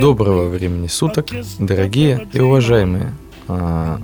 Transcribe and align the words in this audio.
Доброго 0.00 0.48
времени 0.48 0.86
суток, 0.86 1.26
дорогие 1.58 2.28
и 2.32 2.40
уважаемые 2.40 3.14
а, 3.48 4.00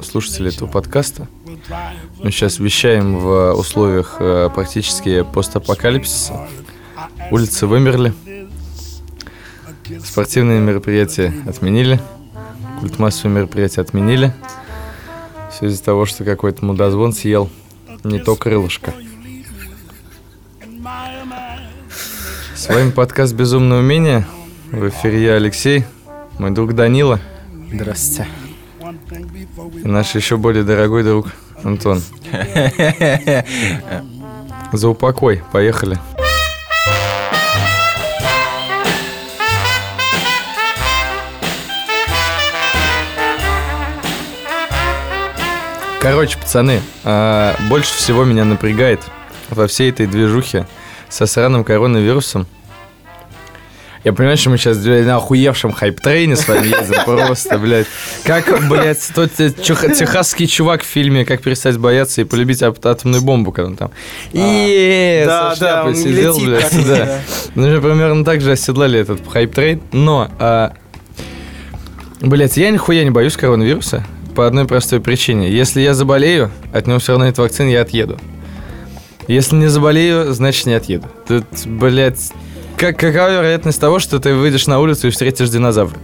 слушатели 0.00 0.54
этого 0.54 0.68
подкаста. 0.68 1.28
Мы 2.22 2.30
сейчас 2.30 2.58
вещаем 2.58 3.18
в 3.18 3.52
условиях 3.52 4.16
а, 4.18 4.48
практически 4.48 5.24
постапокалипсиса. 5.34 6.48
Улицы 7.30 7.66
вымерли, 7.66 8.14
спортивные 10.02 10.60
мероприятия 10.60 11.34
отменили, 11.46 12.00
культ 12.80 12.98
массовые 12.98 13.36
мероприятия 13.36 13.82
отменили. 13.82 14.32
Все 15.52 15.66
из-за 15.66 15.84
того, 15.84 16.06
что 16.06 16.24
какой-то 16.24 16.64
мудозвон 16.64 17.12
съел 17.12 17.50
не 18.04 18.18
то 18.20 18.36
крылышко. 18.36 18.94
С 22.54 22.68
вами 22.68 22.90
подкаст 22.90 23.34
«Безумное 23.34 23.80
умение». 23.80 24.26
В 24.70 24.88
эфире 24.88 25.24
я, 25.24 25.34
Алексей, 25.34 25.84
мой 26.38 26.50
друг 26.50 26.74
Данила 26.74 27.20
Здравствуйте. 27.72 28.30
и 29.82 29.88
наш 29.88 30.14
еще 30.14 30.36
более 30.36 30.62
дорогой 30.62 31.02
друг 31.04 31.28
Антон. 31.64 32.02
За 34.72 34.88
упокой. 34.88 35.42
Поехали. 35.52 35.98
Короче, 46.00 46.38
пацаны, 46.38 46.80
а, 47.04 47.56
больше 47.68 47.92
всего 47.94 48.24
меня 48.24 48.44
напрягает 48.44 49.00
во 49.50 49.66
всей 49.66 49.90
этой 49.90 50.06
движухе 50.06 50.66
со 51.08 51.26
сраным 51.26 51.64
коронавирусом. 51.64 52.46
Я 54.04 54.12
понимаю, 54.12 54.36
что 54.36 54.50
мы 54.50 54.58
сейчас 54.58 54.78
блядь, 54.78 55.06
на 55.06 55.16
охуевшем 55.16 55.72
hype 55.72 55.98
train 55.98 56.30
е 56.30 56.36
с 56.36 56.46
вами 56.46 56.66
едем 56.66 57.04
просто, 57.04 57.58
блядь. 57.58 57.86
Как, 58.24 58.68
блядь, 58.68 59.06
тот 59.14 59.30
э, 59.38 59.50
техасский 59.50 60.46
чувак 60.46 60.82
в 60.82 60.86
фильме 60.86 61.24
«Как 61.24 61.42
перестать 61.42 61.76
бояться 61.78 62.20
и 62.20 62.24
полюбить 62.24 62.62
ат- 62.62 62.84
атомную 62.86 63.22
бомбу», 63.22 63.50
когда 63.52 63.68
он 63.70 63.76
там 63.76 63.90
«Е, 64.32 65.24
Да, 65.26 65.54
со 65.54 65.60
да, 65.60 65.84
он 65.84 65.94
сидел, 65.96 66.38
блядь, 66.38 66.86
да. 66.86 66.96
да. 66.96 67.20
Ну, 67.54 67.70
же 67.70 67.80
примерно 67.80 68.24
так 68.24 68.40
же 68.40 68.52
оседлали 68.52 69.00
этот 69.00 69.20
hype 69.26 69.48
train. 69.48 69.82
Но, 69.92 70.30
а, 70.38 70.74
блядь, 72.20 72.56
я 72.56 72.70
нихуя 72.70 73.02
не 73.04 73.10
боюсь 73.10 73.36
коронавируса 73.36 74.06
по 74.34 74.46
одной 74.46 74.66
простой 74.66 75.00
причине. 75.00 75.50
Если 75.50 75.80
я 75.80 75.94
заболею, 75.94 76.50
от 76.72 76.86
него 76.86 77.00
все 77.00 77.12
равно 77.12 77.26
нет 77.26 77.38
вакцины, 77.38 77.70
я 77.70 77.82
отъеду. 77.82 78.18
Если 79.26 79.56
не 79.56 79.66
заболею, 79.66 80.32
значит 80.32 80.66
не 80.66 80.74
отъеду. 80.74 81.06
Тут, 81.26 81.44
блядь, 81.66 82.30
как, 82.78 82.96
какова 82.98 83.30
вероятность 83.30 83.80
того, 83.80 83.98
что 83.98 84.18
ты 84.20 84.34
выйдешь 84.34 84.66
на 84.66 84.78
улицу 84.80 85.08
и 85.08 85.10
встретишь 85.10 85.48
динозавра? 85.50 85.96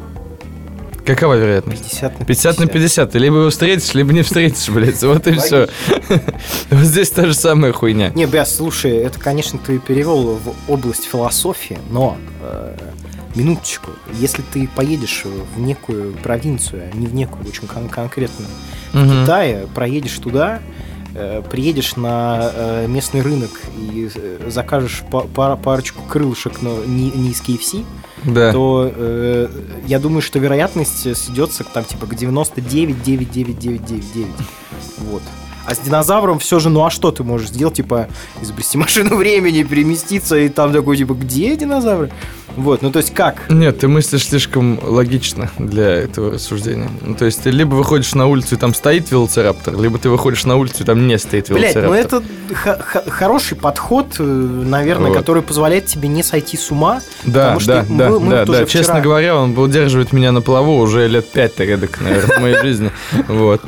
Какова 1.06 1.34
вероятность? 1.34 1.82
50 1.82 2.20
на 2.20 2.24
50 2.24 2.58
на 2.60 2.66
50. 2.66 3.12
Ты 3.12 3.18
либо 3.18 3.36
его 3.38 3.50
встретишь, 3.50 3.92
либо 3.92 4.12
не 4.14 4.22
встретишь, 4.22 4.68
блядь. 4.70 5.02
Вот 5.02 5.26
и 5.26 5.32
все. 5.34 5.68
Вот 6.70 6.80
здесь 6.84 7.10
та 7.10 7.26
же 7.26 7.34
самая 7.34 7.72
хуйня. 7.72 8.10
Не, 8.14 8.26
бля, 8.26 8.46
слушай, 8.46 8.92
это, 8.92 9.18
конечно, 9.20 9.58
ты 9.58 9.78
перевел 9.78 10.36
в 10.42 10.54
область 10.66 11.04
философии, 11.04 11.78
но 11.90 12.16
э, 12.40 12.74
минуточку, 13.34 13.90
если 14.14 14.42
ты 14.52 14.66
поедешь 14.74 15.24
в 15.54 15.60
некую 15.60 16.14
провинцию, 16.14 16.84
а 16.90 16.96
не 16.96 17.06
в 17.06 17.14
некую, 17.14 17.46
очень 17.46 17.66
кон- 17.68 17.90
конкретно, 17.90 18.46
в 18.92 18.96
Мгм. 18.96 19.22
Китае, 19.24 19.66
проедешь 19.74 20.18
туда, 20.18 20.60
приедешь 21.50 21.96
на 21.96 22.50
э, 22.54 22.86
местный 22.88 23.22
рынок 23.22 23.50
и 23.76 24.08
э, 24.14 24.50
закажешь 24.50 25.02
парочку 25.62 26.02
крылышек, 26.08 26.62
но 26.62 26.84
не, 26.84 27.10
не 27.10 27.30
из 27.30 27.40
KFC, 27.40 27.84
Да. 28.24 28.52
то 28.52 28.90
э, 28.94 29.48
я 29.86 29.98
думаю, 29.98 30.22
что 30.22 30.38
вероятность 30.38 31.16
сведется 31.16 31.64
там 31.64 31.84
типа 31.84 32.06
к 32.06 32.14
99,99999. 32.14 34.26
Вот. 34.98 35.22
А 35.66 35.74
с 35.74 35.78
динозавром 35.78 36.38
все 36.38 36.58
же, 36.60 36.68
ну 36.68 36.84
а 36.84 36.90
что 36.90 37.10
ты 37.10 37.22
можешь 37.24 37.48
сделать? 37.48 37.74
Типа, 37.76 38.08
изобрести 38.42 38.76
машину 38.78 39.16
времени, 39.16 39.62
переместиться, 39.62 40.36
и 40.36 40.48
там 40.48 40.72
такой, 40.72 40.96
типа, 40.96 41.14
где 41.14 41.56
динозавры? 41.56 42.10
Вот, 42.56 42.82
ну 42.82 42.92
то 42.92 42.98
есть 43.00 43.12
как? 43.12 43.50
Нет, 43.50 43.80
ты 43.80 43.88
мыслишь 43.88 44.26
слишком 44.28 44.78
логично 44.80 45.50
для 45.58 45.88
этого 45.88 46.32
рассуждения. 46.34 46.88
Ну, 47.00 47.16
то 47.16 47.24
есть 47.24 47.42
ты 47.42 47.50
либо 47.50 47.74
выходишь 47.74 48.14
на 48.14 48.26
улицу 48.28 48.54
и 48.54 48.58
там 48.58 48.74
стоит 48.74 49.10
велоцираптор, 49.10 49.76
либо 49.76 49.98
ты 49.98 50.08
выходишь 50.08 50.44
на 50.44 50.54
улицу 50.54 50.84
и 50.84 50.86
там 50.86 51.04
не 51.08 51.18
стоит 51.18 51.50
Блять, 51.50 51.74
велоцираптор. 51.74 52.22
ну 52.22 52.54
это 52.54 53.10
хороший 53.10 53.56
подход, 53.56 54.06
э, 54.20 54.22
наверное, 54.22 55.08
Вот. 55.08 55.18
который 55.18 55.42
позволяет 55.42 55.86
тебе 55.86 56.08
не 56.08 56.22
сойти 56.22 56.56
с 56.56 56.70
ума. 56.70 57.00
Да, 57.24 57.40
потому 57.54 57.60
что 57.60 57.72
да, 57.72 57.84
мы- 57.88 57.96
да, 57.98 58.10
мы 58.10 58.30
да, 58.30 58.44
да. 58.44 58.52
уже 58.52 58.66
Честно 58.66 58.94
вчера- 58.94 59.00
говоря, 59.00 59.36
он 59.36 59.58
удерживает 59.58 60.12
меня 60.12 60.30
на 60.30 60.40
плаву 60.40 60.76
уже 60.78 61.08
лет 61.08 61.28
пять 61.32 61.56
так 61.56 61.66
наверное, 61.66 62.36
в 62.38 62.40
моей 62.40 62.56
жизни. 62.62 62.92
Вот. 63.26 63.62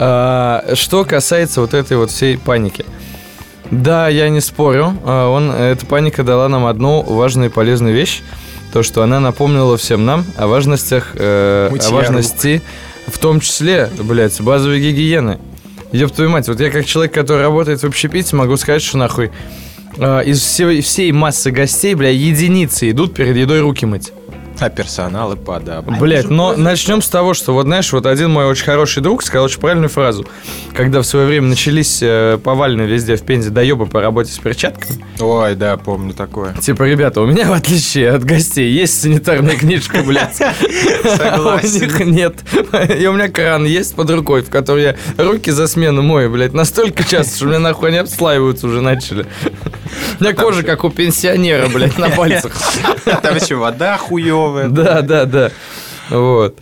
А, 0.00 0.64
Что 0.74 1.04
касается 1.04 1.60
вот 1.60 1.74
этой 1.74 1.96
вот 1.96 2.10
всей 2.10 2.38
паники. 2.38 2.86
Да, 3.70 4.08
я 4.08 4.30
не 4.30 4.40
спорю. 4.40 4.96
А, 5.04 5.28
Он, 5.28 5.50
эта 5.50 5.84
паника 5.84 6.24
дала 6.24 6.48
нам 6.48 6.64
одну 6.64 7.02
важную 7.02 7.50
и 7.50 7.52
полезную 7.52 7.94
вещь. 7.94 8.22
То, 8.72 8.82
что 8.82 9.02
она 9.02 9.20
напомнила 9.20 9.76
всем 9.76 10.06
нам 10.06 10.24
о 10.36 10.46
важностях, 10.46 11.10
э, 11.14 11.70
о 11.70 11.90
важности, 11.90 12.62
в 13.08 13.18
том 13.18 13.40
числе, 13.40 13.90
блядь, 13.98 14.40
базовой 14.40 14.80
гигиены. 14.80 15.38
Ёб 15.92 16.12
твою 16.12 16.30
мать, 16.30 16.46
вот 16.46 16.60
я 16.60 16.70
как 16.70 16.86
человек, 16.86 17.12
который 17.12 17.42
работает 17.42 17.80
в 17.82 17.84
общепите, 17.84 18.36
могу 18.36 18.56
сказать, 18.56 18.80
что 18.80 18.96
нахуй 18.96 19.32
э, 19.96 20.24
из 20.24 20.40
всей, 20.40 20.82
всей 20.82 21.10
массы 21.10 21.50
гостей, 21.50 21.94
бля, 21.94 22.10
единицы 22.10 22.88
идут 22.90 23.12
перед 23.12 23.36
едой 23.36 23.60
руки 23.60 23.86
мыть. 23.86 24.12
А 24.60 24.68
персоналы 24.68 25.36
подобны. 25.36 25.98
Блять, 25.98 26.28
но 26.28 26.54
начнем 26.54 27.00
с 27.00 27.08
того, 27.08 27.32
что 27.32 27.54
вот 27.54 27.64
знаешь, 27.64 27.90
вот 27.92 28.04
один 28.04 28.30
мой 28.30 28.44
очень 28.44 28.64
хороший 28.64 29.02
друг 29.02 29.22
сказал 29.22 29.46
очень 29.46 29.58
правильную 29.58 29.88
фразу. 29.88 30.26
Когда 30.74 31.00
в 31.00 31.06
свое 31.06 31.26
время 31.26 31.48
начались 31.48 32.00
э, 32.02 32.38
повальные 32.42 32.86
везде 32.86 33.16
в 33.16 33.22
Пензе 33.22 33.48
доебы 33.48 33.86
по 33.86 34.02
работе 34.02 34.32
с 34.32 34.38
перчатками. 34.38 35.02
Ой, 35.18 35.54
да, 35.54 35.78
помню 35.78 36.12
такое. 36.12 36.54
Типа, 36.54 36.82
ребята, 36.82 37.22
у 37.22 37.26
меня, 37.26 37.46
в 37.46 37.52
отличие 37.52 38.10
от 38.10 38.24
гостей, 38.24 38.70
есть 38.70 39.00
санитарная 39.00 39.56
книжка, 39.56 40.02
блядь. 40.02 40.40
А 40.40 41.58
У 41.62 41.66
них 41.66 42.00
нет. 42.00 42.34
И 42.98 43.06
у 43.06 43.14
меня 43.14 43.28
кран 43.28 43.64
есть 43.64 43.94
под 43.94 44.10
рукой, 44.10 44.42
в 44.42 44.50
который 44.50 44.82
я 44.82 44.96
руки 45.16 45.50
за 45.50 45.68
смену 45.68 46.02
мою, 46.02 46.30
блядь, 46.30 46.52
настолько 46.52 47.02
часто, 47.02 47.36
что 47.36 47.46
меня 47.46 47.60
нахуй 47.60 47.92
не 47.92 47.98
обслаиваются 47.98 48.66
уже 48.66 48.82
начали. 48.82 49.26
У 50.20 50.24
меня 50.24 50.34
кожа, 50.34 50.62
как 50.62 50.84
у 50.84 50.90
пенсионера, 50.90 51.68
блядь, 51.68 51.96
на 51.98 52.10
пальцах. 52.16 52.52
Там 53.22 53.36
еще 53.36 53.54
вода 53.54 53.96
хуевая. 53.96 54.49
Да, 54.68 55.02
да, 55.02 55.24
да. 55.24 55.50
Вот. 56.10 56.58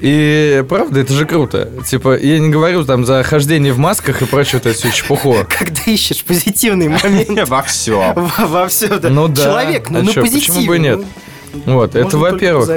И 0.00 0.64
правда, 0.68 1.00
это 1.00 1.12
же 1.12 1.26
круто. 1.26 1.70
Типа, 1.86 2.18
я 2.18 2.38
не 2.38 2.48
говорю 2.48 2.84
там 2.84 3.04
за 3.04 3.22
хождение 3.22 3.72
в 3.72 3.78
масках 3.78 4.22
и 4.22 4.24
прочее, 4.24 4.58
это 4.58 4.72
всю 4.72 4.90
чепуху. 4.90 5.36
Когда 5.58 5.82
ищешь 5.86 6.24
позитивный 6.24 6.88
момент 6.88 7.48
Во 7.48 7.62
всем. 7.62 8.30
во, 8.38 8.68
всем. 8.68 8.98
Ну 9.02 9.28
да. 9.28 9.44
Человек, 9.44 9.90
ну, 9.90 9.98
А 9.98 10.02
ну 10.02 10.12
почему 10.14 10.66
бы 10.66 10.78
нет? 10.78 11.00
Ну, 11.66 11.74
Вот, 11.74 11.94
это 11.94 12.16
во-первых. 12.16 12.70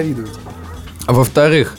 Во-вторых, 1.05 1.77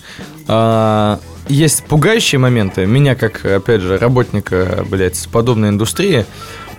а, 0.48 1.18
есть 1.48 1.84
пугающие 1.84 2.38
моменты. 2.38 2.86
Меня, 2.86 3.14
как, 3.14 3.44
опять 3.44 3.80
же, 3.80 3.98
работника, 3.98 4.84
блядь, 4.88 5.28
подобной 5.30 5.70
индустрии, 5.70 6.24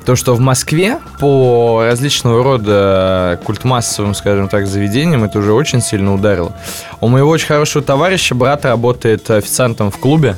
то, 0.05 0.15
что 0.15 0.35
в 0.35 0.39
Москве 0.39 0.99
по 1.19 1.83
различного 1.83 2.43
рода 2.43 3.39
культмассовым, 3.43 4.13
скажем 4.13 4.47
так, 4.47 4.67
заведениям 4.67 5.23
это 5.23 5.39
уже 5.39 5.51
очень 5.51 5.81
сильно 5.81 6.13
ударило. 6.13 6.55
У 7.01 7.07
моего 7.07 7.29
очень 7.29 7.47
хорошего 7.47 7.83
товарища 7.83 8.35
брат 8.35 8.65
работает 8.65 9.29
официантом 9.29 9.89
в 9.91 9.97
клубе 9.97 10.37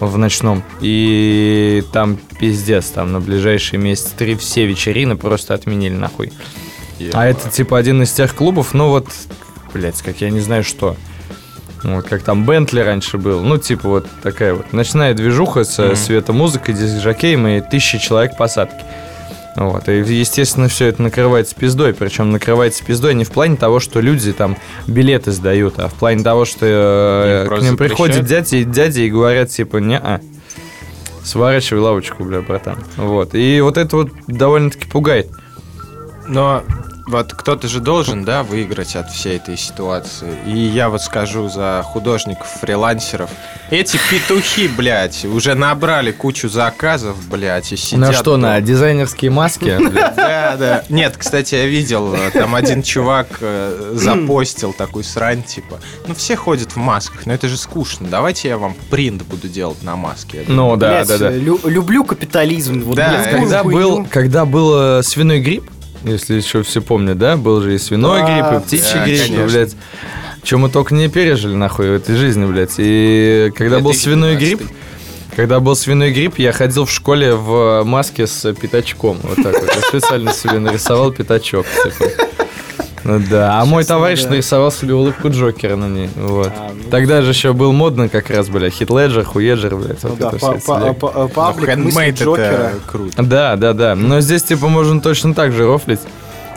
в 0.00 0.18
ночном. 0.18 0.62
И 0.80 1.82
там 1.92 2.18
пиздец, 2.38 2.86
там 2.86 3.12
на 3.12 3.20
ближайшие 3.20 3.80
месяца 3.80 4.10
три 4.16 4.36
все 4.36 4.66
вечерины 4.66 5.16
просто 5.16 5.54
отменили 5.54 5.94
нахуй. 5.94 6.32
А 7.12 7.26
это 7.26 7.48
типа 7.48 7.78
один 7.78 8.02
из 8.02 8.12
тех 8.12 8.34
клубов, 8.34 8.74
ну 8.74 8.90
вот, 8.90 9.06
блядь, 9.72 10.00
как 10.02 10.20
я 10.20 10.30
не 10.30 10.40
знаю 10.40 10.62
что. 10.62 10.96
Вот 11.84 12.06
как 12.06 12.22
там 12.22 12.44
Бентли 12.44 12.80
раньше 12.80 13.18
был. 13.18 13.40
Ну, 13.42 13.56
типа 13.58 13.88
вот 13.88 14.06
такая 14.22 14.54
вот 14.54 14.72
ночная 14.72 15.14
движуха 15.14 15.64
с 15.64 15.78
Мгм. 15.78 15.96
светомузыкой, 15.96 16.74
дизжакеем 16.74 17.46
и 17.46 17.60
тысячи 17.60 17.98
человек 17.98 18.36
посадки. 18.36 18.84
Вот. 19.56 19.88
И, 19.88 19.98
естественно, 19.98 20.68
все 20.68 20.86
это 20.86 21.02
накрывается 21.02 21.54
пиздой. 21.54 21.92
Причем 21.92 22.30
накрывается 22.30 22.84
пиздой 22.84 23.14
не 23.14 23.24
в 23.24 23.30
плане 23.30 23.56
того, 23.56 23.80
что 23.80 24.00
люди 24.00 24.32
там 24.32 24.56
билеты 24.86 25.32
сдают, 25.32 25.78
а 25.78 25.88
в 25.88 25.94
плане 25.94 26.22
того, 26.22 26.44
что 26.44 26.64
э, 26.64 27.46
к 27.48 27.62
ним 27.62 27.76
приходят 27.76 28.24
дяди, 28.24 28.62
дяди 28.62 29.00
и 29.00 29.10
говорят, 29.10 29.50
типа, 29.50 29.78
не-а. 29.78 30.20
Сворачивай 31.24 31.80
лавочку, 31.80 32.24
бля, 32.24 32.40
братан. 32.40 32.78
Вот. 32.96 33.34
И 33.34 33.60
вот 33.60 33.76
это 33.76 33.96
вот 33.96 34.10
довольно-таки 34.28 34.86
пугает. 34.88 35.28
Но 36.28 36.62
Вот 37.08 37.32
кто-то 37.32 37.68
же 37.68 37.80
должен, 37.80 38.22
да, 38.22 38.42
выиграть 38.42 38.94
от 38.94 39.10
всей 39.10 39.36
этой 39.36 39.56
ситуации. 39.56 40.28
И 40.46 40.50
я 40.58 40.90
вот 40.90 41.00
скажу 41.00 41.48
за 41.48 41.82
художников, 41.82 42.46
фрилансеров. 42.60 43.30
Эти 43.70 43.98
петухи, 44.10 44.68
блядь, 44.68 45.24
уже 45.24 45.54
набрали 45.54 46.12
кучу 46.12 46.50
заказов, 46.50 47.16
блядь, 47.28 47.72
и 47.72 47.76
сидят... 47.76 47.98
На 48.00 48.12
что, 48.12 48.36
на 48.36 48.60
дизайнерские 48.60 49.30
маски? 49.30 49.78
Да, 50.18 50.56
да. 50.58 50.84
Нет, 50.88 51.16
кстати, 51.16 51.54
я 51.54 51.66
видел, 51.66 52.14
там 52.32 52.54
один 52.54 52.82
чувак 52.82 53.28
э, 53.40 53.92
запостил 53.94 54.72
такую 54.72 55.04
срань, 55.04 55.42
типа, 55.42 55.78
ну 56.06 56.14
все 56.14 56.36
ходят 56.36 56.72
в 56.72 56.76
масках, 56.76 57.24
но 57.26 57.34
это 57.34 57.48
же 57.48 57.56
скучно, 57.56 58.08
давайте 58.10 58.48
я 58.48 58.58
вам 58.58 58.74
принт 58.90 59.22
буду 59.22 59.48
делать 59.48 59.82
на 59.82 59.96
маске. 59.96 60.44
Ну 60.46 60.76
да, 60.76 61.04
да, 61.04 61.18
да. 61.18 61.30
лю- 61.30 61.60
люблю 61.64 62.04
капитализм. 62.04 62.92
Да, 62.94 63.62
был, 63.64 64.06
когда 64.10 64.44
был 64.44 64.98
э, 64.98 65.02
свиной 65.02 65.40
грипп, 65.40 65.70
если 66.04 66.34
еще 66.34 66.62
все 66.62 66.80
помнят, 66.80 67.18
да, 67.18 67.36
был 67.36 67.60
же 67.60 67.74
и 67.74 67.78
свиной 67.78 68.20
Да, 68.20 68.26
грипп, 68.26 68.62
и 68.62 68.66
птичий 68.66 68.94
да, 68.94 69.04
грипп, 69.04 69.22
конечно. 69.26 69.46
блядь. 69.46 69.76
Чем 70.42 70.60
мы 70.60 70.70
только 70.70 70.94
не 70.94 71.08
пережили, 71.08 71.54
нахуй, 71.54 71.90
в 71.90 71.92
этой 71.94 72.16
жизни, 72.16 72.46
блядь. 72.46 72.74
И 72.78 73.52
когда 73.56 73.80
был 73.80 73.92
свиной 73.92 74.36
2012. 74.36 74.40
грипп, 74.58 74.72
когда 75.36 75.60
был 75.60 75.76
свиной 75.76 76.12
грипп, 76.12 76.38
я 76.38 76.52
ходил 76.52 76.84
в 76.84 76.90
школе 76.90 77.34
в 77.34 77.82
маске 77.84 78.26
с 78.26 78.52
пятачком. 78.54 79.18
Вот 79.22 79.36
так 79.36 79.60
вот. 79.60 79.74
Я 79.74 79.82
специально 79.82 80.32
себе 80.32 80.58
нарисовал 80.58 81.12
пятачок. 81.12 81.66
типа. 81.66 82.28
Ну 83.08 83.22
да, 83.30 83.58
а 83.58 83.64
мой 83.64 83.84
товарищ 83.84 84.24
нарисовал 84.24 84.70
себе 84.70 84.92
улыбку 84.92 85.30
Джокера 85.30 85.76
на 85.76 85.86
ней. 85.88 86.10
Вот. 86.14 86.52
А, 86.54 86.70
ну. 86.74 86.90
Тогда 86.90 87.22
же 87.22 87.30
еще 87.30 87.54
был 87.54 87.72
модно 87.72 88.10
как 88.10 88.28
раз, 88.28 88.48
бля, 88.50 88.68
Хит 88.68 88.90
Леджер, 88.90 89.24
Хуеджер, 89.24 89.76
блядь. 89.76 90.02
Ну 90.02 90.10
вот 90.10 90.18
да, 90.18 90.30
телега. 90.30 90.92
па- 90.92 91.12
Ну, 91.14 91.28
паблик 91.28 91.74
мысли 91.76 92.10
Джокера. 92.10 92.72
круто. 92.86 93.22
Да, 93.22 93.56
да, 93.56 93.72
да. 93.72 93.94
Но 93.94 94.20
здесь, 94.20 94.42
типа, 94.42 94.68
можно 94.68 95.00
точно 95.00 95.32
так 95.32 95.52
же 95.52 95.64
рофлить. 95.66 96.00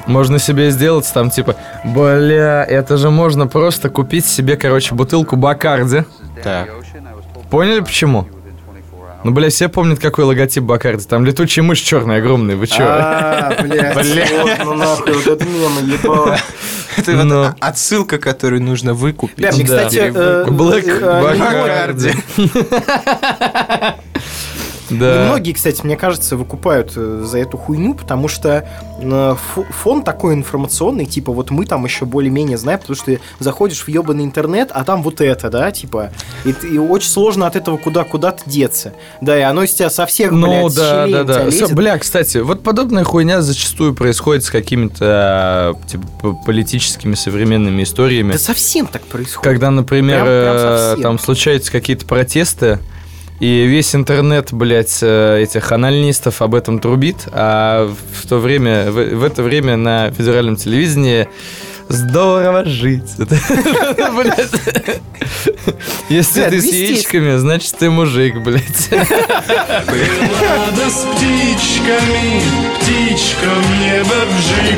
Можно 0.07 0.39
себе 0.39 0.71
сделать 0.71 1.09
там, 1.13 1.29
типа, 1.29 1.55
бля, 1.85 2.65
это 2.65 2.97
же 2.97 3.09
можно 3.11 3.47
просто 3.47 3.89
купить 3.89 4.25
себе, 4.25 4.57
короче, 4.57 4.93
бутылку 4.93 5.37
Бакарди. 5.37 6.03
Так. 6.43 6.69
Поняли 7.49 7.79
почему? 7.79 8.27
Ну, 9.23 9.31
бля, 9.31 9.49
все 9.49 9.69
помнят, 9.69 9.99
какой 9.99 10.23
логотип 10.25 10.63
Бакарди. 10.63 11.05
Там 11.05 11.25
летучая 11.25 11.63
мышь 11.63 11.79
черная, 11.79 12.17
огромная, 12.19 12.55
вы 12.55 12.65
чё? 12.67 12.83
А, 12.83 13.55
блядь, 13.61 13.95
Бля. 13.95 14.25
вот, 14.41 14.51
ну 14.65 14.73
нахуй, 14.73 15.13
вот 15.13 15.27
это 15.27 15.45
мемы, 15.45 15.81
ебал. 15.81 16.35
Это 16.97 17.15
вот 17.15 17.23
Но. 17.25 17.41
о- 17.43 17.55
отсылка, 17.59 18.17
которую 18.17 18.61
нужно 18.63 18.93
выкупить. 18.93 19.37
Бля, 19.37 19.51
мне, 19.51 19.63
кстати, 19.63 20.11
э, 20.13 20.45
Black 20.49 20.85
Да. 24.91 25.25
Многие, 25.25 25.53
кстати, 25.53 25.81
мне 25.85 25.95
кажется, 25.95 26.35
выкупают 26.37 26.93
э, 26.95 27.23
за 27.25 27.39
эту 27.39 27.57
хуйню, 27.57 27.93
потому 27.95 28.27
что 28.27 28.67
э, 28.99 29.03
фо- 29.05 29.65
фон 29.71 30.03
такой 30.03 30.33
информационный, 30.35 31.05
типа, 31.05 31.31
вот 31.31 31.49
мы 31.49 31.65
там 31.65 31.83
еще 31.85 32.05
более-менее 32.05 32.57
знаем, 32.57 32.79
потому 32.79 32.95
что 32.95 33.05
ты 33.05 33.19
заходишь 33.39 33.81
в 33.83 33.87
ебаный 33.87 34.23
интернет, 34.23 34.69
а 34.73 34.83
там 34.83 35.01
вот 35.03 35.21
это, 35.21 35.49
да, 35.49 35.71
типа, 35.71 36.11
и, 36.45 36.53
и 36.73 36.77
очень 36.77 37.09
сложно 37.09 37.47
от 37.47 37.55
этого 37.55 37.77
куда 37.77 38.03
куда-то 38.03 38.43
деться. 38.45 38.93
Да, 39.21 39.37
и 39.37 39.41
оно 39.41 39.63
из 39.63 39.73
тебя 39.73 39.89
со 39.89 40.05
всех, 40.05 40.31
Ну 40.31 40.47
блядь, 40.47 40.75
да, 40.75 41.07
да, 41.07 41.23
да. 41.23 41.43
лезет. 41.45 41.69
С- 41.69 41.71
Бля, 41.71 41.97
кстати, 41.97 42.37
вот 42.39 42.61
подобная 42.63 43.03
хуйня 43.03 43.41
зачастую 43.41 43.93
происходит 43.95 44.43
с 44.43 44.49
какими-то 44.51 45.75
э, 45.81 45.87
типа, 45.87 46.37
политическими 46.45 47.15
современными 47.15 47.83
историями. 47.83 48.33
Да 48.33 48.37
совсем 48.39 48.87
так 48.87 49.01
происходит. 49.03 49.43
Когда, 49.43 49.71
например, 49.71 50.23
Прям- 50.23 50.27
прям 50.57 50.57
совсем. 50.77 51.03
там 51.03 51.19
случаются 51.19 51.71
какие-то 51.71 52.05
протесты, 52.05 52.79
и 53.41 53.65
весь 53.65 53.95
интернет, 53.95 54.53
блядь, 54.53 54.99
э, 55.01 55.41
этих 55.41 55.71
анальнистов 55.71 56.43
об 56.43 56.53
этом 56.53 56.77
трубит, 56.79 57.27
а 57.31 57.91
в 58.13 58.27
то 58.27 58.37
время, 58.37 58.91
в, 58.91 59.15
в 59.15 59.23
это 59.23 59.41
время 59.41 59.77
на 59.77 60.11
федеральном 60.11 60.57
телевидении 60.57 61.27
здорово 61.89 62.65
жить. 62.65 63.09
Если 66.09 66.49
ты 66.49 66.61
с 66.61 66.65
яичками, 66.71 67.37
значит 67.37 67.75
ты 67.79 67.89
мужик, 67.89 68.35
блядь. 68.43 68.91
Надо 68.91 69.07
с 70.87 71.07
птичками, 71.15 72.43
птичкам 72.79 73.63
небо 73.79 74.21
вжик. 74.37 74.77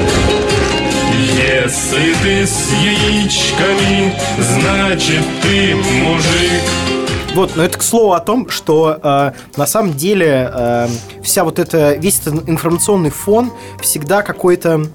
Если 1.35 2.13
ты 2.23 2.47
с 2.47 2.71
яичками, 2.81 4.13
значит 4.39 5.25
ты 5.41 5.75
мужик. 5.75 6.92
Вот, 7.33 7.55
но 7.55 7.63
это 7.63 7.77
к 7.79 7.83
слову 7.83 8.13
о 8.13 8.19
том, 8.19 8.49
что 8.49 8.99
э, 9.01 9.31
на 9.57 9.65
самом 9.65 9.93
деле 9.93 10.51
э, 10.53 10.87
вся 11.23 11.43
вот 11.43 11.57
эта, 11.57 11.95
весь 11.95 12.19
этот 12.19 12.47
информационный 12.47 13.09
фон 13.09 13.51
всегда 13.81 14.21
какой-то 14.21 14.85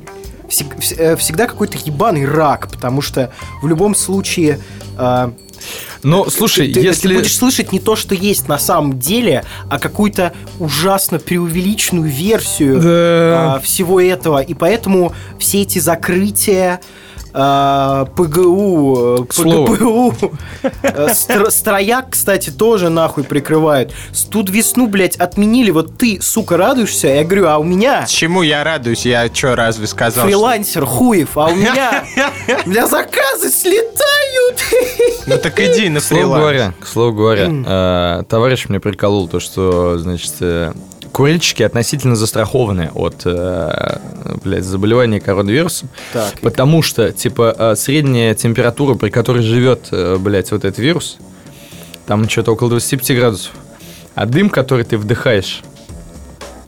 э, 0.97 1.17
всегда 1.17 1.47
какой-то 1.47 1.79
ебаный 1.85 2.25
рак, 2.27 2.69
потому 2.71 3.03
что 3.03 3.33
в 3.61 3.67
любом 3.67 3.97
случае 3.97 4.61
э, 4.97 5.31
Ну, 6.05 6.31
слушай, 6.31 6.73
ты, 6.73 6.81
если... 6.81 7.09
ты 7.09 7.15
будешь 7.17 7.37
слышать 7.37 7.73
не 7.73 7.81
то, 7.81 7.97
что 7.97 8.15
есть 8.15 8.47
на 8.47 8.59
самом 8.59 9.01
деле, 9.01 9.45
а 9.69 9.81
какую-то 9.81 10.33
ужасно 10.61 11.19
преувеличенную 11.19 12.09
версию 12.09 12.81
Да. 12.81 13.55
а, 13.55 13.61
всего 13.61 14.01
этого, 14.01 14.41
и 14.41 14.55
поэтому 14.55 15.13
все 15.41 15.63
эти 15.63 15.81
закрытия 15.81 16.81
ПГУ, 18.17 19.25
К 19.29 19.33
слову. 19.33 19.75
ПГПУ, 19.75 20.33
э, 20.83 21.09
стро- 21.13 21.51
Строяк, 21.51 22.11
кстати, 22.11 22.51
тоже 22.51 22.89
нахуй 22.91 23.25
прикрывают. 23.25 23.93
Тут 24.31 24.51
весну, 24.51 24.87
блядь, 24.87 25.17
отменили. 25.17 25.71
Вот 25.71 25.97
ты, 25.99 26.19
сука, 26.21 26.57
радуешься? 26.57 27.09
Я 27.09 27.25
говорю, 27.25 27.47
а 27.49 27.59
у 27.59 27.65
меня 27.65 28.07
Чему 28.07 28.43
я 28.43 28.65
радуюсь? 28.65 29.07
Я 29.07 29.29
что, 29.33 29.55
разве 29.57 29.87
сказал? 29.87 30.25
что- 30.25 30.29
фрилансер 30.29 30.85
хуев, 30.85 31.37
а 31.37 31.47
у 31.47 31.55
меня, 31.55 32.05
у 32.67 32.69
меня 32.71 32.87
заказы 32.87 33.51
слетают. 33.51 34.59
Ну 35.27 35.37
так 35.39 35.59
иди 35.61 35.89
на 35.89 36.01
К 36.01 36.05
слову 36.05 36.23
фриланс. 36.23 36.41
говоря, 36.41 36.73
к 36.81 36.87
слову 36.87 37.13
говоря, 37.13 37.49
э, 37.51 38.23
товарищ 38.29 38.67
мне 38.69 38.81
приколол 38.81 39.29
то, 39.29 39.41
что, 39.41 39.99
значит, 39.99 40.33
э, 40.41 40.73
курильщики 41.19 41.65
относительно 41.65 42.15
застрахованы 42.15 42.93
от, 42.95 43.23
э, 43.25 43.99
блядь, 44.45 44.63
заболевания 44.63 45.19
коронавирусом, 45.21 45.89
Так, 46.13 46.39
потому 46.43 46.81
что, 46.81 47.11
типа, 47.11 47.57
э, 47.59 47.75
средняя 47.75 48.37
температура, 48.37 48.95
при 48.95 49.11
которой 49.11 49.43
живет, 49.43 49.89
э, 49.91 50.17
блядь, 50.17 50.53
вот 50.53 50.65
этот 50.65 50.79
вирус, 50.79 51.19
там 52.07 52.29
что-то 52.29 52.53
около 52.53 52.71
25 52.71 53.17
градусов, 53.17 53.53
а 54.15 54.27
дым, 54.27 54.49
который 54.49 54.85
ты 54.85 54.97
вдыхаешь, 54.97 55.63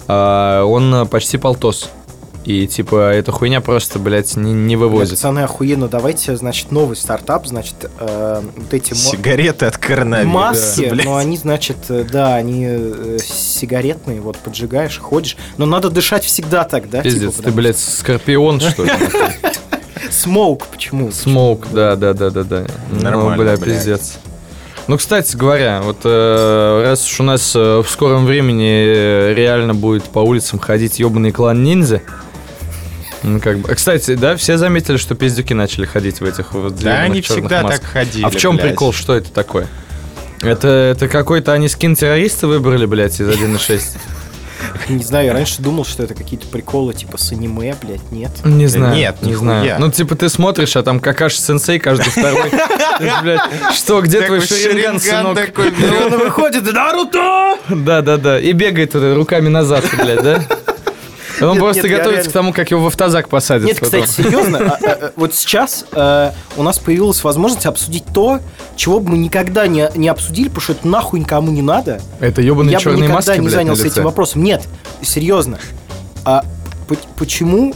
он 0.08 1.06
почти 1.08 1.38
полтос. 1.38 1.88
И, 2.44 2.66
типа, 2.66 3.12
эта 3.12 3.32
хуйня 3.32 3.60
просто, 3.60 3.98
блядь, 3.98 4.34
не, 4.36 4.52
не 4.52 4.74
Бля, 4.74 4.86
вывозит. 4.86 5.10
Пацаны, 5.18 5.40
охуенно, 5.40 5.88
давайте, 5.88 6.36
значит, 6.36 6.72
новый 6.72 6.96
стартап, 6.96 7.46
значит, 7.46 7.74
э, 7.98 8.42
вот 8.56 8.72
эти 8.72 8.94
Сигареты 8.94 9.66
от 9.66 9.76
коронавируса. 9.76 10.34
маски, 10.34 10.88
блядь. 10.90 11.04
но 11.04 11.16
они, 11.16 11.36
значит, 11.36 11.76
э, 11.90 12.04
да, 12.10 12.36
они 12.36 12.64
э, 12.66 13.18
сигаретные, 13.22 14.20
вот, 14.22 14.38
поджигаешь, 14.38 14.98
ходишь, 14.98 15.36
но 15.58 15.66
надо 15.66 15.90
дышать 15.90 16.24
всегда 16.24 16.64
так, 16.64 16.88
да? 16.88 17.02
Пиздец, 17.02 17.32
типа, 17.34 17.42
ты, 17.42 17.50
блядь, 17.50 17.78
скорпион, 17.78 18.58
что 18.60 18.84
ли? 18.84 18.90
что- 18.90 19.50
Smoke, 20.10 20.66
почему? 20.66 21.12
Смоук, 21.12 21.66
да, 21.72 21.94
да, 21.94 22.14
да, 22.14 22.30
да, 22.30 22.42
да. 22.42 22.64
Нормально, 22.90 23.30
ну, 23.36 23.36
бля, 23.36 23.56
блядь. 23.56 23.64
пиздец. 23.64 24.14
Ну, 24.88 24.96
кстати 24.96 25.36
говоря, 25.36 25.82
вот 25.84 25.98
э, 26.04 26.82
раз 26.84 27.06
уж 27.06 27.20
у 27.20 27.22
нас 27.22 27.52
э, 27.54 27.82
в 27.84 27.88
скором 27.88 28.24
времени 28.26 28.82
э, 28.86 29.34
реально 29.34 29.74
будет 29.74 30.04
по 30.04 30.18
улицам 30.20 30.58
ходить 30.58 30.98
ебаный 30.98 31.30
клан 31.30 31.62
ниндзя, 31.62 32.02
ну, 33.22 33.40
как 33.40 33.58
бы. 33.58 33.74
Кстати, 33.74 34.14
да, 34.14 34.36
все 34.36 34.56
заметили, 34.56 34.96
что 34.96 35.14
пиздюки 35.14 35.52
начали 35.52 35.86
ходить 35.86 36.20
в 36.20 36.24
этих 36.24 36.52
вот 36.52 36.76
Да, 36.76 37.00
они 37.00 37.20
всегда 37.20 37.62
масках. 37.62 37.80
так 37.80 37.90
ходили, 37.90 38.24
А 38.24 38.30
в 38.30 38.36
чем 38.36 38.56
блядь. 38.56 38.68
прикол? 38.68 38.92
Что 38.92 39.14
это 39.16 39.30
такое? 39.30 39.66
Это, 40.42 40.68
это 40.68 41.06
какой-то 41.08 41.52
они 41.52 41.68
скин 41.68 41.94
террориста 41.94 42.46
выбрали, 42.46 42.86
блядь, 42.86 43.20
из 43.20 43.28
1.6? 43.28 43.82
Не 44.88 45.02
знаю, 45.02 45.26
я 45.26 45.32
раньше 45.32 45.62
думал, 45.62 45.84
что 45.84 46.02
это 46.02 46.14
какие-то 46.14 46.46
приколы, 46.46 46.94
типа, 46.94 47.18
с 47.18 47.32
аниме, 47.32 47.74
блядь, 47.82 48.10
нет. 48.10 48.30
Не 48.44 48.66
знаю. 48.66 48.94
нет, 48.94 49.22
не 49.22 49.34
знаю. 49.34 49.76
Ну, 49.78 49.90
типа, 49.90 50.16
ты 50.16 50.28
смотришь, 50.28 50.76
а 50.76 50.82
там 50.82 51.00
какаши 51.00 51.38
сенсей 51.40 51.78
каждый 51.78 52.10
второй. 52.10 52.50
Что, 53.74 54.00
где 54.02 54.20
твой 54.22 54.40
шеринган, 54.40 55.00
сынок? 55.00 55.38
он 55.58 56.18
выходит, 56.18 56.70
Наруто! 56.72 57.56
Да, 57.68 58.02
да, 58.02 58.16
да. 58.16 58.38
И 58.40 58.52
бегает 58.52 58.94
руками 58.94 59.48
назад, 59.48 59.84
блядь, 59.96 60.22
да? 60.22 60.42
Он 61.42 61.50
Нет, 61.52 61.58
просто 61.58 61.82
нет, 61.82 61.90
я 61.90 61.96
готовится 61.98 62.16
реально- 62.22 62.30
к 62.30 62.32
тому, 62.32 62.52
как 62.52 62.70
его 62.70 62.82
в 62.82 62.86
автозак 62.88 63.28
посадят. 63.28 63.66
Нет, 63.66 63.80
потом. 63.80 64.02
кстати, 64.02 64.22
серьезно, 64.28 64.58
а, 64.58 64.78
а, 64.84 64.90
а, 65.06 65.12
вот 65.16 65.34
сейчас 65.34 65.84
э, 65.92 66.30
у 66.56 66.62
нас 66.62 66.78
появилась 66.78 67.22
возможность 67.24 67.66
обсудить 67.66 68.04
то, 68.12 68.40
чего 68.76 69.00
бы 69.00 69.10
мы 69.12 69.18
никогда 69.18 69.66
не, 69.66 69.88
не 69.94 70.08
обсудили, 70.08 70.48
потому 70.48 70.60
что 70.62 70.72
это 70.72 70.86
нахуй 70.88 71.20
никому 71.20 71.50
не 71.50 71.62
надо. 71.62 72.00
Это 72.20 72.42
ебаные 72.42 72.72
я 72.72 72.78
черные 72.78 72.98
никогда 72.98 73.14
маски, 73.14 73.30
не 73.32 73.40
блядь, 73.40 73.52
занялся 73.52 73.82
на 73.82 73.84
лице. 73.86 73.94
этим 73.96 74.04
вопросом. 74.04 74.42
Нет, 74.44 74.62
серьезно. 75.02 75.58
А 76.24 76.44
по- 76.88 76.96
почему 77.16 77.74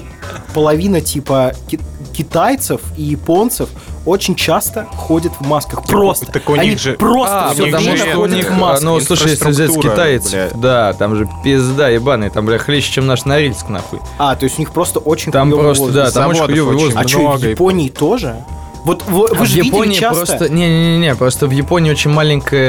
половина 0.52 1.00
типа 1.00 1.52
ки- 1.68 1.80
китайцев 2.12 2.80
и 2.96 3.02
японцев 3.02 3.68
очень 4.06 4.34
часто 4.34 4.86
ходят 4.96 5.32
в 5.40 5.46
масках. 5.46 5.82
Просто. 5.84 6.26
так 6.26 6.48
у 6.50 6.54
Они 6.54 6.70
них 6.70 6.78
же- 6.80 6.92
просто 6.94 7.50
А, 7.50 7.54
потому 7.54 7.96
что 7.96 8.18
у 8.18 8.26
них, 8.26 8.50
в 8.50 8.54
масках. 8.54 8.82
ну, 8.82 9.00
слушай, 9.00 9.30
если 9.30 9.48
взять 9.48 9.68
инфраструктура, 9.70 9.92
китайцев, 9.92 10.32
бля. 10.32 10.50
да, 10.54 10.92
там 10.92 11.16
же 11.16 11.28
пизда 11.42 11.88
ебаный, 11.88 12.30
там, 12.30 12.46
бля, 12.46 12.58
хлеще, 12.58 12.92
чем 12.92 13.06
наш 13.06 13.24
Норильск, 13.24 13.68
нахуй. 13.68 14.00
А, 14.18 14.34
то 14.36 14.44
есть 14.44 14.58
у 14.58 14.62
них 14.62 14.72
просто 14.72 14.98
очень 14.98 15.32
Там 15.32 15.50
просто, 15.50 15.86
да, 15.92 16.04
воздух. 16.04 16.14
там 16.14 16.30
очень 16.30 16.36
Заводов 16.38 16.54
хуёвый 16.56 16.74
очень 16.76 16.84
воздух. 16.86 17.02
А 17.04 17.08
что, 17.08 17.32
в 17.46 17.50
Японии 17.50 17.88
тоже? 17.88 18.44
Вот 18.84 19.02
вы, 19.06 19.28
А 19.30 19.34
вы 19.34 19.44
в 19.44 19.48
же 19.48 19.56
видели 19.56 19.66
Японии 19.68 19.94
часто... 19.98 20.26
просто... 20.26 20.48
Не-не-не, 20.52 21.14
просто 21.14 21.46
в 21.46 21.50
Японии 21.50 21.90
очень 21.90 22.10
маленькая, 22.10 22.60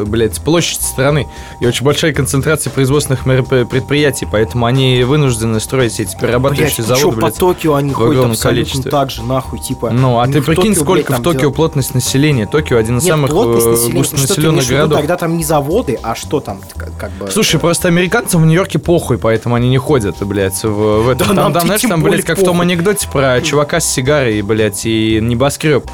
э, 0.00 0.04
блядь, 0.06 0.40
площадь 0.40 0.80
страны 0.82 1.28
и 1.60 1.66
очень 1.66 1.84
большая 1.84 2.12
концентрация 2.12 2.70
производственных 2.70 3.24
предприятий, 3.24 4.26
поэтому 4.30 4.66
они 4.66 5.02
вынуждены 5.04 5.60
строить 5.60 6.00
эти 6.00 6.16
перерабатывающие 6.18 6.76
ты 6.78 6.82
чё, 6.82 6.96
заводы, 6.96 7.16
по 7.20 7.26
блядь. 7.26 7.36
Токио 7.36 7.74
они 7.74 7.90
в 7.90 7.94
ходят 7.94 8.24
абсолютно 8.24 8.48
количестве. 8.50 8.90
так 8.90 9.10
же, 9.10 9.22
нахуй, 9.22 9.58
типа... 9.60 9.90
Ну, 9.90 10.20
а 10.20 10.26
у 10.26 10.32
ты 10.32 10.40
прикинь, 10.42 10.72
Токио, 10.74 10.82
сколько 10.84 11.08
блядь, 11.12 11.20
в 11.20 11.22
Токио 11.22 11.40
дела- 11.40 11.52
плотность 11.52 11.94
населения. 11.94 12.46
Токио 12.46 12.78
один 12.78 12.98
из 12.98 13.04
Нет, 13.04 13.12
самых 13.12 13.30
э, 13.30 13.32
что 13.76 13.86
ты 13.88 13.92
густонаселенных 13.92 14.64
в 14.64 14.70
городов. 14.70 14.98
тогда 14.98 15.16
там 15.16 15.36
не 15.36 15.44
заводы, 15.44 15.98
а 16.02 16.14
что 16.14 16.40
там, 16.40 16.60
как, 16.76 17.10
бы... 17.12 17.30
Слушай, 17.30 17.60
просто 17.60 17.88
американцам 17.88 18.42
в 18.42 18.46
Нью-Йорке 18.46 18.78
похуй, 18.78 19.18
поэтому 19.18 19.54
они 19.54 19.68
не 19.68 19.78
ходят, 19.78 20.16
блядь, 20.20 20.62
в, 20.64 21.02
в 21.02 21.08
этом. 21.10 21.28
Да 21.28 21.42
там, 21.42 21.52
там, 21.52 21.66
знаешь, 21.66 21.82
там, 21.82 22.02
блядь, 22.02 22.24
как 22.24 22.38
в 22.38 22.44
том 22.44 22.60
анекдоте 22.60 23.06
про 23.12 23.40
чувака 23.42 23.80
с 23.80 23.84
сигарой, 23.86 24.40
блядь, 24.42 24.86
и 24.86 25.09
небоскреб. 25.18 25.84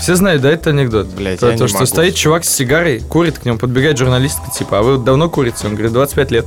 Все 0.00 0.14
знают, 0.14 0.42
да, 0.42 0.50
этот 0.50 0.68
анекдот? 0.68 1.08
Блядь, 1.08 1.40
Про 1.40 1.50
я 1.50 1.56
то, 1.56 1.64
не 1.64 1.68
что 1.68 1.78
могу. 1.78 1.86
стоит 1.86 2.14
чувак 2.14 2.44
с 2.44 2.50
сигарой, 2.54 3.00
курит, 3.00 3.38
к 3.38 3.44
нему 3.44 3.58
подбегает 3.58 3.98
журналистка, 3.98 4.48
типа, 4.56 4.78
а 4.78 4.82
вы 4.82 4.98
давно 4.98 5.28
курите? 5.28 5.66
Он 5.66 5.72
говорит, 5.74 5.92
25 5.92 6.30
лет. 6.30 6.46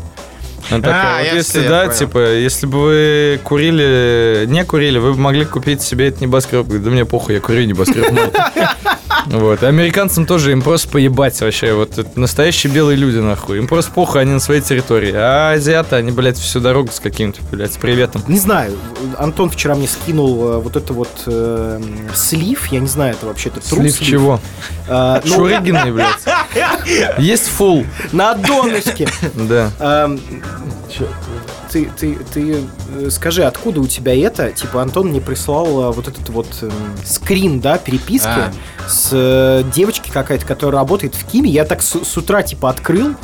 Такой, 0.80 0.92
А, 0.94 1.18
вот 1.24 1.34
если 1.34 1.68
да, 1.68 1.82
понял. 1.86 1.98
типа, 1.98 2.34
если 2.34 2.66
бы 2.66 2.80
вы 2.80 3.40
курили, 3.44 4.46
не 4.48 4.64
курили, 4.64 4.98
вы 4.98 5.14
бы 5.14 5.20
могли 5.20 5.46
купить 5.46 5.82
себе 5.82 6.08
этот 6.08 6.22
небоскреб. 6.22 6.66
Говорит, 6.66 6.84
да 6.84 6.92
мне 6.92 7.06
похуй, 7.06 7.36
я 7.36 7.42
курю 7.42 7.66
небоскреб. 7.66 8.12
мол». 8.12 8.32
Вот, 9.28 9.64
американцам 9.64 10.26
тоже 10.26 10.52
им 10.52 10.62
просто 10.62 10.90
поебать 10.90 11.40
вообще. 11.42 11.74
Вот 11.74 12.18
настоящие 12.18 12.74
белые 12.74 12.98
люди, 12.98 13.18
нахуй. 13.18 13.60
Им 13.60 13.68
просто 13.68 13.92
похуй, 13.92 14.22
они 14.22 14.32
на 14.32 14.40
своей 14.40 14.62
территории. 14.62 15.14
А 15.16 15.52
азиаты, 15.52 15.96
они, 15.96 16.12
блядь, 16.12 16.38
всю 16.38 16.60
дорогу 16.60 16.92
с 16.92 17.00
каким-то, 17.00 17.40
блядь, 17.52 17.74
с 17.74 17.78
приветом. 17.78 18.24
Не 18.28 18.40
знаю, 18.40 18.78
Антон 19.18 19.50
вчера 19.50 19.76
мне 19.76 19.88
скинул 19.88 20.50
э, 20.50 20.58
вот 20.58 20.76
это 20.76 20.94
вот 20.94 21.24
э, 21.28 21.82
слив, 22.16 22.68
я 22.72 22.80
не 22.80 22.88
знаю, 22.88 23.14
это 23.14 23.28
вообще-то 23.28 23.60
тру 23.60 23.82
Слив 23.82 24.00
чего? 24.00 24.40
Э, 24.88 25.22
ну, 25.24 25.36
Шурыгины, 25.36 25.94
блядь. 25.94 27.18
Есть 27.20 27.48
фул, 27.48 27.86
на 28.12 28.34
донышке. 28.34 29.08
да. 29.36 30.10
Ты, 31.72 31.90
ты, 31.98 32.16
ты 32.34 32.64
э, 32.98 33.10
скажи, 33.10 33.44
откуда 33.44 33.80
у 33.82 33.88
тебя 33.88 34.16
это? 34.16 34.52
Типа, 34.52 34.82
Антон 34.82 35.08
мне 35.08 35.22
прислал 35.22 35.66
э, 35.90 35.92
вот 35.94 36.08
этот 36.08 36.28
вот 36.30 36.48
эм, 36.62 36.72
скрин, 37.06 37.60
да, 37.60 37.78
переписки 37.78 38.28
А. 38.28 38.52
с 38.88 39.10
э, 39.12 39.64
девочкой 39.74 40.12
какая-то, 40.12 40.46
которая 40.46 40.82
работает 40.82 41.16
в 41.16 41.26
Киме. 41.26 41.50
Я 41.50 41.66
так 41.66 41.82
с, 41.82 42.04
с 42.04 42.18
утра, 42.18 42.44
типа, 42.44 42.70
открыл, 42.70 43.16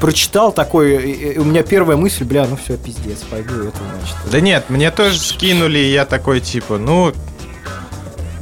прочитал 0.00 0.52
такой, 0.52 0.96
и- 0.96 1.32
и 1.34 1.38
у 1.38 1.44
меня 1.44 1.62
первая 1.62 1.96
мысль, 1.96 2.24
бля, 2.24 2.46
ну 2.46 2.56
все, 2.56 2.76
пиздец, 2.76 3.18
пойду 3.28 3.54
это, 3.64 3.78
значит. 3.98 4.16
Да 4.30 4.40
нет, 4.40 4.64
мне 4.70 4.90
тоже 4.90 5.18
скинули, 5.18 5.78
и 5.78 5.92
я 5.92 6.04
такой, 6.04 6.40
типа, 6.40 6.78
ну... 6.78 7.12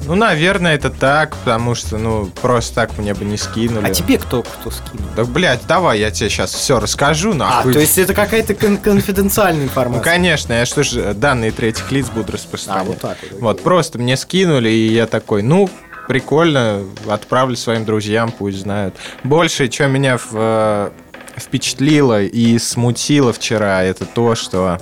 Ну, 0.07 0.15
наверное, 0.17 0.75
это 0.75 0.91
так, 0.91 1.35
потому 1.37 1.75
что, 1.75 1.97
ну, 1.99 2.27
просто 2.43 2.75
так 2.75 2.99
мне 2.99 3.15
бы 3.15 3.25
не 3.25 3.37
скинули. 3.37 3.87
А 3.87 3.91
тебе 3.95 4.19
кто, 4.19 4.43
кто 4.43 4.71
скинул? 4.71 5.07
Да, 5.17 5.25
блядь, 5.25 5.67
давай 5.67 6.01
я 6.01 6.11
тебе 6.11 6.29
сейчас 6.29 6.53
все 6.53 6.79
расскажу, 6.79 7.31
А, 7.33 7.35
нахуй. 7.35 7.73
то 7.73 7.79
есть 7.81 7.97
это 7.99 8.13
какая-то 8.13 8.55
кон- 8.55 8.77
конфиденциальная 8.77 9.63
Ну, 9.63 9.69
информация? 9.69 10.03
конечно, 10.05 10.53
я 10.53 10.67
что 10.67 10.83
ж 10.83 11.15
данные 11.15 11.53
третьих 11.53 11.91
лиц 11.91 12.09
буду 12.09 12.27
А, 12.29 12.33
распространять. 12.33 12.87
вот 12.87 13.01
так 13.01 13.17
вот. 13.31 13.41
Вот, 13.41 13.63
просто 13.63 13.99
мне 13.99 14.17
скинули, 14.17 14.69
и 14.69 14.93
я 14.93 15.07
такой, 15.07 15.43
ну, 15.43 15.71
прикольно, 16.07 16.83
отправлю 17.09 17.57
своим 17.57 17.85
друзьям, 17.87 18.31
пусть 18.31 18.59
знают. 18.59 18.95
Больше, 19.23 19.71
что 19.71 19.87
меня 19.89 20.19
в, 20.19 20.29
э, 20.35 20.91
впечатлило 21.37 22.23
и 22.23 22.59
смутило 22.59 23.33
вчера, 23.33 23.83
это 23.83 24.05
то, 24.05 24.35
что 24.35 24.79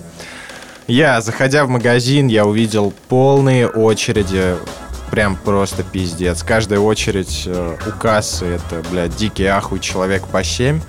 я, 0.88 1.20
заходя 1.20 1.64
в 1.64 1.68
магазин, 1.68 2.26
я 2.26 2.44
увидел 2.44 2.92
полные 3.08 3.68
очереди, 3.68 4.56
прям 5.12 5.36
просто 5.36 5.82
пиздец. 5.82 6.42
Каждая 6.42 6.80
очередь 6.80 7.42
э, 7.44 7.76
у 7.86 7.90
кассы, 8.00 8.46
это, 8.46 8.82
блядь, 8.90 9.14
дикий 9.14 9.44
ахуй, 9.44 9.78
человек 9.78 10.26
по 10.26 10.42
7. 10.42 10.80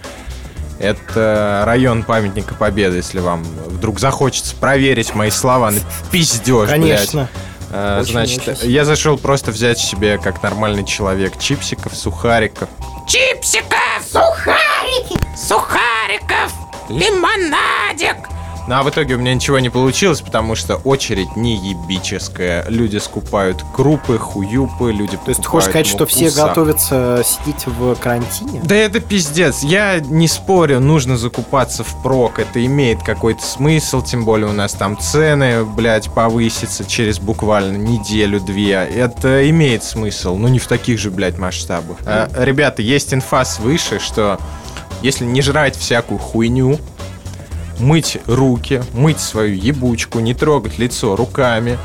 Это 0.80 1.64
район 1.68 2.04
памятника 2.04 2.56
Победы, 2.56 2.96
если 2.98 3.20
вам 3.20 3.44
вдруг 3.44 4.00
захочется 4.00 4.56
проверить 4.56 5.14
мои 5.14 5.30
слова 5.30 5.72
на 5.72 5.80
пиздеж, 6.10 6.70
блядь. 6.70 6.70
Конечно. 6.70 7.28
Э, 7.70 8.00
Очень, 8.02 8.12
Значит, 8.14 8.48
очень. 8.48 8.72
я 8.72 8.86
зашел 8.86 9.18
просто 9.18 9.52
взять 9.52 9.78
себе, 9.78 10.18
как 10.18 10.42
нормальный 10.42 10.86
человек, 10.86 11.38
чипсиков, 11.38 11.94
сухариков. 11.94 12.70
Чипсиков! 13.06 13.78
Сухарики! 14.10 15.20
Сухариков! 15.38 16.54
Лимонадик! 16.88 18.30
Ну, 18.68 18.76
а 18.76 18.84
в 18.84 18.90
итоге 18.90 19.16
у 19.16 19.18
меня 19.18 19.34
ничего 19.34 19.60
не 19.60 19.70
получилось, 19.70 20.22
потому 20.22 20.56
что 20.56 20.76
очередь 20.76 21.36
не 21.36 21.56
ебическая. 21.56 22.66
Люди 22.70 22.98
скупают 22.98 23.64
крупы, 23.74 24.18
хуюпы, 24.18 24.92
люди 24.92 25.18
То 25.18 25.30
есть 25.30 25.42
ты 25.42 25.48
хочешь 25.48 25.70
сказать, 25.70 25.88
что 25.88 26.06
все 26.06 26.32
готовятся 26.32 27.24
сидеть 27.26 27.66
в 27.68 27.96
карантине? 27.96 28.62
Да 28.64 28.76
это 28.76 29.00
пиздец. 29.00 29.64
Я 29.64 30.00
не 30.00 30.28
спорю, 30.28 30.80
нужно 30.80 31.18
закупаться 31.18 31.84
впрок. 31.84 32.40
Это 32.40 32.66
имеет 32.66 33.04
какой-то 33.04 33.44
смысл, 33.44 34.02
тем 34.02 34.24
более 34.24 34.48
у 34.48 34.54
нас 34.54 34.74
там 34.74 34.98
цены, 34.98 35.66
блядь, 35.66 36.10
повысятся 36.14 36.86
через 36.86 37.20
буквально 37.20 37.78
неделю-две. 37.78 38.74
Это 38.74 39.50
имеет 39.50 39.84
смысл, 39.84 40.38
но 40.38 40.48
не 40.48 40.60
в 40.60 40.68
таких 40.68 41.00
же, 41.00 41.12
блядь, 41.12 41.38
масштабах. 41.38 41.98
А, 42.06 42.30
ребята, 42.38 42.82
есть 42.82 43.14
инфа 43.14 43.44
свыше, 43.44 44.00
что 44.00 44.40
если 45.02 45.26
не 45.26 45.42
жрать 45.42 45.76
всякую 45.76 46.18
хуйню, 46.18 46.80
мыть 47.80 48.18
руки, 48.28 48.84
мыть 48.94 49.20
свою 49.20 49.56
ебучку, 49.56 50.20
не 50.20 50.34
трогать 50.34 50.78
лицо 50.78 51.16
руками, 51.16 51.78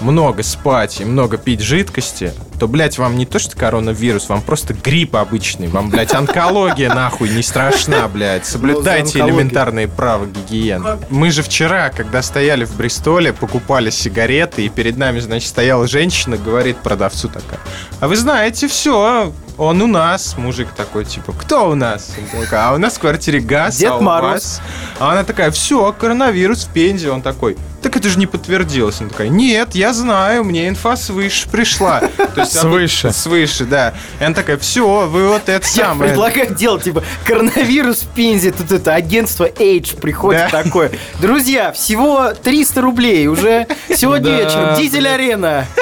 много 0.00 0.42
спать 0.42 1.00
и 1.00 1.04
много 1.04 1.36
пить 1.38 1.60
жидкости, 1.60 2.32
то, 2.58 2.68
блядь, 2.68 2.98
вам 2.98 3.16
не 3.16 3.26
то 3.26 3.38
что 3.38 3.56
коронавирус, 3.56 4.28
вам 4.28 4.42
просто 4.42 4.74
грипп 4.74 5.16
обычный, 5.16 5.68
вам, 5.68 5.90
блядь, 5.90 6.14
онкология 6.14 6.92
нахуй 6.92 7.28
не 7.30 7.42
страшна, 7.42 8.08
блядь. 8.08 8.46
Соблюдайте 8.46 9.18
онкологию. 9.18 9.28
элементарные 9.28 9.88
права 9.88 10.26
гигиены. 10.26 10.98
Мы 11.10 11.30
же 11.30 11.42
вчера, 11.42 11.90
когда 11.90 12.22
стояли 12.22 12.64
в 12.64 12.76
Бристоле, 12.76 13.32
покупали 13.32 13.90
сигареты, 13.90 14.64
и 14.64 14.68
перед 14.68 14.96
нами, 14.96 15.20
значит, 15.20 15.48
стояла 15.48 15.86
женщина, 15.86 16.36
говорит 16.36 16.78
продавцу 16.78 17.28
такая, 17.28 17.60
а 18.00 18.08
вы 18.08 18.16
знаете, 18.16 18.68
все, 18.68 19.32
он 19.58 19.80
у 19.82 19.86
нас. 19.86 20.36
Мужик 20.36 20.68
такой, 20.76 21.04
типа, 21.04 21.32
кто 21.32 21.68
у 21.70 21.74
нас? 21.74 22.10
Он 22.18 22.42
такой, 22.42 22.58
а 22.58 22.72
у 22.74 22.78
нас 22.78 22.94
в 22.94 22.98
квартире 22.98 23.40
газ, 23.40 23.76
Дед 23.76 23.90
а 23.90 23.96
у 23.96 24.00
Мороз. 24.00 24.32
вас?» 24.32 24.60
А 24.98 25.12
она 25.12 25.24
такая, 25.24 25.50
все, 25.50 25.92
коронавирус 25.98 26.64
в 26.64 26.68
Пензе. 26.72 27.10
Он 27.10 27.22
такой, 27.22 27.56
так 27.82 27.96
это 27.96 28.08
же 28.08 28.18
не 28.18 28.26
подтвердилось. 28.26 29.00
Она 29.00 29.10
такая, 29.10 29.28
нет, 29.28 29.74
я 29.74 29.92
знаю, 29.92 30.44
мне 30.44 30.68
инфа 30.68 30.96
свыше 30.96 31.48
пришла. 31.48 32.00
То 32.34 32.40
есть 32.40 32.56
она- 32.56 32.62
Свыше. 32.70 33.12
Свыше, 33.12 33.64
да. 33.64 33.94
И 34.20 34.24
она 34.24 34.34
такая, 34.34 34.56
все, 34.58 35.06
вы 35.06 35.28
вот 35.28 35.48
это 35.48 35.66
Я 35.74 35.84
самое. 35.84 36.10
предлагаю 36.10 36.54
делать, 36.54 36.84
типа, 36.84 37.02
коронавирус 37.24 37.98
в 38.02 38.08
Пензе, 38.08 38.52
тут 38.52 38.72
это 38.72 38.94
агентство 38.94 39.48
Age 39.48 40.00
приходит 40.00 40.48
Да. 40.52 40.62
такое. 40.62 40.90
Друзья, 41.20 41.72
всего 41.72 42.32
300 42.32 42.80
рублей 42.80 43.26
уже 43.28 43.66
сегодня 43.94 44.30
Да, 44.30 44.36
вечером. 44.42 44.76
Дизель-арена. 44.78 45.66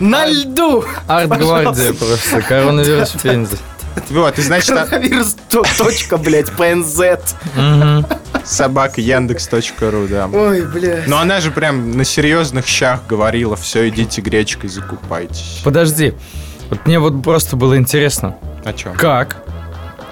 На 0.00 0.26
льду. 0.26 0.84
Арт-гвардия 1.06 1.92
просто, 1.92 2.42
коронавирус 2.42 3.10
в 3.14 3.22
Пензе. 3.22 3.56
Вот, 4.10 4.38
и 4.38 4.42
значит, 4.42 4.70
а- 4.70 4.86
Коронавирус, 4.86 5.36
то- 5.48 5.62
точка, 5.78 6.16
блядь, 6.16 6.48
PNZ. 6.50 7.20
Мгм. 7.56 8.06
собака 8.44 9.00
Яндекс.ру, 9.00 10.08
да. 10.08 10.28
Ой, 10.32 10.62
блядь. 10.62 11.06
Но 11.06 11.18
она 11.18 11.40
же 11.40 11.50
прям 11.50 11.96
на 11.96 12.04
серьезных 12.04 12.66
щах 12.66 13.00
говорила, 13.08 13.56
все, 13.56 13.88
идите 13.88 14.20
гречкой 14.20 14.68
закупайтесь. 14.68 15.60
Подожди, 15.64 16.12
вот 16.70 16.84
мне 16.86 16.98
вот 16.98 17.22
просто 17.22 17.54
было 17.56 17.76
интересно, 17.78 18.36
О 18.64 18.72
чем? 18.72 18.94
как 18.94 19.36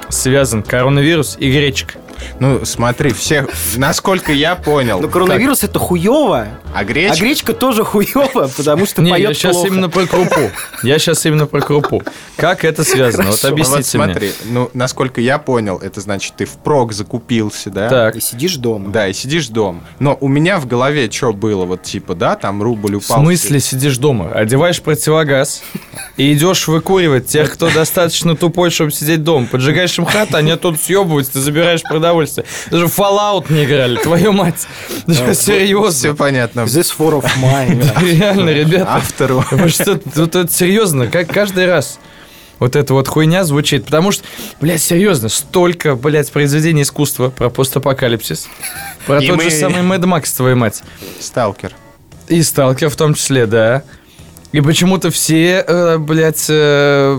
связан 0.09 0.62
коронавирус 0.62 1.37
и 1.39 1.51
гречка? 1.51 1.95
Ну, 2.41 2.64
смотри, 2.64 3.12
всех, 3.12 3.49
насколько 3.76 4.33
я 4.33 4.55
понял, 4.55 5.00
Но 5.00 5.09
коронавирус 5.09 5.64
это 5.64 5.79
хуево, 5.79 6.49
а 6.75 6.81
а 6.81 6.85
гречка... 6.85 7.19
гречка 7.21 7.52
тоже 7.55 7.85
хуево, 7.85 8.49
потому 8.57 8.87
что 8.87 9.02
Не, 9.02 9.11
я 9.11 9.14
поет 9.17 9.37
сейчас 9.37 9.52
плохо. 9.52 9.69
именно 9.69 9.88
про 9.91 10.07
крупу. 10.07 10.50
Я 10.83 10.99
сейчас 10.99 11.25
именно 11.26 11.47
про 11.47 11.61
крупу. 11.61 12.02
Как 12.37 12.64
это 12.64 12.85
связано? 12.85 13.31
Вот 13.31 13.41
Хорошо. 13.41 13.49
Ну, 13.49 13.50
вот 13.50 13.52
объясните 13.52 13.99
мне. 13.99 14.07
смотри, 14.07 14.33
ну, 14.47 14.71
насколько 14.75 15.21
я 15.21 15.38
понял, 15.38 15.79
это 15.79 16.00
значит, 16.00 16.35
ты 16.37 16.45
впрок 16.45 16.93
закупился, 16.93 17.71
да? 17.71 17.88
Так, 17.88 18.17
И 18.17 18.21
сидишь 18.21 18.57
дома. 18.57 18.91
Да, 18.91 19.09
и 19.09 19.12
сидишь 19.12 19.49
дома. 19.49 19.81
Но 19.99 20.17
у 20.21 20.29
меня 20.29 20.59
в 20.59 20.67
голове 20.67 21.11
что 21.11 21.33
было? 21.33 21.64
Вот 21.64 21.83
типа, 21.83 22.14
да, 22.14 22.37
там 22.37 22.62
рубль 22.62 22.97
в 22.97 23.05
упал. 23.05 23.23
смысле 23.23 23.61
сидишь 23.61 23.99
дома? 23.99 24.31
Одеваешь 24.33 24.81
противогаз 24.81 25.62
и 26.17 26.33
идешь 26.33 26.69
выкуривать 26.69 27.26
тех, 27.26 27.52
кто 27.52 27.71
достаточно 27.71 28.37
тупой, 28.37 28.71
чтобы 28.71 28.93
сидеть 28.93 29.23
дома. 29.25 29.47
Поджигаешь 29.47 29.99
им 29.99 30.05
хату, 30.05 30.37
они 30.37 30.55
тут 30.57 30.81
съебываются, 30.81 31.35
ты 31.35 31.41
забираешь 31.41 31.83
продавать 31.83 32.12
удовольствие. 32.12 32.47
Даже 32.71 32.87
Fallout 32.87 33.52
не 33.52 33.64
играли, 33.64 33.97
твою 33.97 34.33
мать. 34.33 34.66
Все 35.09 35.35
Серьезно. 35.35 36.14
понятно. 36.14 36.61
This 36.61 36.92
for 36.97 37.21
of 37.21 37.26
mine. 37.42 37.85
Реально, 38.19 38.50
ребята. 38.50 38.95
Автору. 38.95 39.45
Вот 39.50 40.37
это 40.37 40.49
серьезно, 40.52 41.07
как 41.09 41.28
каждый 41.28 41.66
раз 41.66 41.99
вот 42.59 42.76
эта 42.76 42.95
вот 42.95 43.09
хуйня 43.09 43.45
звучит. 43.45 43.85
Потому 43.87 44.12
что, 44.12 44.25
блядь, 44.61 44.83
серьезно, 44.83 45.28
столько, 45.28 45.97
блядь, 45.97 46.31
произведений 46.31 46.83
искусства 46.83 47.31
про 47.31 47.50
постапокалипсис. 47.50 48.47
Про 49.07 49.21
И 49.21 49.26
тот 49.26 49.38
мы- 49.38 49.45
же 49.45 49.50
самый 49.50 49.83
Мэд 49.83 50.04
Макс, 50.04 50.33
твою 50.33 50.57
мать. 50.57 50.83
Сталкер. 51.19 51.73
И 52.28 52.40
Сталкер 52.42 52.88
в 52.88 52.97
том 52.97 53.14
числе, 53.14 53.47
да. 53.47 53.83
И 54.52 54.61
почему-то 54.61 55.11
все, 55.11 55.64
э, 55.66 55.99
блядь, 55.99 56.47
э, 56.49 57.18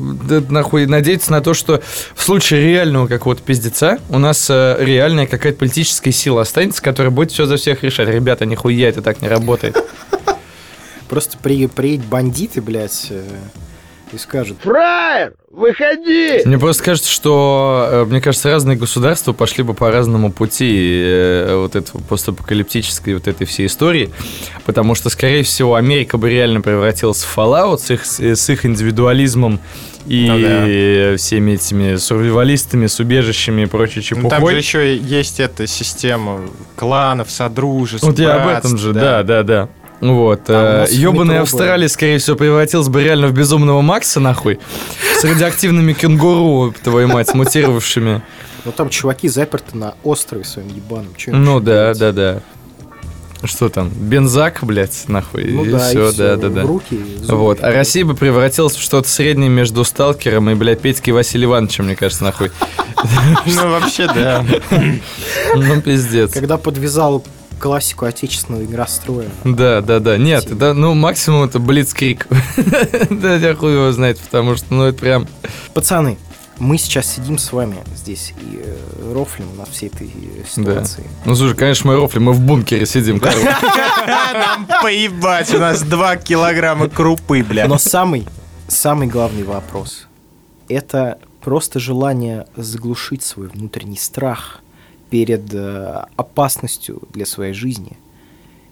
нахуй 0.50 0.86
надеются 0.86 1.32
на 1.32 1.42
то, 1.42 1.56
что 1.56 1.82
в 2.16 2.24
случае 2.24 2.62
реального 2.62 3.08
какого-то 3.08 3.42
пиздеца 3.42 3.98
у 4.10 4.20
нас 4.20 4.48
э, 4.50 4.78
реальная 4.80 5.26
какая-то 5.26 5.58
политическая 5.58 6.12
сила 6.12 6.42
останется, 6.42 6.82
которая 6.82 7.12
будет 7.12 7.32
все 7.32 7.46
за 7.46 7.58
всех 7.58 7.84
решать. 7.84 8.08
Ребята, 8.08 8.46
нихуя 8.46 8.90
это 8.90 9.02
так 9.02 9.22
не 9.22 9.28
работает. 9.28 9.78
Просто 11.10 11.38
при, 11.42 11.66
приедут 11.66 12.06
бандиты, 12.06 12.62
блядь, 12.62 13.12
и 14.14 14.18
скажут, 14.18 14.58
Мне 16.46 16.58
просто 16.60 16.84
кажется, 16.84 17.10
что, 17.10 17.88
э, 17.92 18.06
мне 18.06 18.22
кажется, 18.22 18.50
разные 18.50 18.78
государства 18.78 19.34
пошли 19.34 19.64
бы 19.64 19.74
по 19.74 19.92
разному 19.92 20.32
пути 20.32 21.02
э, 21.06 21.56
вот 21.56 21.76
этого 21.76 22.02
постапокалиптической 22.02 23.14
вот 23.14 23.28
этой 23.28 23.46
всей 23.46 23.68
истории, 23.68 24.10
потому 24.66 24.96
что, 24.96 25.10
скорее 25.10 25.44
всего, 25.44 25.76
Америка 25.76 26.18
бы 26.18 26.30
реально 26.30 26.62
превратилась 26.62 27.24
в 27.24 27.38
Fallout 27.38 27.80
с 27.80 27.92
их, 27.92 28.06
с 28.06 28.50
их 28.50 28.66
индивидуализмом 28.66 29.60
и 30.06 30.28
Ну 30.28 31.12
да. 31.12 31.18
всеми 31.18 31.52
этими 31.54 31.96
сурвивалистами 31.96 32.88
с 32.88 33.00
убежищами 33.00 33.62
и 33.62 33.66
прочей 33.68 34.04
Ну, 34.16 34.30
там 34.30 34.42
же 34.42 34.56
чепухой. 34.56 34.58
еще 34.58 34.98
есть 34.98 35.40
эта 35.40 35.66
система 35.66 36.42
кланов, 36.76 37.32
содружеств, 37.32 38.06
Вот 38.06 38.20
я 38.20 38.36
об 38.44 38.50
этом 38.50 38.78
же, 38.78 38.92
да, 38.94 39.24
да, 39.24 39.44
да. 39.44 39.70
Вот. 40.12 40.42
А. 40.50 40.86
Австралия, 41.42 41.88
скорее 41.88 42.18
всего, 42.18 42.36
превратилась 42.36 42.90
бы 42.90 43.02
реально 43.04 43.28
в 43.28 43.34
безумного 43.34 43.82
Макса, 43.82 44.20
нахуй. 44.20 44.60
С 45.20 45.24
радиоактивными 45.24 45.94
кенгуру, 45.94 46.74
твою 46.84 47.08
мать, 47.08 47.34
мутировавшими. 47.34 48.22
ну 48.66 48.72
там 48.72 48.90
чуваки 48.90 49.30
заперты 49.30 49.78
на 49.78 49.96
острове 50.04 50.44
своем 50.44 50.68
ебаном. 50.70 51.14
Чё 51.16 51.32
им 51.32 51.44
Ну 51.44 51.60
да, 51.60 51.94
делать? 51.94 52.00
да, 52.00 52.12
да. 52.12 52.42
Что 53.46 53.68
там? 53.68 53.90
Бензак, 53.90 54.60
блядь, 54.62 55.04
нахуй. 55.10 55.44
Ну 55.52 55.66
и 55.66 55.72
да, 55.72 55.80
все, 55.80 56.08
и 56.10 56.12
всё, 56.14 56.38
да, 56.38 56.50
да, 56.50 56.62
руки. 56.62 56.98
зубы. 57.22 57.38
Вот. 57.38 57.62
А 57.62 57.72
Россия 57.74 58.06
бы 58.06 58.16
превратилась 58.16 58.74
в 58.76 58.82
что-то 58.82 59.10
среднее 59.10 59.50
между 59.50 59.84
Сталкером 59.84 60.50
и, 60.50 60.54
блядь, 60.56 60.80
Петькой 60.80 61.14
Василий 61.14 61.44
Ивановичем, 61.46 61.86
мне 61.86 61.96
кажется, 61.98 62.24
нахуй. 62.24 62.52
Ну, 63.46 63.70
вообще, 63.70 64.08
да. 64.08 64.46
Ну, 65.56 65.82
пиздец. 65.82 66.32
Когда 66.32 66.58
подвязал 66.58 67.24
классику 67.64 68.04
отечественного 68.04 68.66
игростроя. 68.66 69.30
Да, 69.46 69.80
да, 69.80 70.02
да. 70.02 70.18
Нет, 70.18 70.46
да, 70.58 70.74
ну, 70.74 70.94
максимум 70.96 71.44
это 71.44 71.60
Блицкрик. 71.60 72.28
Да, 73.10 73.36
я 73.36 73.56
хуй 73.56 73.72
его 73.72 73.90
знает, 73.94 74.20
потому 74.20 74.58
что, 74.58 74.74
ну, 74.74 74.84
это 74.84 75.00
прям... 75.00 75.28
Пацаны, 75.74 76.18
мы 76.60 76.78
сейчас 76.78 77.08
сидим 77.08 77.38
с 77.38 77.54
вами 77.54 77.78
здесь 77.96 78.34
и 78.42 78.62
э, 78.62 79.14
рофлим 79.14 79.46
на 79.58 79.64
всей 79.64 79.88
этой 79.88 80.08
э, 80.08 80.42
Да. 80.58 80.74
ситуации. 80.74 81.06
Ну, 81.24 81.36
слушай, 81.36 81.56
конечно, 81.56 81.90
мы 81.90 81.96
рофли, 81.96 82.20
мы 82.20 82.34
в 82.34 82.42
бункере 82.42 82.86
сидим. 82.86 83.22
Нам 84.34 84.68
поебать, 84.82 85.54
у 85.54 85.60
нас 85.60 85.84
2 85.84 86.18
килограмма 86.18 86.90
крупы, 86.90 87.44
бля. 87.44 87.70
Но 87.70 87.78
самый, 87.78 88.28
самый 88.68 89.08
главный 89.08 89.44
вопрос– 89.44 90.08
это 90.68 91.18
просто 91.42 91.80
желание 91.80 92.46
заглушить 92.58 93.24
свой 93.24 93.48
внутренний 93.48 93.98
страх 93.98 94.60
перед 95.14 95.54
э, 95.54 96.06
опасностью 96.16 97.04
для 97.14 97.28
своей 97.28 97.54
жизни. 97.54 97.92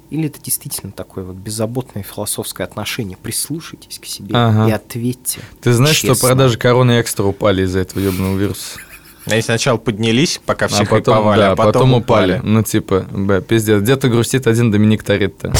Или 0.10 0.26
это 0.26 0.42
действительно 0.42 0.92
такое 0.92 1.24
вот 1.24 1.36
беззаботное 1.36 2.02
философское 2.02 2.64
отношение? 2.64 3.16
Прислушайтесь 3.16 4.00
к 4.00 4.06
себе 4.08 4.34
Ага. 4.34 4.68
и 4.68 4.72
ответьте. 4.72 5.42
Ты 5.62 5.72
знаешь, 5.72 5.98
что 5.98 6.08
честно. 6.08 6.30
продажи 6.30 6.58
короны 6.58 7.00
экстра 7.00 7.26
упали 7.26 7.62
из-за 7.66 7.82
этого 7.82 8.00
ебаного 8.00 8.36
вируса? 8.40 8.80
Они 9.28 9.44
сначала 9.44 9.78
поднялись, 9.78 10.42
пока 10.44 10.68
все 10.68 10.78
А 10.78 10.86
потом, 10.88 11.14
хайповали, 11.14 11.40
да, 11.42 11.52
а 11.52 11.56
потом, 11.56 11.94
упали. 11.94 12.42
Ну, 12.44 12.64
типа, 12.64 13.06
б, 13.12 13.44
пиздец, 13.48 13.80
где-то 13.80 14.10
грустит 14.10 14.48
один 14.48 14.72
Доминик 14.72 15.04
Торетто. 15.04 15.54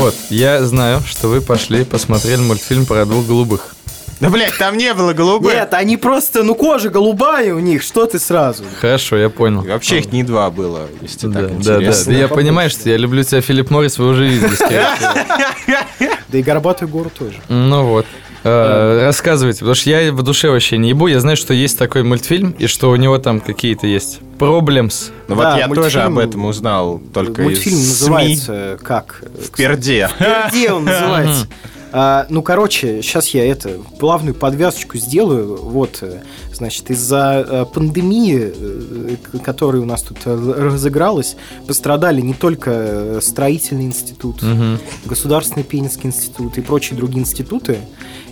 Вот, 0.00 0.14
я 0.30 0.64
знаю, 0.64 1.02
что 1.06 1.28
вы 1.28 1.42
пошли, 1.42 1.84
посмотрели 1.84 2.40
мультфильм 2.40 2.86
про 2.86 3.04
двух 3.04 3.26
голубых. 3.26 3.74
Да, 4.18 4.30
блядь, 4.30 4.56
там 4.56 4.78
не 4.78 4.94
было 4.94 5.12
голубых. 5.12 5.52
Нет, 5.52 5.74
они 5.74 5.98
просто, 5.98 6.42
ну 6.42 6.54
кожа 6.54 6.88
голубая 6.88 7.54
у 7.54 7.58
них, 7.58 7.82
что 7.82 8.06
ты 8.06 8.18
сразу? 8.18 8.64
Хорошо, 8.80 9.16
я 9.18 9.28
понял. 9.28 9.60
Вообще 9.62 9.98
их 9.98 10.10
не 10.10 10.22
два 10.22 10.50
было, 10.50 10.88
если 11.02 11.26
Да, 11.26 11.40
так 11.40 11.58
да, 11.58 11.64
да. 11.64 11.74
интересно. 11.76 12.12
Я 12.12 12.28
понимаю, 12.28 12.70
что 12.70 12.88
я 12.88 12.96
люблю 12.96 13.22
тебя, 13.24 13.42
Филипп 13.42 13.68
Моррис, 13.70 13.98
вы 13.98 14.08
уже 14.08 14.26
видели. 14.26 14.50
Да 16.28 16.38
и 16.38 16.42
горбатую 16.42 16.88
гору 16.88 17.10
тоже. 17.10 17.36
Ну 17.48 17.84
вот. 17.84 18.06
Э, 18.44 19.04
Рассказывайте, 19.04 19.60
потому 19.60 19.74
что 19.74 19.90
я 19.90 20.12
в 20.12 20.22
душе 20.22 20.50
вообще 20.50 20.78
не 20.78 20.90
ебу. 20.90 21.06
Я 21.08 21.20
знаю, 21.20 21.36
что 21.36 21.52
есть 21.52 21.76
такой 21.78 22.02
мультфильм, 22.02 22.52
и 22.58 22.66
что 22.66 22.90
у 22.90 22.96
него 22.96 23.18
там 23.18 23.40
какие-то 23.40 23.86
есть 23.86 24.20
проблемс. 24.38 25.10
Ну 25.28 25.36
Да, 25.36 25.50
вот 25.52 25.58
я 25.58 25.68
тоже 25.68 25.98
мультфильм- 25.98 26.06
об 26.06 26.18
этом 26.18 26.44
узнал 26.46 27.00
только 27.12 27.42
Мультфильм 27.42 27.76
из 27.76 27.88
называется 28.00 28.78
как? 28.82 29.22
СМИ 29.36 29.44
в 29.44 29.50
перде. 29.50 30.08
Где 30.50 30.72
он 30.72 30.84
называется? 30.86 31.46
А, 31.92 32.26
ну, 32.28 32.40
короче, 32.42 33.02
сейчас 33.02 33.30
я 33.30 33.44
это 33.50 33.70
плавную 33.98 34.32
подвязочку 34.34 34.96
сделаю. 34.96 35.56
Вот, 35.56 35.98
э, 36.02 36.20
значит, 36.54 36.88
из-за 36.88 37.44
э, 37.46 37.64
пандемии, 37.74 38.52
э, 38.56 39.16
которая 39.44 39.82
у 39.82 39.84
нас 39.84 40.02
тут 40.02 40.18
э, 40.24 40.54
разыгралась, 40.56 41.34
пострадали 41.66 42.20
не 42.20 42.32
только 42.34 42.70
э, 42.72 43.18
строительный 43.20 43.86
институт, 43.86 44.40
Мгм. 44.40 44.78
государственный 45.04 45.64
пенинский 45.64 46.06
институт 46.06 46.56
и 46.58 46.60
прочие 46.60 46.96
другие 46.96 47.22
институты. 47.22 47.78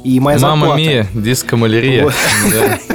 И 0.05 0.21
моя 0.21 0.39
Мама 0.39 0.61
зарплата. 0.67 0.81
Мия, 0.81 1.07
диско-малярия. 1.15 2.05
Вот. 2.05 2.15
Да. 2.53 2.79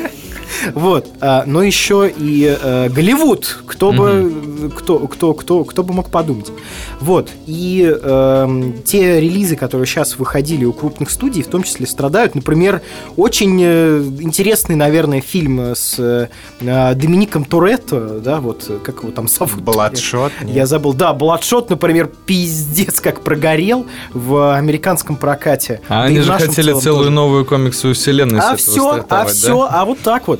Вот, 0.73 1.09
а, 1.19 1.43
но 1.45 1.61
еще 1.61 2.09
и 2.15 2.57
э, 2.57 2.87
Голливуд, 2.89 3.63
кто 3.65 3.91
бы, 3.91 4.31
кто, 4.69 4.99
кто, 4.99 5.33
кто, 5.33 5.63
кто 5.63 5.83
бы 5.83 5.93
мог 5.93 6.09
подумать. 6.09 6.51
Вот, 6.99 7.29
и 7.45 7.83
эм, 8.01 8.81
те 8.83 9.19
релизы, 9.19 9.55
которые 9.55 9.87
сейчас 9.87 10.17
выходили 10.17 10.65
у 10.65 10.73
крупных 10.73 11.09
студий, 11.09 11.43
в 11.43 11.47
том 11.47 11.63
числе 11.63 11.87
страдают. 11.87 12.35
Например, 12.35 12.81
очень 13.17 13.59
э, 13.61 14.03
интересный, 14.19 14.75
наверное, 14.75 15.21
фильм 15.21 15.59
с 15.75 15.95
э, 15.99 16.27
Домиником 16.59 17.45
Торетто, 17.45 18.19
да, 18.19 18.39
вот, 18.39 18.65
э, 18.69 18.79
как 18.83 19.03
его 19.03 19.11
там 19.11 19.27
зовут? 19.27 19.61
Бладшот. 19.61 20.31
Я 20.45 20.65
забыл. 20.65 20.93
Да, 20.93 21.13
Бладшот, 21.13 21.69
например, 21.69 22.09
пиздец 22.25 22.99
как 22.99 23.21
прогорел 23.21 23.85
в 24.13 24.55
американском 24.55 25.15
прокате. 25.15 25.81
А 25.87 26.01
Да 26.01 26.03
они 26.03 26.21
же 26.21 26.31
хотели 26.33 26.73
целую 26.73 27.05
тоже. 27.05 27.09
новую 27.11 27.45
комиксовую 27.45 27.95
вселенную 27.95 28.41
А 28.43 28.55
все, 28.55 28.89
а 28.89 28.93
стартовать, 28.93 29.27
да? 29.27 29.33
все, 29.33 29.67
а 29.69 29.85
вот 29.85 29.99
так 29.99 30.27
вот. 30.27 30.39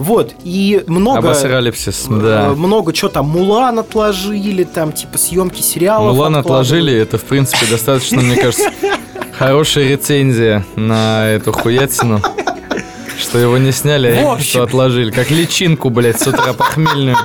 Вот, 0.00 0.34
и 0.44 0.82
много... 0.86 1.18
Обосралипсис, 1.18 2.06
э, 2.08 2.20
да. 2.22 2.48
Много 2.56 2.94
что 2.94 3.10
там, 3.10 3.28
Мулан 3.28 3.78
отложили, 3.78 4.64
там, 4.64 4.92
типа, 4.92 5.18
съемки 5.18 5.60
сериалов. 5.60 6.16
Мулан 6.16 6.36
отложили, 6.36 6.90
это, 6.94 7.18
в 7.18 7.24
принципе, 7.24 7.66
достаточно, 7.66 8.22
мне 8.22 8.36
кажется, 8.36 8.72
хорошая 9.38 9.88
рецензия 9.88 10.64
на 10.74 11.28
эту 11.28 11.52
хуятину. 11.52 12.22
Что 13.20 13.36
его 13.36 13.58
не 13.58 13.72
сняли, 13.72 14.08
а 14.08 14.38
что 14.38 14.62
отложили. 14.62 15.10
Как 15.10 15.30
личинку, 15.30 15.90
блядь, 15.90 16.18
с 16.18 16.26
утра 16.26 16.54
похмельную. 16.54 17.18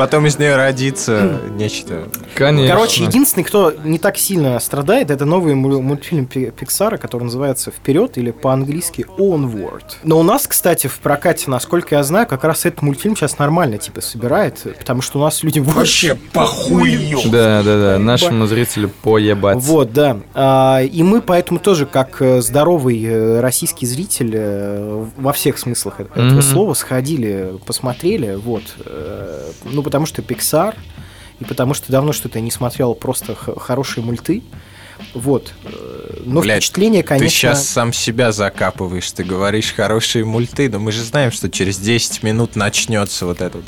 Потом 0.00 0.24
из 0.24 0.38
нее 0.38 0.56
родится 0.56 1.40
нечто. 1.50 2.04
Конечно. 2.34 2.74
Короче, 2.74 3.04
единственный, 3.04 3.44
кто 3.44 3.70
не 3.84 3.98
так 3.98 4.16
сильно 4.16 4.58
страдает, 4.58 5.10
это 5.10 5.26
новый 5.26 5.52
муль- 5.54 5.82
мультфильм 5.82 6.24
Пи- 6.24 6.50
Пиксара, 6.52 6.96
который 6.96 7.24
называется 7.24 7.70
«Вперед» 7.70 8.16
или 8.16 8.30
по-английски 8.30 9.04
«Onward». 9.18 9.82
Но 10.02 10.18
у 10.18 10.22
нас, 10.22 10.46
кстати, 10.46 10.86
в 10.86 11.00
прокате, 11.00 11.50
насколько 11.50 11.96
я 11.96 12.02
знаю, 12.02 12.26
как 12.26 12.44
раз 12.44 12.64
этот 12.64 12.80
мультфильм 12.80 13.14
сейчас 13.14 13.38
нормально, 13.38 13.76
типа, 13.76 14.00
собирает, 14.00 14.62
потому 14.78 15.02
что 15.02 15.18
у 15.18 15.22
нас 15.22 15.42
людям 15.42 15.64
вообще 15.64 16.16
Да, 16.32 17.62
да, 17.62 17.78
да, 17.78 17.98
нашему 17.98 18.46
зрителю 18.46 18.88
поебать. 19.02 19.58
Вот, 19.58 19.92
да. 19.92 20.16
А, 20.32 20.80
и 20.82 21.02
мы 21.02 21.20
поэтому 21.20 21.60
тоже, 21.60 21.84
как 21.84 22.22
э, 22.22 22.40
здоровый 22.40 23.04
э, 23.04 23.40
российский 23.40 23.84
зритель, 23.84 24.30
э, 24.32 25.04
во 25.18 25.34
всех 25.34 25.58
смыслах 25.58 26.00
этого 26.00 26.24
Мгм. 26.24 26.40
слова, 26.42 26.72
сходили, 26.72 27.52
посмотрели, 27.66 28.36
вот. 28.42 28.62
Ну, 29.64 29.82
потому 29.90 30.06
что 30.06 30.22
Pixar, 30.22 30.76
и 31.40 31.44
потому 31.44 31.74
что 31.74 31.90
давно 31.90 32.12
что-то 32.12 32.38
не 32.38 32.52
смотрел 32.52 32.94
просто 32.94 33.34
хорошие 33.34 34.04
мульты. 34.04 34.44
Вот. 35.14 35.52
Э, 35.64 36.20
Но 36.26 36.42
Блядь, 36.42 36.58
впечатление, 36.62 37.02
конечно... 37.02 37.26
Ты 37.26 37.34
сейчас 37.34 37.66
сам 37.66 37.90
себя 37.92 38.30
закапываешь, 38.32 39.10
ты 39.10 39.24
говоришь 39.24 39.72
хорошие 39.74 40.24
мульты, 40.26 40.68
но 40.68 40.78
мы 40.78 40.92
же 40.92 41.02
знаем, 41.02 41.32
что 41.32 41.48
через 41.48 41.78
10 41.78 42.22
минут 42.22 42.54
начнется 42.54 43.24
вот 43.26 43.40
этот. 43.40 43.64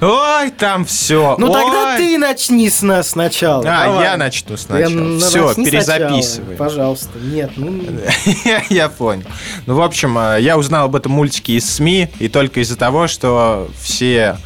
Ой, 0.00 0.50
там 0.50 0.84
все. 0.84 1.36
Ну 1.38 1.52
тогда 1.52 1.96
ты 1.96 2.18
начни 2.18 2.68
с 2.68 2.82
нас 2.82 3.10
сначала. 3.10 3.60
А, 3.64 3.84
Давай. 3.84 4.04
я 4.04 4.16
начну 4.16 4.50
Я- 4.50 4.58
сначала. 4.58 4.90
ну, 4.90 5.18
Все, 5.20 5.54
перезаписывай. 5.54 6.56
сначала, 6.56 6.56
Пожалуйста. 6.56 7.18
Нет, 7.20 7.52
ну... 7.54 7.80
Я 8.68 8.88
понял. 8.88 9.22
Ну, 9.66 9.76
в 9.76 9.82
общем, 9.82 10.18
э, 10.18 10.38
я 10.40 10.58
узнал 10.58 10.86
об 10.86 10.96
этом 10.96 11.12
мультике 11.12 11.52
из 11.52 11.70
СМИ, 11.70 12.08
и 12.18 12.28
только 12.28 12.58
из-за 12.60 12.76
того, 12.76 13.06
что 13.06 13.70
все 13.80 14.36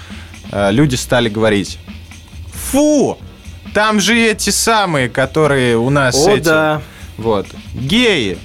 люди 0.52 0.94
стали 0.96 1.28
говорить, 1.28 1.78
фу, 2.52 3.18
там 3.74 4.00
же 4.00 4.16
эти 4.18 4.50
самые, 4.50 5.09
которые 5.09 5.76
у 5.76 5.90
нас 5.90 6.14
О, 6.26 6.30
эти, 6.30 6.44
да. 6.44 6.82
вот, 7.18 7.46
геи. 7.74 8.38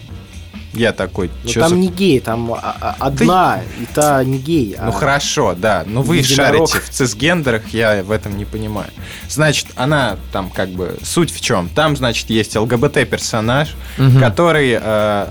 Я 0.74 0.94
такой, 0.94 1.30
Но 1.44 1.50
чё 1.50 1.60
там 1.60 1.70
за- 1.72 1.76
не 1.76 1.90
гей, 1.90 2.22
там 2.22 2.54
а- 2.54 2.58
а- 2.80 2.96
одна, 3.00 3.60
и 3.82 3.86
та 3.94 4.24
не 4.24 4.38
гей. 4.38 4.78
Ну 4.82 4.88
а- 4.88 4.92
хорошо, 4.94 5.54
да. 5.54 5.84
Но 5.86 6.02
вы 6.02 6.18
Единорог. 6.18 6.70
шарите 6.70 6.80
в 6.80 6.90
цисгендерах, 6.90 7.64
я 7.74 8.02
в 8.04 8.10
этом 8.12 8.38
не 8.38 8.46
понимаю. 8.46 8.88
Значит, 9.28 9.68
она 9.76 10.16
там 10.32 10.50
как 10.50 10.70
бы 10.70 10.98
суть 11.04 11.30
в 11.30 11.42
чем? 11.42 11.68
Там, 11.68 11.98
значит, 11.98 12.30
есть 12.30 12.56
ЛГБТ-персонаж, 12.56 13.76
который. 14.22 14.80
э, 14.82 15.28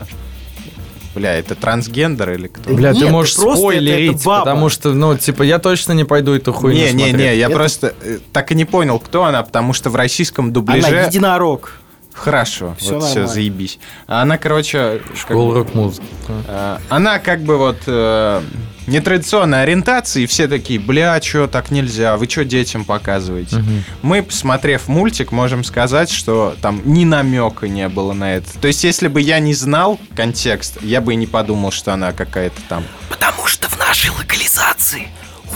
бля, 1.15 1.35
это 1.35 1.55
трансгендер 1.55 2.33
или 2.33 2.47
кто? 2.49 2.73
Бля, 2.75 2.91
Нет, 2.91 2.99
ты 2.99 3.05
это 3.05 3.13
можешь 3.13 3.35
просто 3.35 3.51
это- 3.53 3.59
спойлерить, 3.61 4.17
это 4.17 4.25
баба. 4.25 4.45
потому 4.45 4.69
что, 4.69 4.93
ну, 4.93 5.17
типа, 5.17 5.43
я 5.43 5.59
точно 5.59 5.93
не 5.93 6.05
пойду 6.05 6.33
эту 6.35 6.53
хуйню 6.53 6.79
Не, 6.79 6.93
не, 6.93 7.05
не, 7.05 7.09
смотреть. 7.11 7.39
я 7.39 7.47
Это- 7.47 7.55
просто 7.57 7.95
э, 8.03 8.19
так 8.33 8.53
и 8.53 8.55
не 8.55 8.65
понял, 8.65 8.99
кто 8.99 9.25
она, 9.25 9.43
потому 9.43 9.73
что 9.73 9.91
в 9.91 9.97
российском 9.97 10.53
дубляже... 10.53 10.87
Она 10.87 11.03
единорог. 11.07 11.80
Хорошо, 12.13 12.75
Всё 12.79 12.99
вот 12.99 13.09
все, 13.09 13.27
заебись. 13.27 13.79
А 14.07 14.23
Она, 14.23 14.37
короче... 14.37 15.01
Школа 15.17 15.55
рок-музыки. 15.55 16.07
э, 16.29 16.79
Она 16.89 17.19
как 17.19 17.41
бы 17.43 17.57
вот 17.57 17.79
э, 17.87 18.43
нетрадиционной 18.87 19.63
ориентации, 19.63 20.23
и 20.23 20.27
все 20.27 20.49
такие, 20.49 20.79
бля, 20.81 21.21
что 21.23 21.47
так 21.47 21.71
нельзя, 21.71 22.17
вы 22.17 22.29
что 22.29 22.45
детям 22.45 22.85
показываете? 22.85 23.65
Мы, 24.03 24.23
посмотрев 24.23 24.89
мультик, 24.89 25.33
можем 25.33 25.65
сказать, 25.65 26.11
что 26.11 26.57
там 26.61 26.83
ни 26.85 27.05
намека 27.05 27.69
не 27.69 27.89
было 27.89 28.13
на 28.13 28.35
это. 28.35 28.59
То 28.59 28.67
есть, 28.69 28.85
если 28.85 29.09
бы 29.09 29.21
я 29.21 29.39
не 29.39 29.55
знал 29.55 29.99
контекст, 30.17 30.83
я 30.83 31.01
бы 31.01 31.13
и 31.15 31.17
не 31.17 31.27
подумал, 31.27 31.71
что 31.71 31.93
она 31.95 32.13
какая-то 32.13 32.61
там... 32.69 32.85
Потому 33.09 33.47
что 33.47 33.69
в 33.69 33.79
нашей 33.79 34.11
локализации 34.11 35.09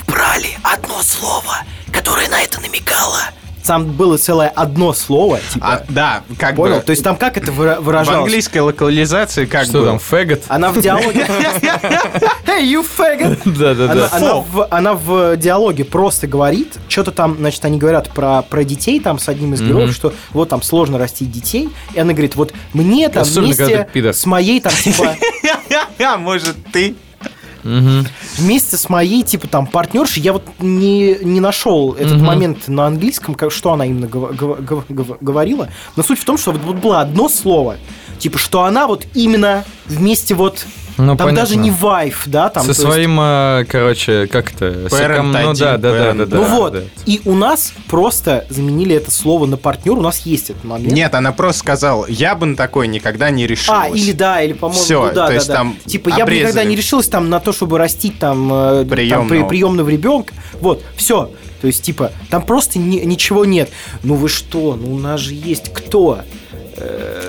убрали 0.06 0.48
одно 0.62 1.02
слово, 1.02 1.58
которое 1.92 2.28
на 2.28 2.40
это 2.40 2.60
намекало. 2.60 3.20
Там 3.66 3.86
было 3.86 4.18
целое 4.18 4.48
одно 4.48 4.92
слово, 4.92 5.40
типа. 5.52 5.66
А, 5.66 5.84
да, 5.88 6.22
как 6.38 6.56
Понял? 6.56 6.76
бы... 6.76 6.82
То 6.82 6.90
есть 6.90 7.02
там 7.02 7.16
как 7.16 7.36
это 7.36 7.50
выра- 7.50 7.80
В 7.80 7.84
выражалось? 7.84 8.18
английской 8.24 8.58
локализации 8.58 9.46
как 9.46 9.64
Что 9.64 9.80
бы... 9.80 9.86
там, 9.86 9.98
фэгот? 9.98 10.42
Она 10.48 10.70
в 10.70 10.80
диалоге... 10.80 11.26
Hey, 12.46 12.62
you 12.64 12.84
faggot! 12.86 13.40
Да-да-да. 13.58 14.08
она 14.12 14.34
в, 14.36 14.66
она 14.70 14.94
в 14.94 15.36
диалоге 15.36 15.84
просто 15.84 16.26
говорит, 16.26 16.74
что-то 16.88 17.10
там, 17.10 17.36
значит, 17.38 17.64
они 17.64 17.78
говорят 17.78 18.10
про, 18.10 18.42
про 18.42 18.64
детей 18.64 19.00
там 19.00 19.18
с 19.18 19.28
одним 19.28 19.54
из 19.54 19.62
героев, 19.62 19.94
что 19.94 20.12
вот 20.32 20.50
там 20.50 20.62
сложно 20.62 20.98
растить 20.98 21.30
детей, 21.32 21.68
и 21.94 21.98
она 21.98 22.12
говорит, 22.12 22.36
вот 22.36 22.52
мне 22.72 23.08
там 23.08 23.24
вместе 23.24 23.88
с 24.12 24.26
моей 24.26 24.60
там 24.60 24.72
типа 24.72 25.16
А 25.98 26.16
может 26.18 26.56
ты? 26.72 26.94
Вместе 27.64 28.76
с 28.76 28.88
моей 28.88 29.22
типа 29.22 29.48
там 29.48 29.66
партнершей 29.66 30.22
я 30.22 30.32
вот 30.34 30.44
не, 30.60 31.16
не 31.22 31.40
нашел 31.40 31.92
этот 31.92 32.20
момент 32.20 32.68
на 32.68 32.86
английском, 32.86 33.34
как, 33.34 33.50
что 33.50 33.72
она 33.72 33.86
именно 33.86 34.06
говорила, 34.06 35.68
но 35.96 36.02
суть 36.02 36.18
в 36.18 36.24
том, 36.24 36.38
что 36.38 36.52
вот 36.52 36.76
было 36.76 37.00
одно 37.00 37.28
слово, 37.28 37.76
типа 38.24 38.38
что 38.38 38.64
она 38.64 38.86
вот 38.86 39.06
именно 39.12 39.64
вместе 39.86 40.34
вот 40.34 40.64
Ну, 40.96 41.08
там 41.08 41.26
понятно. 41.28 41.40
даже 41.42 41.56
не 41.56 41.70
вайф, 41.70 42.22
да, 42.24 42.48
там 42.48 42.62
Со 42.62 42.68
то 42.68 42.70
есть- 42.70 42.80
своим, 42.80 43.18
э, 43.20 43.66
короче, 43.68 44.26
как 44.28 44.50
это? 44.54 44.66
Parent 44.88 45.22
Ну 45.24 45.52
да, 45.52 45.76
да, 45.76 45.92
да, 45.92 46.12
да, 46.14 46.24
да. 46.24 46.36
ну 46.38 46.44
вот, 46.44 46.72
да. 46.72 46.80
и 47.04 47.20
у 47.26 47.34
нас 47.34 47.74
просто 47.88 48.46
заменили 48.48 48.96
это 48.96 49.10
слово 49.10 49.44
на 49.44 49.58
партнер, 49.58 49.92
у 49.92 50.00
нас 50.00 50.20
есть 50.24 50.48
этот 50.48 50.64
момент. 50.64 50.90
Нет, 50.94 51.14
она 51.14 51.32
просто 51.32 51.58
сказала, 51.60 52.06
я 52.08 52.34
бы 52.34 52.46
на 52.46 52.56
такое 52.56 52.86
никогда 52.86 53.28
не 53.28 53.46
решилась. 53.46 53.90
А, 53.92 53.94
или 53.94 54.12
да, 54.12 54.40
или, 54.40 54.54
по-моему, 54.54 54.82
Всё, 54.82 55.00
ну 55.02 55.06
да, 55.08 55.22
то 55.24 55.28
да, 55.28 55.34
есть 55.34 55.48
да. 55.48 55.54
там 55.54 55.76
Типа, 55.84 56.08
я 56.08 56.14
бы 56.16 56.22
обрезали. 56.22 56.42
никогда 56.44 56.64
не 56.64 56.76
решилась 56.76 57.08
там 57.08 57.28
на 57.28 57.40
то, 57.40 57.52
чтобы 57.52 57.76
растить 57.76 58.18
там, 58.18 58.50
э, 58.50 58.78
там 58.80 58.88
Приёмного. 58.88 59.28
при- 59.28 59.48
приемного 59.48 59.88
ребенка. 59.90 60.32
Вот, 60.62 60.82
все. 60.96 61.30
То 61.60 61.66
есть, 61.66 61.82
типа, 61.82 62.12
там 62.30 62.42
просто 62.42 62.78
ни- 62.78 63.00
ничего 63.04 63.44
нет. 63.44 63.70
Ну 64.02 64.14
вы 64.16 64.28
что? 64.28 64.76
Ну 64.80 64.94
у 64.94 64.98
нас 64.98 65.18
же 65.20 65.32
есть 65.34 65.72
кто? 65.72 66.20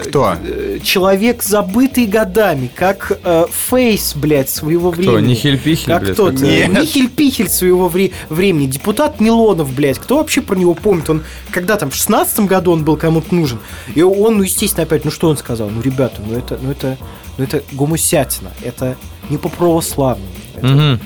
Кто? 0.07 0.35
Э, 0.43 0.79
Человек, 0.83 1.43
забытый 1.43 2.05
годами, 2.05 2.69
как 2.73 3.19
э, 3.23 3.45
Фейс, 3.69 4.13
блядь, 4.15 4.49
своего 4.49 4.91
Кто, 4.91 5.01
времени. 5.13 5.31
Нихель-Пихель, 5.33 5.93
Как 5.93 6.03
блядь, 6.03 6.17
тот, 6.17 6.41
э. 6.41 6.67
Нихель-Пихель 6.67 7.49
своего 7.49 7.87
вре- 7.87 8.11
времени. 8.29 8.67
Депутат 8.67 9.19
Милонов, 9.19 9.73
блядь. 9.73 9.99
Кто 9.99 10.17
вообще 10.17 10.41
про 10.41 10.55
него 10.55 10.73
помнит? 10.73 11.09
Он, 11.09 11.23
когда 11.51 11.77
там, 11.77 11.91
в 11.91 11.95
шестнадцатом 11.95 12.47
году 12.47 12.71
он 12.71 12.83
был 12.83 12.97
кому-то 12.97 13.33
нужен. 13.35 13.59
И 13.93 14.01
он, 14.01 14.37
ну, 14.37 14.43
естественно, 14.43 14.83
опять, 14.83 15.05
ну, 15.05 15.11
что 15.11 15.29
он 15.29 15.37
сказал? 15.37 15.69
Ну, 15.69 15.81
ребята, 15.81 16.21
ну, 16.25 16.35
это, 16.37 16.57
ну, 16.61 16.71
это, 16.71 16.97
ну, 17.37 17.43
это 17.43 17.61
гомосятина. 17.71 18.51
Это 18.63 18.95
не 19.29 19.37
по 19.37 19.49
православному. 19.49 20.29
Это 20.55 20.67
Мгм. 20.67 20.99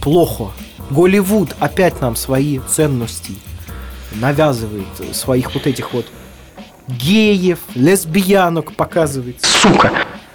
плохо. 0.00 0.52
Голливуд 0.90 1.54
опять 1.60 2.00
нам 2.00 2.16
свои 2.16 2.58
ценности 2.68 3.32
навязывает, 4.12 4.86
своих 5.12 5.54
вот 5.54 5.66
этих 5.66 5.92
вот 5.92 6.06
геев, 6.90 7.58
лесбиянок 7.74 8.72
показывает. 8.72 9.36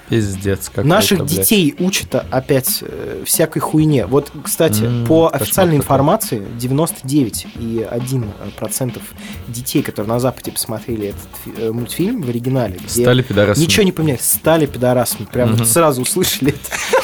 Пиздец 0.07 0.69
какой-то, 0.69 0.87
Наших 0.87 1.17
блядь. 1.17 1.31
детей 1.31 1.73
учат 1.79 2.13
а, 2.13 2.23
опять 2.29 2.83
э, 2.83 3.23
всякой 3.25 3.57
хуйне. 3.59 4.05
Вот, 4.05 4.31
кстати, 4.43 4.83
М, 4.83 5.03
по 5.07 5.31
официальной 5.33 5.77
информации, 5.77 6.43
99,1% 6.59 9.01
детей, 9.47 9.81
которые 9.81 10.13
на 10.13 10.19
Западе 10.19 10.51
посмотрели 10.51 11.07
этот 11.07 11.27
э, 11.57 11.71
мультфильм 11.71 12.21
в 12.21 12.29
оригинале, 12.29 12.77
где 12.77 12.87
Стали 13.03 13.23
пидорасами. 13.23 13.65
ничего 13.65 13.81
не 13.83 13.91
поменялось, 13.91 14.21
стали 14.31 14.67
пидорасами. 14.67 15.25
Прям 15.25 15.55
вот 15.55 15.67
сразу 15.67 16.03
услышали 16.03 16.53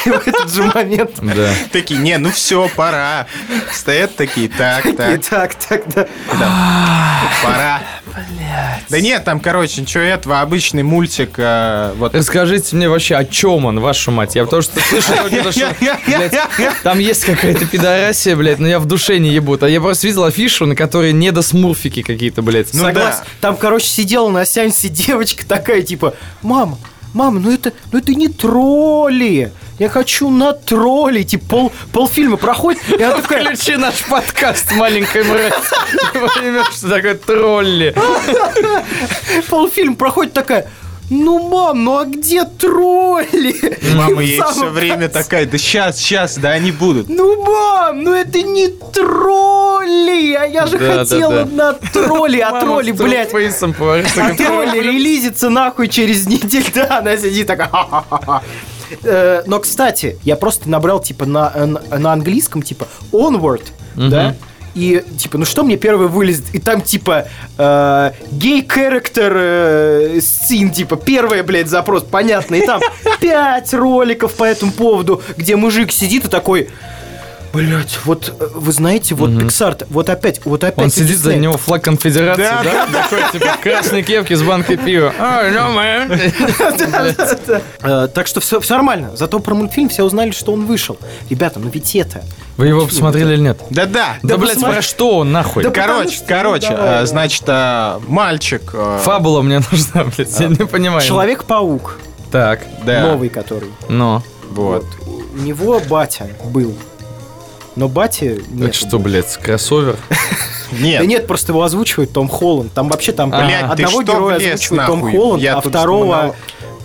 это 0.06 0.12
в 0.24 0.28
этот 0.28 0.54
же 0.54 0.62
момент. 0.64 1.12
Да. 1.22 1.56
Такие, 1.72 2.00
не, 2.00 2.20
ну 2.20 2.30
все, 2.30 2.70
пора. 2.76 3.26
Стоят 3.72 4.16
такие, 4.16 4.48
так, 4.50 4.86
И 4.86 4.94
так, 4.94 5.16
так, 5.26 5.56
так, 5.56 5.82
да. 5.96 6.08
пора. 7.44 7.82
Да 8.90 9.00
нет, 9.00 9.24
там, 9.24 9.40
короче, 9.40 9.82
ничего 9.82 10.04
этого, 10.04 10.42
обычный 10.42 10.84
мультик, 10.84 11.34
э, 11.38 11.94
вот 11.98 12.14
Расскажите 12.14 12.76
мне 12.76 12.90
вообще, 12.90 13.16
о 13.16 13.26
чем 13.26 13.66
он, 13.66 13.80
вашу 13.80 14.12
мать? 14.12 14.36
Я 14.36 14.44
потому 14.44 14.62
что 14.62 14.80
слышу 14.82 15.14
только 15.14 15.52
что, 15.52 15.76
блядь, 16.08 16.36
там 16.84 17.00
есть 17.00 17.26
какая-то 17.26 17.66
пидорасия, 17.66 18.36
блядь, 18.36 18.60
но 18.60 18.68
я 18.68 18.80
в 18.80 18.86
душе 18.86 19.18
не 19.20 19.30
ебут. 19.30 19.64
А 19.64 19.70
я 19.70 19.80
просто 19.82 20.08
видел 20.08 20.24
афишу, 20.24 20.66
на 20.66 20.76
которой 20.76 21.14
недосмурфики 21.14 22.02
какие-то, 22.02 22.42
блядь. 22.42 22.74
Ну 22.74 22.84
Согласен. 22.84 23.20
да. 23.22 23.26
Там, 23.40 23.58
короче, 23.58 23.88
сидела 23.88 24.30
на 24.30 24.46
сеансе 24.46 24.90
девочка 24.90 25.46
такая, 25.46 25.82
типа, 25.82 26.14
мама, 26.42 26.78
мама, 27.14 27.40
ну 27.40 27.52
это, 27.52 27.74
ну 27.92 28.00
это 28.00 28.14
не 28.14 28.28
тролли. 28.28 29.52
Я 29.82 29.90
хочу 29.90 30.30
на 30.30 30.54
тролли. 30.54 31.24
Типа, 31.24 31.46
пол, 31.50 31.72
полфильма 31.92 32.38
проходит, 32.38 32.80
и 32.88 33.02
она 33.02 33.20
такая, 33.20 33.44
Включи 33.44 33.78
наш 33.78 34.04
подкаст, 34.04 34.72
маленькая 34.74 35.24
мразь. 35.24 35.54
Поймешь, 36.14 36.76
что 36.76 36.90
такое 36.90 37.16
тролли. 37.16 37.96
полфильм 39.50 39.96
проходит 39.96 40.34
такая, 40.34 40.70
ну, 41.10 41.50
мам, 41.50 41.84
ну 41.84 41.98
а 41.98 42.06
где 42.06 42.46
тролли? 42.46 43.56
мама 43.96 44.22
И 44.22 44.28
ей 44.28 44.42
все 44.52 44.70
время 44.70 45.10
такая, 45.10 45.48
да 45.48 45.58
сейчас, 45.58 45.98
сейчас, 45.98 46.38
да 46.38 46.52
они 46.52 46.72
будут. 46.72 47.10
Ну, 47.10 47.44
мам, 47.44 48.04
ну 48.04 48.14
это 48.14 48.40
не 48.44 48.68
тролли, 48.68 50.36
а 50.36 50.46
я 50.46 50.68
же 50.68 50.78
Да, 50.78 50.86
да, 50.86 51.00
хотела 51.00 51.44
да. 51.44 51.46
на 51.46 51.74
тролли, 51.74 52.38
а 52.38 52.62
тролли, 52.62 52.92
блядь, 52.92 53.34
А 53.34 54.36
тролли 54.36 54.78
релизится 54.78 55.50
нахуй 55.50 55.88
через 55.88 56.28
неделю. 56.28 56.66
Да, 56.76 57.00
она 57.00 57.18
сидит 57.18 57.48
такая. 57.48 57.72
Э, 59.04 59.44
Но, 59.46 59.60
кстати, 59.60 60.18
я 60.24 60.36
просто 60.36 60.70
набрал, 60.70 61.00
типа, 61.00 61.26
на, 61.26 61.52
э, 61.54 61.66
на 61.66 62.14
английском, 62.14 62.62
типа, 62.62 62.88
onward, 63.12 63.64
да, 63.96 64.36
и, 64.74 65.04
типа, 65.18 65.38
ну 65.38 65.44
что 65.44 65.64
мне 65.64 65.76
первое 65.76 66.08
вылезет? 66.08 66.46
И 66.54 66.60
там, 66.60 66.82
типа, 66.82 67.28
э, 67.58 68.12
гей-характер 68.32 70.22
сцен, 70.22 70.72
типа, 70.72 70.96
первый, 70.96 71.42
блядь, 71.44 71.68
запрос, 71.68 72.04
понятно. 72.04 72.56
И 72.56 72.66
там 72.66 72.82
пять 73.20 73.74
роликов 73.74 74.34
по 74.34 74.46
этому 74.46 74.72
поводу, 74.72 75.22
где 75.36 75.56
мужик 75.56 75.92
сидит 75.92 76.26
и 76.26 76.30
такой... 76.30 76.70
Блять, 77.54 78.00
вот 78.06 78.34
э, 78.40 78.48
вы 78.56 78.72
знаете, 78.72 79.14
вот 79.16 79.30
Pixar, 79.32 79.86
вот 79.90 80.10
опять, 80.10 80.40
вот 80.46 80.64
опять. 80.64 80.84
Он 80.86 80.90
сидит, 80.90 81.18
за 81.18 81.36
него 81.36 81.58
флаг 81.58 81.84
конфедерации, 81.84 82.44
да? 82.44 82.88
Такой, 82.92 83.20
типа, 83.34 83.58
красной 83.62 84.04
кепке 84.04 84.36
с 84.38 84.42
банкой 84.42 84.78
пива. 84.78 85.14
А, 85.20 85.50
no, 85.50 85.76
man. 85.76 87.62
Э, 87.84 88.08
Так 88.14 88.28
что 88.28 88.40
все, 88.40 88.60
все 88.60 88.76
нормально. 88.76 89.16
Зато 89.16 89.40
про 89.40 89.54
мультфильм 89.56 89.90
все 89.90 90.04
узнали, 90.04 90.32
что 90.32 90.54
он 90.54 90.66
вышел. 90.66 90.98
Ребята, 91.30 91.60
ну 91.60 91.70
ведь 91.70 91.96
это. 91.96 92.24
Вы 92.58 92.68
его 92.68 92.86
посмотрели 92.86 93.34
или 93.34 93.42
нет? 93.42 93.60
Да-да. 93.70 94.18
Да, 94.24 94.38
блядь, 94.38 94.54
посмотри. 94.54 94.76
про 94.76 94.82
что 94.82 95.18
он, 95.18 95.32
нахуй? 95.32 95.64
Да 95.64 95.72
Короче, 95.72 96.18
ну, 96.22 96.26
короче, 96.28 96.68
э, 96.72 97.06
значит, 97.06 97.44
мальчик... 98.08 98.74
Фабула 99.04 99.42
мне 99.42 99.62
нужна, 99.72 100.06
блядь, 100.06 100.40
я 100.40 100.48
не 100.48 100.66
понимаю. 100.68 101.02
Человек-паук, 101.02 101.98
Так, 102.32 102.62
да, 102.86 103.02
новый 103.02 103.30
который. 103.30 103.70
но. 103.90 104.24
Вот. 104.50 104.86
У 105.34 105.38
него 105.40 105.80
батя 105.90 106.30
был. 106.46 106.76
Но 107.76 107.88
бати 107.88 108.42
нет. 108.50 108.70
Это 108.70 108.78
что, 108.78 109.00
блядь, 109.00 109.38
кроссовер? 109.38 109.98
Нет, 110.80 111.02
Да 111.02 111.06
нет, 111.06 111.28
просто 111.28 111.52
его 111.52 111.64
озвучивает 111.64 112.14
Том 112.14 112.30
Холланд. 112.30 112.72
Там 112.72 112.88
вообще 112.88 113.12
там 113.12 113.30
Блядь, 113.30 113.76
ты 113.76 113.84
одного 113.84 114.04
героя 114.04 114.38
озвучивает 114.38 114.88
Том? 114.88 115.02
Холланд, 115.12 115.46
а 115.46 115.60
второго 115.60 116.36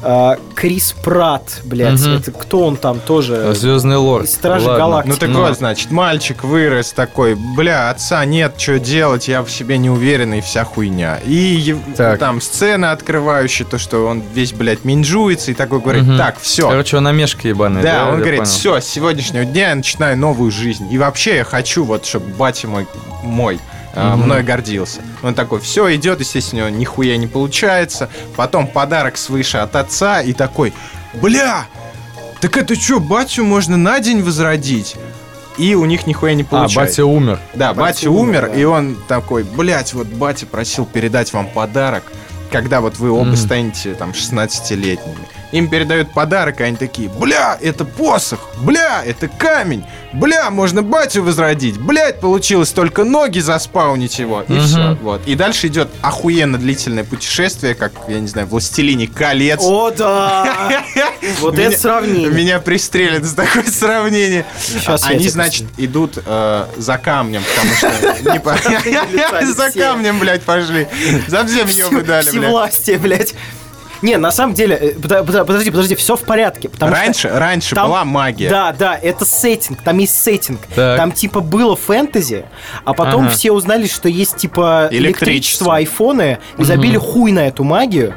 а, 0.08 0.36
Крис 0.54 0.94
Пратт, 1.02 1.62
блядь. 1.64 2.00
Мгм. 2.00 2.16
Это 2.18 2.30
кто 2.30 2.64
он 2.64 2.76
там 2.76 3.00
тоже? 3.00 3.52
Звездный 3.54 3.96
лорд. 3.96 4.28
Ладно. 4.44 4.76
Галактики. 4.76 5.12
Ну 5.12 5.18
так 5.18 5.28
Ну. 5.30 5.40
вот, 5.40 5.56
значит, 5.58 5.90
мальчик 5.90 6.44
вырос 6.44 6.92
такой, 6.92 7.34
бля, 7.34 7.90
отца 7.90 8.24
нет, 8.24 8.54
что 8.56 8.78
делать, 8.78 9.26
я 9.28 9.42
в 9.42 9.50
себе 9.50 9.78
не 9.78 9.90
уверен 9.90 10.32
и 10.34 10.40
вся 10.40 10.64
хуйня. 10.64 11.18
И 11.24 11.76
Так. 11.96 12.18
там 12.20 12.40
сцена 12.40 12.92
открывающая, 12.92 13.66
то, 13.66 13.78
что 13.78 14.06
он 14.06 14.22
весь, 14.32 14.52
блядь, 14.52 14.84
минжуется 14.84 15.50
и 15.50 15.54
такой 15.54 15.80
говорит, 15.80 16.04
Мгм. 16.04 16.18
так, 16.18 16.38
все. 16.40 16.68
Короче, 16.70 16.96
он 16.98 17.06
омешка 17.08 17.48
ебаный. 17.48 17.82
Да, 17.82 18.06
он 18.06 18.14
я 18.14 18.20
говорит, 18.20 18.40
понял. 18.40 18.50
все, 18.50 18.80
с 18.80 18.84
сегодняшнего 18.86 19.44
дня 19.44 19.70
я 19.70 19.74
начинаю 19.74 20.16
новую 20.16 20.50
жизнь. 20.52 20.86
И 20.92 20.98
вообще 20.98 21.36
я 21.36 21.44
хочу, 21.44 21.84
вот, 21.84 22.06
чтобы 22.06 22.26
батя 22.34 22.68
мой, 22.68 22.86
мой 23.24 23.58
а, 23.96 24.14
Мгм. 24.14 24.26
мной 24.26 24.42
гордился. 24.42 25.00
Он 25.22 25.34
такой, 25.34 25.58
все, 25.60 25.92
идет, 25.96 26.20
естественно, 26.20 26.66
у 26.66 26.68
него 26.68 26.78
нихуя 26.78 27.16
не 27.16 27.26
получается. 27.26 28.08
Потом 28.36 28.66
подарок 28.66 29.16
свыше 29.16 29.58
от 29.58 29.74
отца 29.74 30.20
и 30.20 30.32
такой, 30.32 30.72
бля, 31.14 31.66
так 32.40 32.56
это 32.56 32.74
что, 32.76 33.00
батю 33.00 33.42
можно 33.44 33.76
на 33.76 33.98
день 34.00 34.22
возродить? 34.22 34.96
И 35.56 35.74
у 35.74 35.86
них 35.86 36.06
нихуя 36.06 36.34
не 36.34 36.42
А, 36.42 36.46
получается. 36.46 37.02
батя 37.02 37.06
умер. 37.06 37.40
Да, 37.54 37.72
Батя 37.72 37.80
батя 37.80 38.10
умер, 38.10 38.20
умер, 38.44 38.50
да. 38.52 38.60
и 38.60 38.64
он 38.64 38.98
такой, 39.08 39.42
блядь, 39.42 39.94
вот 39.94 40.06
батя 40.08 40.44
просил 40.44 40.84
передать 40.84 41.32
вам 41.32 41.48
подарок, 41.48 42.04
когда 42.52 42.82
вот 42.82 42.98
вы 42.98 43.10
оба 43.10 43.24
Мгм. 43.28 43.36
станете 43.36 43.94
там 43.94 44.12
16-летними. 44.12 45.26
Им 45.52 45.68
передают 45.68 46.12
подарок, 46.12 46.60
и 46.60 46.64
они 46.64 46.76
такие, 46.76 47.08
бля, 47.08 47.56
это 47.62 47.84
посох, 47.84 48.40
бля, 48.58 49.02
это 49.04 49.28
камень, 49.28 49.84
бля, 50.12 50.50
можно 50.50 50.82
батю 50.82 51.22
возродить, 51.22 51.78
блядь, 51.78 52.20
получилось 52.20 52.70
только 52.70 53.04
ноги 53.04 53.38
заспаунить 53.38 54.18
его, 54.18 54.42
и 54.48 54.52
Мгм. 54.52 54.60
все, 54.66 54.94
вот. 55.02 55.22
И 55.26 55.34
дальше 55.36 55.68
идет 55.68 55.88
охуенно 56.02 56.58
длительное 56.58 57.04
путешествие, 57.04 57.74
как, 57.74 57.92
я 58.08 58.18
не 58.18 58.26
знаю, 58.26 58.48
«Властелине 58.48 59.06
колец». 59.06 59.60
О, 59.62 59.90
да! 59.90 60.82
Вот 61.40 61.58
это 61.58 61.76
сравнение. 61.76 62.30
Меня 62.30 62.60
пристрелят 62.60 63.24
за 63.24 63.36
такое 63.36 63.64
сравнение. 63.64 64.46
Они, 65.02 65.28
значит, 65.28 65.66
идут 65.76 66.18
э, 66.24 66.66
за 66.76 66.98
камнем, 66.98 67.42
потому 67.54 67.74
что... 67.74 67.92
За 69.56 69.70
все. 69.70 69.80
камнем, 69.80 70.18
блядь, 70.18 70.42
пошли. 70.42 70.86
Совсем 71.28 71.68
ебы 71.68 72.02
дали, 72.02 72.30
блядь. 72.30 72.42
Всевластие, 72.42 72.98
блядь. 72.98 73.34
Не, 74.02 74.16
на 74.18 74.30
самом 74.30 74.54
деле, 74.54 74.76
э, 74.76 74.92
подожди, 74.98 75.70
подожди, 75.70 75.94
все 75.94 76.16
в 76.16 76.22
порядке. 76.22 76.68
Потому 76.68 76.92
что 76.94 77.00
Раньше, 77.04 77.28
раньше 77.30 77.74
там- 77.74 77.88
была 77.88 78.04
магия. 78.04 78.48
Да, 78.50 78.72
да, 78.78 78.98
это 79.00 79.24
сеттинг, 79.24 79.82
там 79.82 79.98
есть 79.98 80.20
сеттинг. 80.20 80.60
Так. 80.74 80.96
Там 80.98 81.12
типа 81.12 81.40
было 81.40 81.76
фэнтези, 81.76 82.44
а 82.84 82.92
потом 82.92 83.22
Ага. 83.26 83.30
все 83.30 83.52
узнали, 83.52 83.86
что 83.86 84.08
есть 84.08 84.36
типа 84.36 84.88
Электричество. 84.90 85.26
электричество, 85.26 85.76
айфоны, 85.76 86.38
и 86.58 86.64
забили 86.64 86.96
хуй 86.98 87.32
на 87.32 87.46
эту 87.48 87.64
магию. 87.64 88.14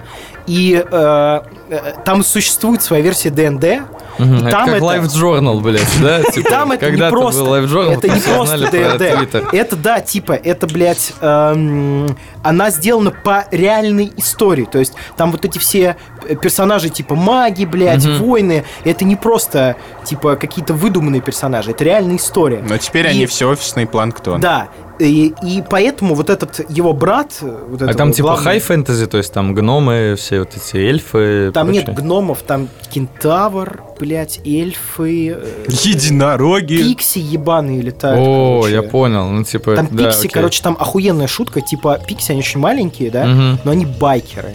И 0.50 0.84
э, 0.92 1.40
э, 1.70 1.94
там 2.04 2.24
существует 2.24 2.82
своя 2.82 3.04
версия 3.04 3.30
ДНД. 3.30 3.64
И 3.64 4.24
это 4.24 4.50
там 4.50 4.66
как 4.66 4.76
это- 4.78 4.86
Live 4.86 5.06
Journal, 5.06 5.62
блядь, 5.62 6.02
да? 6.02 6.20
И 6.22 6.32
Типа, 6.32 6.50
там 6.50 6.72
это 6.72 6.90
не 6.92 7.10
просто. 7.10 7.44
был 7.44 7.54
Live 7.56 7.68
Journal, 7.68 7.94
это 7.94 8.08
не 8.10 8.20
просто 8.20 8.58
ДНД. 8.58 9.54
Это 9.54 9.76
да, 9.76 10.02
типа, 10.02 10.34
это, 10.34 10.66
блядь, 10.68 11.14
эм, 11.22 12.18
она 12.44 12.70
сделана 12.72 13.12
по 13.12 13.46
реальной 13.52 14.12
истории. 14.18 14.66
То 14.66 14.80
есть 14.80 14.94
там 15.16 15.32
вот 15.32 15.46
эти 15.46 15.60
все 15.60 15.96
персонажи 16.42 16.90
типа 16.90 17.14
маги, 17.16 17.66
блядь, 17.66 18.06
Мгм. 18.06 18.18
воины. 18.18 18.66
Это 18.84 19.06
не 19.06 19.16
просто 19.16 19.76
типа 20.04 20.36
какие-то 20.36 20.74
выдуманные 20.74 21.22
персонажи. 21.22 21.72
Это 21.72 21.84
реальная 21.84 22.18
история. 22.18 22.64
Но 22.68 22.78
теперь 22.78 23.06
И- 23.06 23.10
они 23.10 23.26
все 23.28 23.48
офисный 23.50 23.86
планктон. 23.86 24.42
Да. 24.42 24.70
И, 25.00 25.34
и 25.44 25.64
поэтому 25.70 26.14
вот 26.14 26.30
этот 26.30 26.70
его 26.70 26.92
брат, 26.92 27.38
э, 27.42 27.66
вот 27.70 27.82
А 27.82 27.94
там 27.94 28.12
типа 28.12 28.36
хай-фэнтези, 28.36 29.06
то 29.08 29.18
есть 29.18 29.32
там 29.32 29.54
гномы, 29.54 30.16
все 30.18 30.40
вот 30.40 30.50
эти 30.58 30.76
эльфы. 30.76 31.52
Там 31.54 31.72
нет 31.72 31.86
прочее. 31.86 32.04
гномов, 32.04 32.40
там 32.42 32.68
кентавр, 32.92 33.82
блядь, 33.98 34.40
эльфы, 34.46 35.30
э, 35.42 35.66
Единороги. 35.70 36.78
пикси 36.84 37.20
ебаные 37.20 37.82
летают. 37.82 38.20
О, 38.28 38.60
короче. 38.62 38.76
я 38.76 38.84
понял. 38.84 39.30
Ну, 39.30 39.44
типа, 39.46 39.76
Там 39.78 39.88
да, 39.92 40.06
пикси, 40.06 40.20
окей. 40.20 40.30
короче, 40.32 40.62
там 40.62 40.76
охуенная 40.80 41.28
шутка, 41.28 41.62
типа 41.62 42.00
пикси, 42.06 42.32
они 42.34 42.42
очень 42.42 42.60
маленькие, 42.60 43.10
да, 43.10 43.26
Мгм. 43.26 43.60
но 43.64 43.72
они 43.72 43.86
байкеры. 43.86 44.54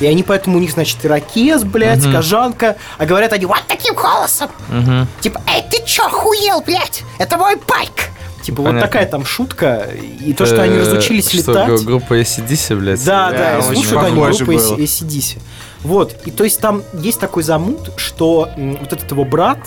И 0.00 0.06
они 0.06 0.22
поэтому 0.24 0.58
у 0.58 0.60
них, 0.60 0.72
значит, 0.72 0.98
ирокез, 1.06 1.62
блядь, 1.64 2.04
Мгм. 2.04 2.12
кожанка, 2.12 2.76
а 2.98 3.06
говорят 3.06 3.32
они 3.32 3.46
вот 3.46 3.62
Таким 3.68 3.94
голосом. 3.94 4.50
Мгм. 4.68 5.06
Типа, 5.20 5.40
эй, 5.46 5.62
ты 5.70 5.82
чё, 5.86 6.02
хуел, 6.10 6.60
блядь? 6.62 7.02
Это 7.18 7.36
мой 7.38 7.56
байк. 7.56 8.10
Типа 8.44 8.58
вот 8.60 8.68
Понятно. 8.68 8.86
такая 8.86 9.06
там 9.06 9.24
шутка, 9.24 9.88
и 10.20 10.34
то, 10.34 10.44
что 10.44 10.62
они 10.62 10.74
Э, 10.76 10.80
разучились 10.82 11.28
что, 11.30 11.52
летать. 11.52 11.82
группа 11.84 12.20
ACDC, 12.20 12.76
блядь. 12.76 13.02
Да, 13.04 13.30
Да, 13.30 13.36
да, 13.38 13.58
очень 13.66 13.74
слушают 13.82 14.04
они 14.04 14.16
было. 14.20 14.28
ACDC. 14.76 15.38
Вот, 15.82 16.14
и 16.26 16.30
то 16.30 16.44
есть 16.44 16.60
там 16.60 16.82
есть 16.92 17.18
такой 17.20 17.42
замут, 17.42 17.92
что 17.96 18.50
вот 18.56 18.92
этот 18.92 19.10
его 19.10 19.24
брат, 19.24 19.58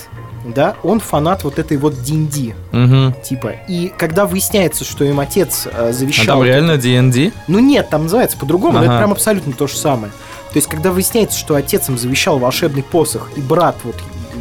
да, 0.45 0.75
он 0.83 0.99
фанат 0.99 1.43
вот 1.43 1.57
этой 1.57 1.77
вот 1.77 1.95
D&D, 2.03 2.53
Мгм. 2.71 3.15
типа. 3.23 3.53
И 3.67 3.91
когда 3.97 4.25
выясняется, 4.27 4.85
что 4.85 5.03
им 5.03 5.19
отец 5.19 5.65
э, 5.65 5.89
А 5.89 5.91
завещал... 5.91 6.37
там 6.37 6.43
реально 6.45 6.77
D&D? 6.77 7.31
Ну 7.47 7.57
нет, 7.59 7.89
там 7.89 8.03
называется 8.03 8.37
по-другому, 8.37 8.73
но 8.77 8.83
это 8.83 8.91
Ага. 8.91 8.99
прям 8.99 9.11
абсолютно 9.11 9.53
то 9.53 9.65
же 9.65 9.75
самое. 9.75 10.11
То 10.53 10.57
есть, 10.57 10.67
когда 10.67 10.91
выясняется, 10.91 11.37
что 11.37 11.55
отец 11.55 11.89
им 11.89 11.97
завещал 11.97 12.37
волшебный 12.37 12.83
посох, 12.83 13.31
и 13.35 13.41
брат 13.41 13.75
вот 13.83 13.95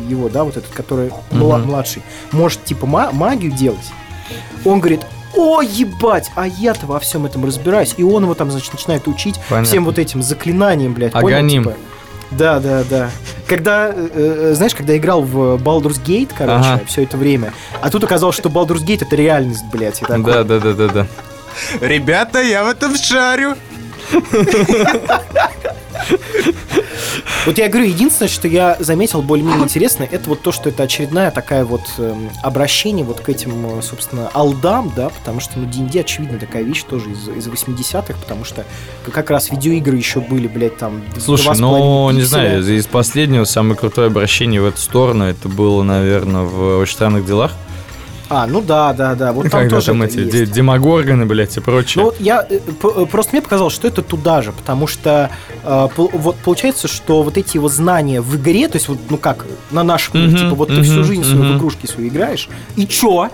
его, 0.09 0.29
да, 0.29 0.45
вот 0.45 0.57
этот, 0.59 0.71
который 0.73 1.11
Мгм. 1.31 1.63
младший, 1.67 2.03
может, 2.33 2.63
типа, 2.65 2.87
ма- 2.87 3.11
магию 3.13 3.51
делать, 3.51 3.81
он 4.65 4.81
говорит, 4.81 5.03
о, 5.35 5.61
ебать, 5.61 6.31
а 6.35 6.47
я-то 6.47 6.87
во 6.87 6.99
всем 7.01 7.27
этом 7.27 7.45
разбираюсь. 7.45 7.95
И 7.99 8.03
он 8.03 8.23
его 8.23 8.35
там, 8.35 8.51
значит, 8.51 8.73
начинает 8.73 9.07
учить 9.07 9.39
Понятно. 9.49 9.69
всем 9.69 9.85
вот 9.85 9.99
этим 9.99 10.23
заклинанием, 10.23 10.95
блядь. 10.95 11.13
понял, 11.13 11.27
Аганим. 11.29 11.65
типа? 11.65 11.77
Да, 12.31 12.59
да, 12.59 12.83
да. 12.89 13.11
Когда, 13.47 13.89
э, 13.95 14.09
э, 14.15 14.55
знаешь, 14.55 14.75
когда 14.75 14.97
играл 14.97 15.23
в 15.23 15.57
Baldur's 15.63 16.03
Gate, 16.05 16.31
короче, 16.37 16.69
Ага. 16.69 16.81
все 16.87 17.03
это 17.05 17.17
время, 17.17 17.53
а 17.81 17.91
тут 17.91 18.03
оказалось, 18.05 18.35
что 18.37 18.49
Baldur's 18.49 18.85
Gate 18.85 19.05
это 19.07 19.15
реальность, 19.15 19.65
блядь. 19.73 20.03
Да, 20.09 20.43
да, 20.43 20.59
да, 20.59 20.73
да, 20.73 20.89
да. 20.89 21.07
Ребята, 21.81 22.43
я 22.43 22.65
в 22.65 22.69
этом 22.69 22.97
шарю. 22.97 23.55
Вот 27.47 27.59
я 27.59 27.69
говорю, 27.69 27.87
единственное, 27.87 28.29
что 28.29 28.49
я 28.49 28.77
заметил 28.81 29.23
более-менее 29.23 29.65
интересно, 29.65 30.07
это 30.11 30.29
вот 30.29 30.43
то, 30.43 30.51
что 30.51 30.69
это 30.69 30.83
очередная 30.83 31.31
такая 31.31 31.65
вот 31.65 31.83
эм, 31.99 32.29
обращение 32.43 33.05
вот 33.05 33.21
к 33.21 33.29
этим, 33.29 33.79
э, 33.79 33.83
собственно, 33.83 34.29
алдам, 34.33 34.93
да, 34.97 35.11
потому 35.11 35.39
что, 35.39 35.61
ну, 35.61 35.67
D&D, 35.67 36.01
очевидно, 36.01 36.41
такая 36.41 36.65
вещь 36.65 36.83
тоже 36.83 37.11
из, 37.11 37.29
из 37.29 37.47
80-х, 37.47 38.15
потому 38.21 38.45
что 38.45 38.65
как 39.13 39.31
раз 39.31 39.53
видеоигры 39.53 39.97
еще 39.97 40.19
были, 40.19 40.49
блядь, 40.49 40.77
там, 40.77 41.03
Слушай, 41.21 41.57
ну, 41.59 42.11
не 42.11 42.23
знаю, 42.23 42.67
из 42.67 42.87
последнего 42.87 43.45
самое 43.45 43.77
крутое 43.77 44.09
обращение 44.09 44.61
в 44.61 44.67
эту 44.67 44.79
сторону, 44.79 45.25
это 45.25 45.49
было, 45.49 45.85
наверное, 45.85 46.43
в 46.43 46.79
«Очень 46.79 46.95
странных 46.95 47.27
делах». 47.27 47.53
А, 48.29 48.47
ну 48.47 48.61
да, 48.61 48.93
да, 48.93 49.15
да, 49.15 49.33
вот 49.33 49.43
там 49.51 49.61
Когда 49.61 49.77
тоже 49.77 49.87
там 49.89 50.03
эти 50.03 50.19
есть. 50.19 50.31
де- 50.33 50.47
демогорганы, 50.47 51.27
блядь, 51.27 51.57
и 51.57 51.61
прочее. 51.61 52.03
Ну 52.03 52.11
вот 52.11 52.21
я 52.21 52.45
э, 52.49 52.59
э, 52.59 53.07
просто 53.07 53.33
мне 53.35 53.43
показалось, 53.43 53.73
что 53.75 53.87
это 53.87 54.03
туда 54.03 54.43
же, 54.43 54.53
потому 54.53 54.87
что 54.87 55.31
э, 55.63 55.89
вот 55.97 56.37
получается, 56.37 56.89
что 56.89 57.23
вот 57.23 57.37
эти 57.37 57.57
его 57.57 57.69
знания 57.69 58.21
в 58.21 58.37
игре, 58.37 58.67
то 58.69 58.77
есть 58.77 58.89
вот 58.89 58.99
ну 59.11 59.17
как 59.17 59.47
на 59.71 59.85
нашем, 59.85 60.21
Мгм, 60.27 60.37
типа 60.37 60.55
вот 60.57 60.69
ты 60.69 60.75
мгм, 60.75 60.83
всю 60.85 61.05
жизнь 61.05 61.25
свою 61.25 61.55
в 61.55 61.57
игрушки 61.57 61.87
свои 61.87 62.09
играешь, 62.09 62.49
и 62.75 62.87
чё? 62.87 63.31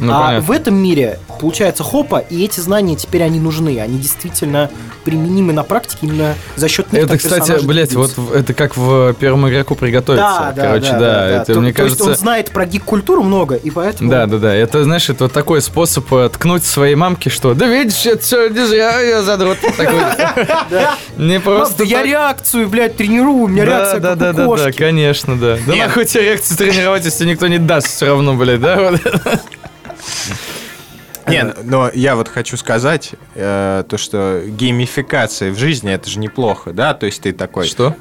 Ну, 0.00 0.12
а 0.12 0.26
понятно. 0.26 0.46
в 0.46 0.50
этом 0.50 0.74
мире, 0.74 1.18
получается, 1.40 1.82
хопа, 1.82 2.18
и 2.18 2.44
эти 2.44 2.60
знания 2.60 2.96
теперь 2.96 3.22
они 3.22 3.40
нужны. 3.40 3.78
Они 3.80 3.98
действительно 3.98 4.70
применимы 5.04 5.52
на 5.52 5.62
практике 5.62 5.98
именно 6.02 6.34
за 6.56 6.68
счет 6.68 6.92
них. 6.92 7.04
Это, 7.04 7.16
кстати, 7.16 7.64
блядь, 7.64 7.94
вот 7.94 8.12
это 8.34 8.54
как 8.54 8.76
в 8.76 9.14
первому 9.14 9.48
игроку 9.48 9.74
приготовиться. 9.74 10.26
Да, 10.26 10.52
да, 10.52 10.62
Короче, 10.62 10.92
да, 10.92 10.98
да, 10.98 10.98
да, 10.98 11.28
да. 11.28 11.42
это, 11.42 11.54
То- 11.54 11.60
мне 11.60 11.72
то 11.72 11.84
есть 11.84 11.96
кажется... 11.96 12.04
он 12.04 12.16
знает 12.16 12.50
про 12.50 12.66
гик-культуру 12.66 13.22
много, 13.22 13.54
и 13.54 13.70
поэтому... 13.70 14.10
Да, 14.10 14.26
да, 14.26 14.38
да. 14.38 14.54
Это, 14.54 14.82
знаешь, 14.84 15.08
это 15.08 15.24
вот 15.24 15.32
такой 15.32 15.62
способ 15.62 16.06
ткнуть 16.32 16.64
своей 16.64 16.94
мамке, 16.94 17.30
что 17.30 17.54
да 17.54 17.66
видишь, 17.66 18.04
это 18.06 18.22
все 18.22 18.48
не 18.56 18.66
зря 18.66 19.00
я 19.00 19.22
задрот 19.22 19.58
такой. 19.60 20.00
Не 21.16 21.40
просто 21.40 21.84
я 21.84 22.02
реакцию, 22.02 22.68
блядь, 22.68 22.96
тренирую, 22.96 23.44
у 23.44 23.48
меня 23.48 23.64
реакция 23.64 24.00
да, 24.00 24.14
да, 24.14 24.32
да, 24.32 24.46
да, 24.56 24.72
конечно, 24.72 25.36
да. 25.36 25.58
Да 25.66 25.74
нахуй 25.74 26.04
тебе 26.04 26.24
реакцию 26.24 26.56
тренировать, 26.58 27.04
если 27.04 27.24
никто 27.24 27.46
не 27.46 27.58
даст 27.58 27.88
все 27.88 28.06
равно, 28.06 28.34
блядь, 28.34 28.60
да? 28.60 28.92
Вот. 31.24 31.32
Не, 31.32 31.44
но 31.64 31.90
я 31.92 32.14
вот 32.14 32.28
хочу 32.28 32.56
сказать, 32.56 33.10
э, 33.34 33.82
то, 33.88 33.98
что 33.98 34.42
геймификация 34.46 35.50
в 35.50 35.58
жизни 35.58 35.92
это 35.92 36.08
же 36.08 36.20
неплохо, 36.20 36.72
да? 36.72 36.94
То 36.94 37.06
есть 37.06 37.22
ты 37.22 37.32
такой. 37.32 37.66
Что? 37.66 37.96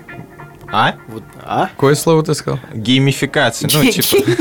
А? 0.72 0.96
Вот, 1.08 1.24
а? 1.42 1.68
Какое 1.68 1.96
слово 1.96 2.24
ты 2.24 2.36
сказал? 2.36 2.60
Геймификация. 2.74 3.68
Ну, 3.74 3.84
типа. 3.90 4.32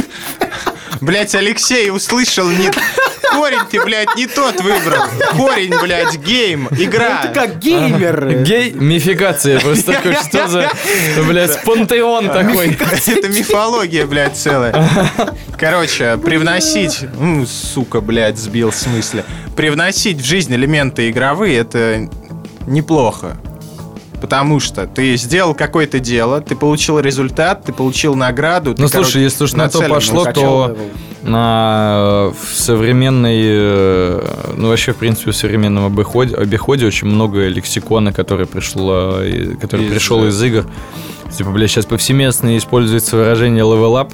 Блять, 1.00 1.34
Алексей 1.34 1.90
услышал 1.90 2.48
не. 2.48 2.70
Корень 3.34 3.66
ты, 3.70 3.82
блядь, 3.84 4.14
не 4.16 4.26
тот 4.26 4.60
выбрал. 4.60 5.02
Корень, 5.36 5.74
блядь, 5.80 6.16
game, 6.16 6.68
игра. 6.70 7.22
Ты 7.22 7.28
как 7.28 7.58
геймер. 7.58 8.42
Гей 8.42 8.72
мификация. 8.72 9.60
Просто 9.60 9.92
такой, 9.92 10.14
что 10.14 10.48
за, 10.48 10.70
блядь, 11.26 11.62
пантеон 11.64 12.28
такой. 12.28 12.76
Это 13.06 13.28
мифология, 13.28 14.06
блядь, 14.06 14.36
целая. 14.36 14.74
Короче, 15.58 16.16
привносить, 16.18 17.04
ну, 17.18 17.46
сука, 17.46 18.00
блядь, 18.00 18.38
сбил 18.38 18.70
в 18.70 18.76
смысле. 18.76 19.24
Привносить 19.56 20.20
в 20.20 20.24
жизнь 20.24 20.54
элементы 20.54 21.10
игровые, 21.10 21.58
это 21.58 22.08
неплохо. 22.66 23.36
Потому 24.20 24.58
что 24.60 24.86
ты 24.86 25.16
сделал 25.16 25.54
какое-то 25.54 25.98
дело, 26.00 26.40
ты 26.40 26.56
получил 26.56 26.98
результат, 26.98 27.64
ты 27.64 27.72
получил 27.72 28.14
награду. 28.14 28.70
Ну, 28.70 28.76
ты, 28.76 28.80
слушай, 28.88 28.92
короче, 28.92 29.22
если 29.22 29.44
уж 29.44 29.52
на 29.52 29.68
то 29.68 29.80
пошло, 29.82 30.24
то 30.32 30.76
на, 31.22 32.32
в 32.38 32.54
современной, 32.54 33.40
э, 33.42 34.52
ну 34.56 34.68
вообще 34.68 34.92
в 34.92 34.96
принципе 34.96 35.30
в 35.30 35.36
современном 35.36 35.86
обиходе, 35.86 36.34
обиходе 36.36 36.86
очень 36.86 37.08
много 37.08 37.46
лексикона, 37.48 38.12
который 38.12 38.46
пришло, 38.46 39.22
и- 39.22 39.54
который 39.56 39.86
Из, 39.86 39.90
пришел 39.92 40.24
э, 40.24 40.28
из 40.28 40.42
игр. 40.42 40.64
Типа, 41.36 41.50
бля, 41.50 41.66
сейчас 41.66 41.86
повсеместно 41.86 42.56
используется 42.56 43.16
выражение 43.16 43.64
level 43.64 44.00
up, 44.02 44.12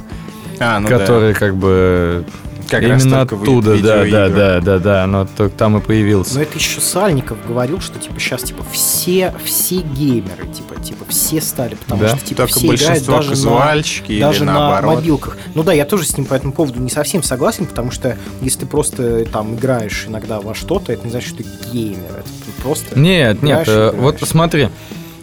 А, 0.58 0.78
ну 0.80 0.88
да. 0.88 0.98
который 0.98 1.34
как 1.34 1.56
бы 1.56 2.24
Как 2.70 2.83
именно 2.83 3.22
оттуда, 3.22 3.76
да, 3.83 4.04
да, 4.04 4.28
да, 4.28 4.61
да, 4.61 4.78
да, 4.78 5.04
оно 5.04 5.26
только 5.37 5.56
там 5.56 5.76
и 5.78 5.80
появился. 5.80 6.35
Но 6.37 6.42
это 6.42 6.56
еще 6.59 6.80
Сальников 6.80 7.38
говорил, 7.46 7.80
что 7.80 7.98
типа 7.98 8.18
сейчас 8.20 8.42
типа 8.44 8.64
все 8.72 9.35
все 9.44 9.76
геймеры 9.76 10.46
типа 10.46 10.80
типа 10.80 11.04
все 11.09 11.40
стали, 11.40 11.74
потому 11.74 12.02
Да? 12.02 12.09
что 12.16 12.26
типа 12.26 12.37
Только 12.46 12.52
все 12.59 12.74
играют 12.74 13.04
даже 13.04 13.30
на 13.46 14.20
даже 14.20 14.44
на 14.44 14.52
наоборот. 14.52 14.94
мобилках. 14.96 15.37
Ну 15.54 15.62
да, 15.62 15.72
я 15.72 15.85
тоже 15.85 16.06
с 16.06 16.16
ним 16.16 16.26
по 16.26 16.35
этому 16.35 16.52
поводу 16.52 16.80
не 16.80 16.90
совсем 16.90 17.22
согласен, 17.22 17.66
потому 17.66 17.90
что 17.90 18.16
если 18.40 18.61
ты 18.61 18.66
просто 18.66 19.24
там 19.26 19.54
играешь 19.56 20.04
иногда 20.06 20.40
во 20.40 20.54
что-то, 20.54 20.92
это 20.92 21.04
не 21.04 21.11
значит, 21.11 21.28
что 21.30 21.38
ты 21.38 21.46
геймер. 21.72 22.11
Это 22.11 22.28
ты 22.46 22.62
просто 22.62 22.98
Нет, 22.98 23.42
нет, 23.42 23.62
играешь, 23.62 23.68
э, 23.68 23.72
играешь. 23.90 23.94
вот 24.20 24.28
смотри, 24.28 24.68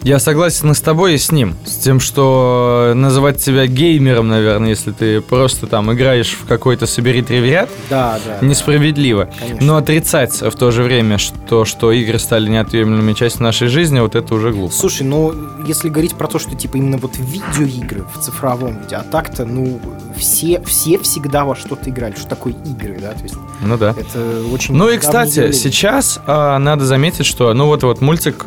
я 0.08 0.20
согласен 0.20 0.72
и 0.72 0.74
с 0.74 0.80
тобой, 0.80 1.15
и 1.15 1.17
с 1.17 1.34
ним. 1.34 1.56
С 1.65 1.76
тем, 1.76 2.00
что 2.00 2.93
называть 2.96 3.43
тебя 3.43 3.67
геймером, 3.67 4.30
наверное, 4.30 4.70
если 4.70 4.91
ты 4.91 5.20
просто 5.20 5.67
там 5.67 5.91
играешь 5.91 6.30
в 6.41 6.46
какой-то 6.46 6.86
«Собери 6.88 7.22
тривиат», 7.22 7.70
Да, 7.89 8.17
да. 8.26 8.46
несправедливо. 8.46 9.30
Конечно. 9.38 9.65
Но 9.65 9.76
отрицать 9.76 10.41
в 10.41 10.52
то 10.52 10.72
же 10.72 10.84
время, 10.84 11.17
что, 11.17 11.65
что 11.65 11.91
игры 11.91 12.20
стали 12.20 12.48
неотъемлемой 12.48 13.15
частью 13.15 13.43
нашей 13.43 13.67
жизни, 13.67 14.00
вот 14.00 14.15
это 14.15 14.34
уже 14.34 14.54
глупо. 14.54 14.74
Слушай, 14.74 15.04
ну, 15.04 15.34
если 15.65 15.89
говорить 15.89 16.15
про 16.15 16.28
то, 16.28 16.39
что, 16.39 16.56
типа, 16.56 16.78
именно 16.78 16.98
вот 16.98 17.17
видеоигры 17.17 18.06
в 18.15 18.22
цифровом 18.22 18.80
виде, 18.82 18.96
а 18.96 19.04
так-то, 19.04 19.43
ну, 19.43 19.78
все, 20.17 20.62
все 20.65 20.98
всегда 21.00 21.43
во 21.43 21.54
что-то 21.58 21.89
играли. 21.89 22.15
Что 22.15 22.30
такое 22.30 22.54
игры, 22.65 22.98
да? 23.02 23.12
То 23.12 23.24
есть, 23.24 23.36
Ну 23.62 23.78
да. 23.78 23.89
это 23.98 24.41
очень... 24.54 24.74
Ну 24.74 24.88
и, 24.89 24.98
кстати, 24.98 25.52
сейчас 25.52 26.22
а, 26.26 26.58
надо 26.60 26.86
заметить, 26.86 27.26
что, 27.26 27.54
ну 27.54 27.65
вот 27.65 27.84
вот 27.84 28.00
мультик 28.00 28.46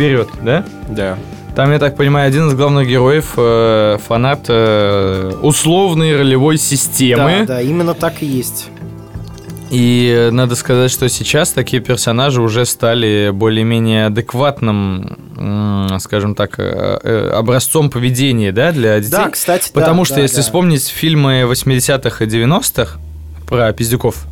вперед, 0.00 0.28
да? 0.42 0.64
Да. 0.88 1.18
Там, 1.54 1.72
я 1.72 1.78
так 1.78 1.94
понимаю, 1.96 2.26
один 2.26 2.48
из 2.48 2.54
главных 2.54 2.88
героев 2.88 3.34
э, 3.36 3.98
фанат 4.06 4.46
э, 4.48 5.32
условной 5.42 6.16
ролевой 6.16 6.56
системы. 6.56 7.40
Да, 7.40 7.56
да, 7.56 7.60
именно 7.60 7.92
так 7.92 8.22
и 8.22 8.26
есть. 8.26 8.68
И 9.68 10.10
э, 10.16 10.30
надо 10.30 10.54
сказать, 10.54 10.90
что 10.90 11.06
сейчас 11.10 11.50
такие 11.50 11.82
персонажи 11.82 12.40
уже 12.40 12.64
стали 12.64 13.30
более-менее 13.30 14.06
адекватным, 14.06 15.98
скажем 16.00 16.34
так, 16.34 16.58
э, 16.58 16.98
э, 17.02 17.30
образцом 17.36 17.90
поведения, 17.90 18.52
да, 18.52 18.72
для 18.72 18.98
детей. 19.00 19.10
Да, 19.10 19.28
кстати, 19.28 19.70
да, 19.74 19.80
Потому 19.80 20.06
что 20.06 20.14
да, 20.14 20.22
если 20.22 20.36
да. 20.36 20.42
вспомнить 20.42 20.86
фильмы 20.86 21.42
80-х 21.42 22.24
и 22.24 22.28
90-х 22.28 22.98
про 23.46 23.72
пиздюков, 23.74 24.24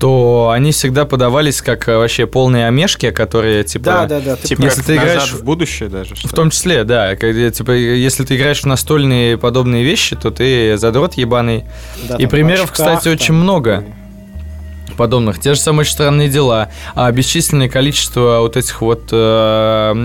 то 0.00 0.50
они 0.50 0.72
всегда 0.72 1.04
подавались 1.04 1.60
как 1.60 1.86
э, 1.86 1.96
вообще 1.98 2.26
полные 2.26 2.66
омешки, 2.66 3.10
которые 3.10 3.64
типа... 3.64 3.84
Да, 3.84 4.06
да, 4.06 4.20
да. 4.20 4.36
ты 4.36 4.48
Типа 4.48 4.62
Если 4.62 4.78
как 4.78 4.86
ты 4.86 4.94
«Назад 4.94 5.08
играешь 5.12 5.32
в 5.32 5.44
будущее 5.44 5.88
даже, 5.90 6.16
что 6.16 6.26
В 6.26 6.32
том 6.32 6.50
числе, 6.50 6.84
да. 6.84 7.16
Когда, 7.16 7.50
типа, 7.50 7.72
если 7.72 8.24
ты 8.24 8.36
играешь 8.36 8.62
в 8.62 8.66
настольные 8.66 9.36
подобные 9.36 9.84
вещи, 9.84 10.16
то 10.16 10.30
ты 10.30 10.78
задрот 10.78 11.14
ебаный. 11.14 11.64
Да, 12.08 12.16
И 12.16 12.24
примеров, 12.26 12.70
очках, 12.70 12.78
кстати, 12.78 13.08
очень 13.08 13.34
там, 13.34 13.36
много. 13.36 13.84
подобных. 14.96 15.38
Те 15.38 15.52
же 15.52 15.60
самые 15.60 15.84
странные 15.84 16.30
дела. 16.30 16.70
А 16.94 17.12
бесчисленное 17.12 17.68
количество 17.68 18.38
вот 18.40 18.56
этих 18.56 18.80
вот 18.80 19.10
э, 19.12 19.16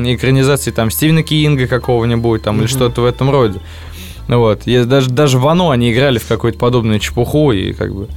экранизаций 0.07 0.73
там 0.73 0.91
Стивена 0.91 1.23
Кинга 1.23 1.67
какого-нибудь 1.67 2.43
там 2.43 2.59
или 2.59 2.67
что-то 2.67 2.99
в 2.99 3.05
этом 3.05 3.31
роде. 3.31 3.61
Ну 4.27 4.39
вот. 4.39 4.63
И 4.65 4.83
даже, 4.83 5.09
даже 5.09 5.39
в 5.39 5.47
оно 5.47 5.69
они 5.69 5.93
играли 5.93 6.19
в 6.19 6.27
какую-то 6.27 6.59
подобную 6.59 6.99
чепуху 6.99 7.53
и 7.53 7.71
как 7.71 7.95
бы... 7.95 8.09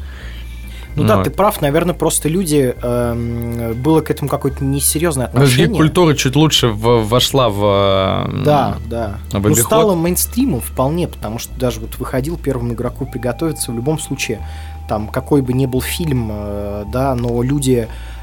Ну 0.98 1.04
да, 1.08 1.16
Вот. 1.16 1.24
ты 1.24 1.30
прав, 1.30 1.60
наверное, 1.60 1.94
просто 1.94 2.28
люди 2.28 2.74
эм, 2.82 3.74
было 3.82 4.00
к 4.00 4.10
этому 4.10 4.28
какое-то 4.28 4.64
несерьезное 4.64 5.30
Ну, 5.32 5.40
отношение. 5.42 5.76
культура 5.76 6.14
чуть 6.14 6.36
лучше 6.36 6.68
в- 6.68 7.06
вошла 7.06 7.48
в... 7.48 8.26
э, 8.28 8.42
Да, 8.44 8.76
да. 8.86 9.18
в 9.32 9.48
Ну, 9.48 9.54
стало 9.54 9.94
мейнстримом 9.94 10.60
вполне, 10.60 11.08
потому 11.08 11.38
что 11.38 11.52
даже 11.58 11.80
вот 11.80 11.98
выходил 11.98 12.36
первому 12.36 12.72
игроку 12.74 13.06
приготовиться 13.06 13.72
в 13.72 13.74
любом 13.74 13.98
случае, 13.98 14.40
там, 14.88 15.08
какой 15.08 15.42
бы 15.42 15.52
ни 15.52 15.66
был 15.66 15.80
фильм, 15.80 16.28
э, 16.32 16.84
да, 16.92 17.14
но 17.14 17.42
люди 17.42 17.86
э, 17.88 18.17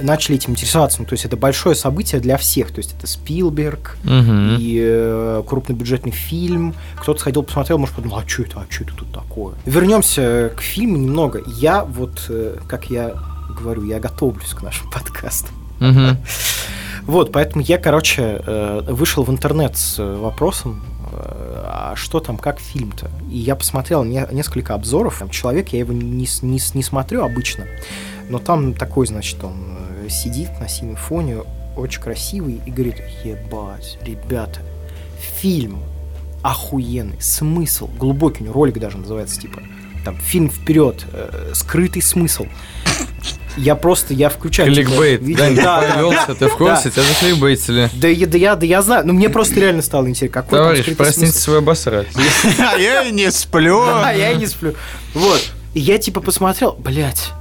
начали 0.00 0.36
этим 0.36 0.52
интересоваться. 0.52 1.00
Ну, 1.00 1.06
то 1.06 1.14
есть 1.14 1.24
это 1.24 1.36
большое 1.36 1.74
событие 1.74 2.20
для 2.20 2.36
всех. 2.36 2.70
То 2.72 2.78
есть 2.78 2.94
это 2.96 3.06
Спилберг 3.06 3.96
Мгм. 4.04 4.56
и 4.60 4.78
э, 4.80 5.42
крупнобюджетный 5.46 6.12
фильм. 6.12 6.74
Кто-то 6.96 7.20
сходил, 7.20 7.42
посмотрел, 7.42 7.78
может, 7.78 7.94
подумал, 7.96 8.18
а 8.18 8.28
что 8.28 8.42
это, 8.42 8.60
а 8.60 8.66
что 8.72 8.84
это 8.84 8.94
тут 8.94 9.12
такое? 9.12 9.54
Вернемся 9.66 10.52
к 10.56 10.60
фильму 10.60 10.96
немного. 10.96 11.42
Я 11.46 11.84
вот, 11.84 12.26
э, 12.28 12.58
как 12.68 12.90
я 12.90 13.14
говорю, 13.60 13.84
я 13.84 13.98
готовлюсь 13.98 14.50
к 14.54 14.62
нашему 14.62 14.90
подкасту. 14.90 15.48
Вот, 17.06 17.32
поэтому 17.32 17.64
я, 17.64 17.78
короче, 17.78 18.42
э, 18.46 18.80
вышел 18.90 19.22
в 19.24 19.30
интернет 19.30 19.78
с 19.78 19.98
э, 19.98 20.16
вопросом, 20.16 20.82
э, 21.10 21.62
а 21.64 21.94
что 21.96 22.20
там, 22.20 22.36
как 22.36 22.60
фильм-то? 22.60 23.10
И 23.30 23.38
я 23.38 23.56
посмотрел 23.56 24.04
не- 24.04 24.26
несколько 24.30 24.74
обзоров. 24.74 25.18
Там 25.18 25.30
человек, 25.30 25.68
я 25.70 25.78
его 25.78 25.94
не, 25.94 26.28
не, 26.42 26.60
не 26.74 26.82
смотрю 26.82 27.24
обычно, 27.24 27.64
но 28.28 28.38
там 28.38 28.74
такой, 28.74 29.06
значит, 29.06 29.42
он 29.42 29.76
э, 30.04 30.08
сидит 30.08 30.50
на 30.60 30.68
синем 30.68 30.96
фоне, 30.96 31.38
очень 31.76 32.00
красивый, 32.00 32.60
и 32.66 32.70
говорит, 32.70 32.96
ебать, 33.24 33.98
ребята, 34.02 34.60
фильм 35.40 35.80
охуенный, 36.42 37.20
смысл, 37.20 37.88
глубокий, 37.98 38.42
у 38.42 38.46
него 38.46 38.54
ролик 38.54 38.78
даже 38.78 38.98
называется, 38.98 39.40
типа, 39.40 39.60
там, 40.04 40.16
фильм 40.16 40.50
вперед, 40.50 41.04
э, 41.12 41.50
скрытый 41.54 42.02
смысл. 42.02 42.46
Я 43.56 43.74
просто, 43.74 44.14
я 44.14 44.28
включаю... 44.28 44.72
типа, 44.72 44.88
Кликбейт. 44.88 45.20
видео- 45.20 45.36
Да, 45.38 45.50
не 45.50 45.56
да, 45.56 45.80
да, 45.80 45.94
повелся, 45.94 46.34
ты 46.34 46.46
в 46.48 46.56
курсе? 46.56 46.90
Тебя 46.90 47.02
закликбейтили. 47.02 47.90
да, 47.94 48.06
я, 48.08 48.26
да, 48.28 48.38
я, 48.38 48.54
да 48.56 48.66
я 48.66 48.82
знаю, 48.82 49.04
но 49.06 49.12
мне 49.12 49.28
просто 49.28 49.56
реально 49.58 49.82
стало 49.82 50.08
интересно, 50.08 50.42
какой 50.42 50.58
Товарищ, 50.58 50.96
простите 50.96 51.32
свой 51.32 51.58
обосрать. 51.58 52.06
А 52.58 52.78
я 52.78 53.02
и 53.02 53.10
не 53.12 53.30
сплю. 53.32 53.82
А, 53.86 54.12
я 54.12 54.30
и 54.30 54.36
не 54.36 54.46
сплю. 54.46 54.74
Вот. 55.14 55.50
И 55.74 55.80
я 55.80 55.98
типа 55.98 56.20
посмотрел, 56.20 56.72
блядь, 56.78 57.32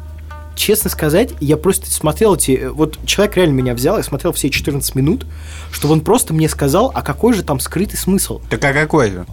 честно 0.57 0.89
сказать, 0.89 1.29
я 1.39 1.55
просто 1.55 1.89
смотрел 1.89 2.35
эти... 2.35 2.51
э, 2.51 2.69
Вот 2.69 2.97
человек 3.05 3.37
реально 3.37 3.53
меня 3.53 3.73
взял, 3.73 3.95
я 3.97 4.03
смотрел 4.03 4.33
все 4.33 4.49
14 4.49 4.95
минут, 4.95 5.25
чтобы 5.71 5.93
он 5.93 6.01
просто 6.01 6.33
мне 6.33 6.49
сказал, 6.49 6.91
а 6.93 7.01
какой 7.01 7.33
же 7.33 7.43
там 7.43 7.59
скрытый 7.61 7.97
смысл. 7.97 8.41
Так 8.49 8.63
а 8.65 8.73
какой 8.73 9.11
же? 9.11 9.25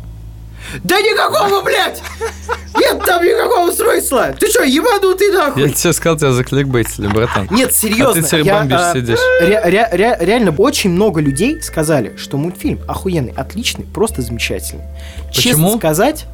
Да 0.83 0.99
никакого, 0.99 1.61
блядь! 1.63 2.01
Нет 2.79 3.03
там 3.05 3.23
никакого 3.23 3.71
смысла! 3.71 4.35
Ты 4.39 4.49
что, 4.49 4.63
ебанутый 4.63 5.27
Я 5.31 5.39
нахуй? 5.49 5.71
тебе 5.71 5.93
сказал, 5.93 6.17
тебя 6.17 6.33
закликбейтили, 6.33 7.07
братан. 7.09 7.49
Нет, 7.51 7.75
серьезно. 7.75 8.11
А 8.11 8.15
ты 8.15 8.23
теперь 8.23 8.47
я, 8.47 8.59
бомбишь, 8.61 8.79
а, 8.81 8.93
сидишь. 8.95 9.19
ре- 9.43 9.61
ре- 9.63 9.89
ре- 9.93 10.17
реально, 10.21 10.55
очень 10.57 10.89
много 10.91 11.21
людей 11.21 11.61
сказали, 11.63 12.15
что 12.17 12.39
мультфильм 12.39 12.81
охуенный, 12.89 13.33
отличный, 13.37 13.85
просто 13.85 14.23
замечательный. 14.23 14.85
Почему? 15.29 15.43
Честно 15.43 15.77
сказать, 15.77 16.25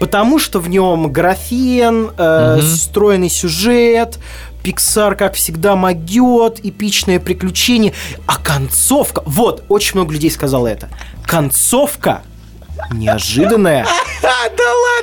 Потому 0.00 0.38
что 0.38 0.58
в 0.58 0.68
нем 0.68 1.12
графен, 1.12 2.10
э, 2.16 2.56
Мгм. 2.56 2.66
стройный 2.66 3.28
сюжет, 3.30 4.18
Пиксар, 4.62 5.14
как 5.14 5.34
всегда, 5.34 5.76
могет, 5.76 6.64
эпичное 6.64 7.20
приключение. 7.20 7.92
А 8.26 8.36
концовка... 8.36 9.22
Вот, 9.24 9.62
очень 9.68 9.92
много 9.94 10.12
людей 10.12 10.30
сказало 10.30 10.66
это. 10.66 10.88
Концовка 11.26 12.22
неожиданная. 12.92 13.86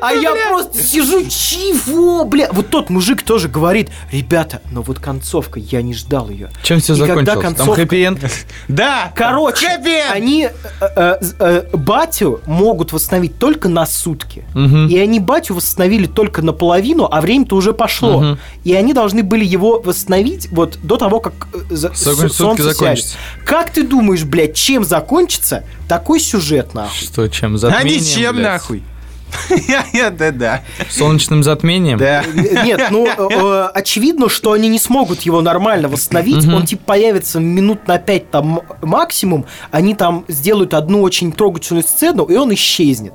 А 0.02 0.13
я 0.13 0.34
просто 0.50 0.82
сижу, 0.84 1.23
чего, 1.28 2.23
бля? 2.26 2.50
Вот 2.52 2.69
тот 2.69 2.89
мужик 2.89 3.23
тоже 3.23 3.47
говорит, 3.47 3.89
ребята, 4.12 4.62
но 4.71 4.82
вот 4.82 5.00
концовка, 5.00 5.60
я 5.60 5.82
не 5.82 5.93
ждал 5.93 6.30
ее. 6.30 6.50
Чем 6.63 6.80
все 6.80 6.93
закончилось? 6.93 7.26
Там 7.28 7.41
концовка- 7.41 7.82
хэппи-энд? 7.82 8.19
Да! 8.67 9.12
Короче, 9.15 9.67
они 10.12 10.47
э, 10.47 10.88
э, 10.95 11.19
э, 11.39 11.63
батю 11.73 12.41
могут 12.45 12.93
восстановить 12.93 13.39
только 13.39 13.69
на 13.69 13.86
сутки. 13.86 14.45
И 14.89 14.97
они 15.00 15.19
батю 15.19 15.56
восстановили 15.56 16.06
только 16.06 16.41
наполовину, 16.41 17.08
а 17.10 17.21
время-то 17.21 17.56
уже 17.56 17.73
пошло. 17.73 18.38
И 18.63 18.73
они 18.73 18.93
должны 18.93 19.23
были 19.23 19.45
его 19.45 19.80
восстановить 19.82 20.50
вот 20.52 20.78
до 20.84 20.97
того, 20.97 21.19
как 21.19 21.34
за- 21.69 21.93
солнце 21.93 22.63
закончатся. 22.63 22.73
сядет. 22.76 23.17
Как 23.45 23.71
ты 23.71 23.84
думаешь, 23.84 24.23
блядь, 24.23 24.56
чем 24.56 24.84
закончится 24.84 25.63
такой 25.88 26.19
сюжет, 26.19 26.73
нахуй? 26.73 26.95
Что, 26.97 27.28
чем? 27.28 27.56
А 27.63 27.77
Затмением, 27.78 28.02
ничем 28.02 28.36
блядь? 28.36 28.46
нахуй. 28.46 28.84
Я, 29.94 30.10
да, 30.10 30.32
да. 30.32 30.63
Солнечным 30.90 31.44
затмением? 31.44 31.98
Да. 31.98 32.24
Нет, 32.63 32.88
ну, 32.92 33.08
э, 33.08 33.13
э, 33.30 33.70
очевидно, 33.74 34.30
что 34.30 34.54
они 34.54 34.70
не 34.70 34.80
смогут 34.80 35.22
его 35.22 35.42
нормально 35.42 35.90
восстановить. 35.90 36.48
Он, 36.48 36.66
типа, 36.66 36.84
появится 36.86 37.40
минут 37.40 37.88
на 37.88 37.97
пять 37.97 38.32
там 38.32 38.62
максимум. 38.82 39.45
Они 39.72 39.95
там 39.95 40.26
сделают 40.28 40.74
одну 40.74 41.01
очень 41.01 41.32
трогательную 41.32 41.84
сцену, 41.84 42.24
и 42.26 42.36
он 42.36 42.54
исчезнет. 42.54 43.14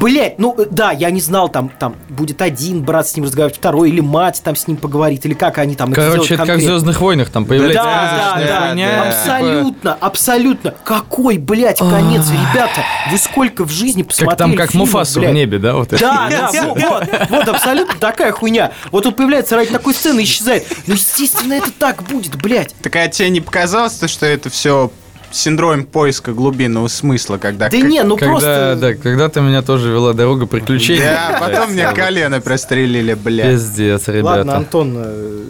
Блять, 0.00 0.38
ну 0.38 0.54
э, 0.58 0.66
да, 0.70 0.92
я 0.92 1.10
не 1.10 1.20
знал, 1.20 1.48
там, 1.48 1.70
там 1.70 1.96
будет 2.08 2.40
один 2.42 2.82
брат 2.82 3.08
с 3.08 3.16
ним 3.16 3.24
разговаривать, 3.24 3.56
второй, 3.56 3.90
или 3.90 4.00
мать 4.00 4.40
там 4.44 4.54
с 4.54 4.66
ним 4.68 4.76
поговорит, 4.76 5.24
или 5.26 5.34
как 5.34 5.58
они 5.58 5.74
там 5.74 5.92
это 5.92 6.00
Короче, 6.00 6.34
сделают 6.34 6.40
это 6.40 6.52
как 6.52 6.60
в. 6.60 6.64
Звездных 6.64 7.00
войнах, 7.00 7.30
там 7.30 7.44
появляется 7.44 7.82
Да, 7.82 8.34
да, 8.38 8.46
да, 8.46 8.68
хуйня, 8.68 8.86
да. 8.86 8.94
типа, 8.94 9.08
Абсолютно, 9.08 9.96
абсолютно. 10.00 10.74
Какой, 10.84 11.38
блядь, 11.38 11.78
конец, 11.78 12.26
ребята? 12.30 12.82
Вы 13.10 13.18
сколько 13.18 13.64
в 13.64 13.70
жизни 13.70 14.02
посмотрели 14.02 14.30
Как 14.30 14.38
там, 14.38 14.56
как 14.56 14.70
фильмов, 14.70 14.88
Муфасу 14.88 15.20
в 15.20 15.22
блядь? 15.22 15.34
небе, 15.34 15.58
да? 15.58 15.74
Вот 15.74 15.92
это? 15.92 16.00
Да, 16.00 16.28
да, 16.30 16.62
вот, 16.64 16.82
вот, 16.82 17.28
вот, 17.30 17.48
абсолютно 17.48 17.94
такая 17.98 18.32
хуйня. 18.32 18.72
Вот 18.92 19.06
он 19.06 19.14
появляется 19.14 19.56
ради 19.56 19.70
такой 19.70 19.94
сцены 19.94 20.20
и 20.20 20.24
исчезает. 20.24 20.66
Ну, 20.86 20.94
естественно, 20.94 21.54
это 21.54 21.70
так 21.72 22.02
будет, 22.04 22.36
блядь. 22.36 22.74
Так 22.82 22.94
а 22.96 23.08
тебе 23.08 23.30
не 23.30 23.40
показалось, 23.40 23.94
то, 23.94 24.08
что 24.08 24.26
это 24.26 24.50
все 24.50 24.90
синдром 25.30 25.84
поиска 25.84 26.32
глубинного 26.32 26.88
смысла, 26.88 27.38
когда... 27.38 27.68
Да 27.68 27.76
не, 27.78 28.02
ну 28.02 28.16
Когда, 28.16 28.32
просто... 28.32 28.78
да, 28.80 28.94
когда-то 28.94 29.40
меня 29.40 29.62
тоже 29.62 29.90
вела 29.90 30.12
дорога 30.12 30.46
приключений. 30.46 31.02
Да, 31.02 31.36
потом 31.40 31.72
мне 31.72 31.86
колено 31.92 32.40
прострелили, 32.40 33.14
блядь. 33.14 33.52
Пиздец, 33.52 34.08
ребята. 34.08 34.24
Ладно, 34.38 34.56
Антон, 34.56 34.94
э, 34.96 35.44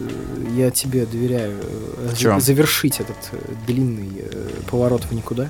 я 0.55 0.71
тебе 0.71 1.05
доверяю 1.05 1.57
э, 2.21 2.39
завершить 2.39 2.99
этот 2.99 3.17
э, 3.31 3.37
длинный 3.67 4.23
поворот 4.69 5.03
в 5.03 5.11
никуда. 5.13 5.47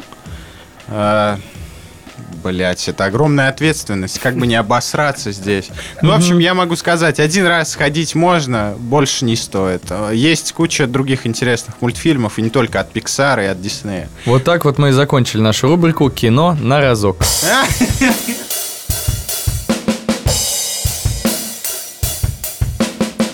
Блять, 2.44 2.88
это 2.88 3.06
огромная 3.06 3.50
ответственность, 3.50 4.20
как 4.20 4.38
бы 4.38 4.48
не 4.48 4.56
обосраться 4.56 5.32
здесь. 5.32 5.70
Ну, 6.02 6.12
в 6.12 6.16
общем, 6.16 6.40
я 6.40 6.54
могу 6.54 6.76
сказать, 6.76 7.20
один 7.20 7.46
раз 7.46 7.72
сходить 7.72 8.16
можно, 8.16 8.76
больше 8.78 9.26
не 9.26 9.36
стоит. 9.36 9.84
Есть 10.14 10.54
куча 10.54 10.88
других 10.88 11.28
интересных 11.28 11.82
мультфильмов, 11.82 12.40
и 12.40 12.42
не 12.42 12.50
только 12.50 12.80
от 12.80 12.96
Pixar 12.96 13.44
и 13.44 13.48
от 13.48 13.58
Disney. 13.58 14.08
Вот 14.26 14.44
так 14.44 14.66
вот 14.66 14.78
мы 14.78 14.90
и 14.90 14.92
закончили 14.92 15.42
нашу 15.42 15.68
рубрику 15.68 16.10
«Кино 16.10 16.58
на 16.60 16.80
разок». 16.80 17.18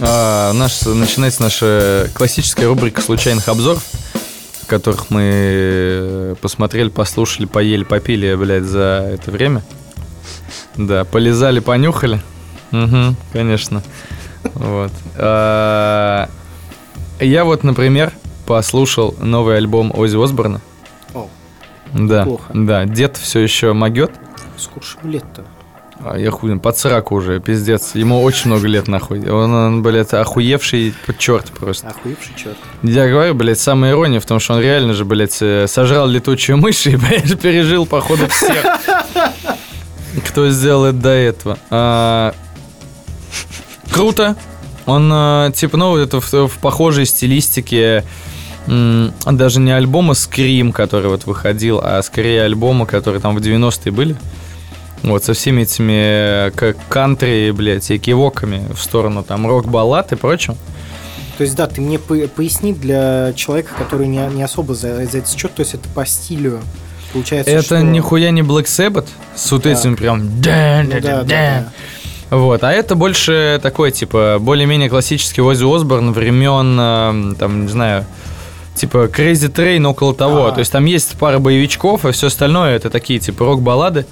А, 0.07 0.51
наш, 0.53 0.81
начинается 0.81 1.41
наша 1.41 2.09
классическая 2.13 2.67
рубрика 2.67 3.01
случайных 3.01 3.47
обзоров, 3.47 3.83
которых 4.65 5.09
мы 5.09 5.21
э, 5.23 6.35
посмотрели, 6.41 6.89
послушали, 6.89 7.45
поели, 7.45 7.83
попили, 7.83 8.35
блядь, 8.35 8.63
за 8.63 9.09
это 9.13 9.31
время. 9.31 9.63
Да, 10.75 11.05
полезали, 11.05 11.59
понюхали. 11.59 12.21
Угу, 12.71 13.15
конечно. 13.33 13.81
Вот. 14.43 14.91
А, 15.17 16.29
Я 17.19 17.45
вот, 17.45 17.63
например, 17.63 18.11
послушал 18.45 19.15
новый 19.19 19.57
альбом 19.57 19.91
Ози 19.95 20.21
Осборна. 20.21 20.61
О, 21.13 21.29
Да, 21.93 22.21
Неплохо. 22.21 22.51
да, 22.53 22.85
дед 22.85 23.17
все 23.17 23.39
еще 23.39 23.73
могет. 23.73 24.11
сколько 24.57 25.07
лет-то? 25.07 25.45
А 26.03 26.17
я 26.17 26.29
хуй, 26.29 26.59
под 26.59 26.77
сраку 26.77 27.15
уже, 27.15 27.39
пиздец. 27.39 27.95
Ему 27.95 28.21
очень 28.21 28.47
много 28.47 28.67
лет, 28.67 28.87
нахуй. 28.87 29.27
Он, 29.29 29.53
он 29.53 29.83
блядь, 29.83 30.13
охуевший 30.13 30.93
под 31.05 31.17
черт 31.17 31.51
просто. 31.51 31.87
Охуевший 31.87 32.33
черт. 32.35 32.57
Я 32.83 33.07
говорю, 33.07 33.33
блядь, 33.33 33.59
самая 33.59 33.91
ирония 33.91 34.19
в 34.19 34.25
том, 34.25 34.39
что 34.39 34.53
он 34.55 34.61
реально 34.61 34.93
же, 34.93 35.05
блядь, 35.05 35.37
э, 35.41 35.67
сожрал 35.67 36.07
летучую 36.07 36.57
мышь 36.57 36.85
и, 36.87 36.95
блядь, 36.97 37.39
пережил, 37.39 37.85
походу, 37.85 38.27
всех, 38.27 38.65
кто 40.27 40.49
сделал 40.49 40.85
это 40.85 40.97
до 40.97 41.09
этого. 41.09 41.57
А, 41.69 42.33
Круто. 43.91 44.35
Он, 44.85 45.09
э, 45.11 45.51
типа, 45.55 45.77
ну, 45.77 45.95
это 45.95 46.19
в, 46.19 46.31
в 46.47 46.59
похожей 46.59 47.05
стилистике 47.05 48.03
даже 48.67 49.59
не 49.59 49.71
альбома 49.71 50.13
Scream, 50.13 50.71
который 50.71 51.09
вот 51.09 51.25
выходил, 51.25 51.79
а 51.83 52.01
скорее 52.01 52.43
альбома, 52.43 52.85
которые 52.85 53.21
там 53.21 53.35
в 53.35 53.39
90-е 53.39 53.91
были. 53.91 54.15
Вот, 55.05 55.23
со 55.23 55.33
всеми 55.33 55.61
этими 55.61 56.47
э, 56.47 56.51
как 56.51 56.77
кантри, 56.89 57.51
блядь, 57.51 57.91
и 57.91 57.99
кивоками 57.99 58.65
в 58.73 58.81
сторону 58.81 59.23
там 59.23 59.47
рок-баллад 59.47 60.11
и 60.11 60.15
прочим. 60.15 60.55
То 61.37 61.43
есть, 61.43 61.55
да, 61.55 61.67
ты 61.67 61.81
мне 61.81 61.99
по- 61.99 62.27
поясни 62.27 62.73
для 62.73 63.33
человека, 63.35 63.71
который 63.77 64.07
не, 64.07 64.17
не 64.33 64.41
особо 64.41 64.73
за, 64.73 65.05
за 65.05 65.19
это 65.19 65.37
счет, 65.37 65.53
то 65.53 65.61
есть 65.61 65.73
это 65.75 65.87
по 65.89 66.05
стилю. 66.05 66.59
Получается, 67.13 67.51
Это 67.51 67.63
что... 67.63 67.81
нихуя 67.81 68.31
не 68.31 68.41
Black 68.41 68.65
Sabbath 68.65 69.07
с 69.35 69.51
вот 69.51 69.63
Да. 69.63 69.69
этим 69.71 69.95
прям... 69.95 70.25
Ну 70.25 70.31
да, 70.41 70.83
да, 71.01 71.23
да. 71.23 71.69
Вот, 72.31 72.63
а 72.63 72.71
это 72.73 72.95
больше 72.95 73.59
такой, 73.61 73.91
типа, 73.91 74.37
более-менее 74.39 74.89
классический 74.89 75.41
Оззи 75.41 75.63
Осборн 75.63 76.11
времен, 76.13 76.77
э, 76.79 77.35
там, 77.37 77.63
не 77.63 77.67
знаю, 77.67 78.05
типа 78.73 79.05
Crazy 79.05 79.51
Train 79.53 79.85
около 79.87 80.15
того. 80.15 80.47
А. 80.47 80.51
То 80.51 80.59
есть 80.59 80.71
там 80.71 80.85
есть 80.85 81.15
пара 81.19 81.37
боевичков, 81.39 82.05
а 82.05 82.11
все 82.11 82.27
остальное 82.27 82.75
это 82.75 82.89
такие, 82.89 83.19
типа, 83.19 83.45
рок-баллады. 83.45 84.05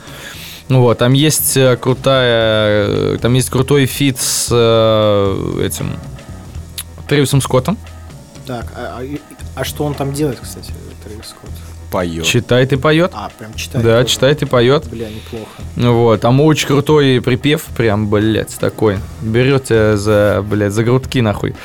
Вот, 0.70 0.98
там 0.98 1.14
есть 1.14 1.58
э, 1.58 1.76
крутая, 1.78 2.88
э, 2.88 3.18
там 3.22 3.34
есть 3.34 3.50
крутой 3.50 3.86
feat 3.86 4.20
с 4.20 4.48
э, 4.52 5.62
этим 5.66 5.92
Трэвисом 7.08 7.42
Скоттом. 7.42 7.78
Так, 8.48 8.66
а, 8.76 9.00
а- 9.02 9.20
а 9.56 9.64
что 9.64 9.84
он 9.84 9.94
там 9.94 10.14
делает, 10.14 10.40
кстати, 10.42 10.72
Трэвис 11.04 11.28
Скотт? 11.28 11.52
Поет. 11.92 12.26
Читает 12.26 12.74
и 12.74 12.76
поет. 12.76 13.12
А, 13.14 13.30
прям 13.38 13.54
читает. 13.54 13.86
Да, 13.86 14.02
тоже. 14.02 14.14
читает 14.14 14.42
и 14.42 14.46
поет. 14.46 14.90
Бля, 14.90 15.10
неплохо. 15.10 15.46
Вот, 15.76 16.22
там 16.22 16.42
очень 16.42 16.68
крутой 16.68 17.22
припев, 17.22 17.66
прям, 17.78 18.10
блядь, 18.10 18.56
такой. 18.56 18.98
Берет 19.22 19.66
тебя 19.66 19.96
за, 19.96 20.44
блядь, 20.50 20.74
за 20.74 20.84
грудки, 20.84 21.20
нахуй. 21.20 21.56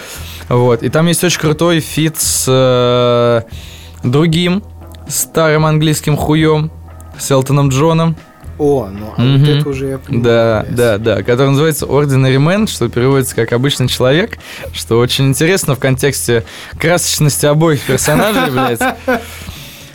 Вот, 0.51 0.83
и 0.83 0.91
там 0.91 1.07
есть 1.07 1.25
очень 1.25 1.41
крутой 1.41 1.81
feat 1.81 2.19
с 2.21 2.45
э, 2.47 3.43
другим 4.07 4.63
старым 5.09 5.65
английским 5.65 6.17
хуем, 6.17 6.71
с 7.19 7.31
Элтоном 7.31 7.71
Джоном. 7.71 8.15
О, 8.59 8.89
ну 8.93 9.15
а 9.17 9.21
Мгм. 9.23 9.39
вот 9.41 9.49
это 9.49 9.69
уже 9.69 9.87
я 9.87 9.99
понимаю. 9.99 10.25
Да, 10.25 10.67
да, 10.69 10.99
да, 10.99 11.23
который 11.23 11.51
называется 11.51 11.87
Ordinary 11.87 12.37
Man, 12.39 12.67
что 12.69 12.89
переводится 12.89 13.35
как 13.37 13.53
обычный 13.53 13.89
человек, 13.89 14.39
что 14.73 14.99
очень 14.99 15.27
интересно 15.29 15.77
в 15.77 15.79
контексте 15.79 16.45
красочности 16.79 17.47
обоих 17.47 17.81
персонажей, 17.83 18.51
блядь. 18.51 18.81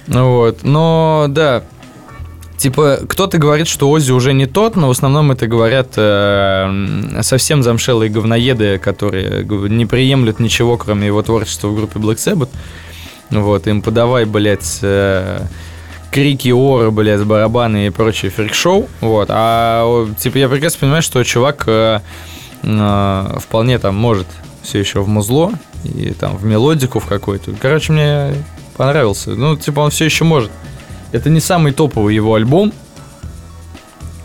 Вот, 0.07 0.63
но 0.63 1.27
да, 1.29 1.63
типа 2.57 2.99
кто-то 3.07 3.37
говорит, 3.37 3.67
что 3.69 3.89
Оззи 3.89 4.11
уже 4.11 4.33
не 4.33 4.45
тот, 4.47 4.75
но 4.75 4.87
в 4.87 4.91
основном 4.91 5.31
это 5.31 5.47
говорят 5.47 5.93
э, 5.95 7.19
совсем 7.21 7.63
замшелые 7.63 8.09
говноеды, 8.09 8.79
которые 8.79 9.45
не 9.45 9.85
приемлют 9.85 10.39
ничего, 10.41 10.77
кроме 10.77 11.07
его 11.07 11.21
творчества 11.21 11.69
в 11.69 11.75
группе 11.75 11.99
Black 11.99 12.15
Sabbath. 12.15 12.49
Вот, 13.29 13.65
им 13.67 13.81
подавай, 13.81 14.25
блядь, 14.25 14.79
э, 14.81 15.39
крики, 16.13 16.49
оры, 16.49 16.91
блядь, 16.91 17.23
барабаны 17.23 17.87
и 17.87 17.89
прочее 17.89 18.31
фрик-шоу. 18.31 18.87
Вот. 19.01 19.27
А 19.31 20.07
типа 20.19 20.37
я 20.37 20.47
прекрасно 20.47 20.79
понимаю, 20.81 21.01
что 21.01 21.23
чувак 21.23 21.63
э, 21.67 21.99
э, 22.61 23.37
вполне 23.41 23.79
там 23.79 23.95
может 23.95 24.27
все 24.61 24.79
еще 24.79 25.01
в 25.01 25.07
музло 25.07 25.51
и 25.83 26.11
там 26.13 26.37
в 26.37 26.45
мелодику 26.45 26.99
в 26.99 27.05
какую-то. 27.07 27.51
Короче, 27.59 27.91
мне 27.91 28.35
понравился. 28.77 29.31
Ну, 29.31 29.57
типа, 29.57 29.81
он 29.81 29.89
все 29.91 30.05
еще 30.05 30.23
может. 30.23 30.51
Это 31.11 31.29
не 31.29 31.39
самый 31.41 31.73
топовый 31.73 32.15
его 32.15 32.35
альбом. 32.35 32.71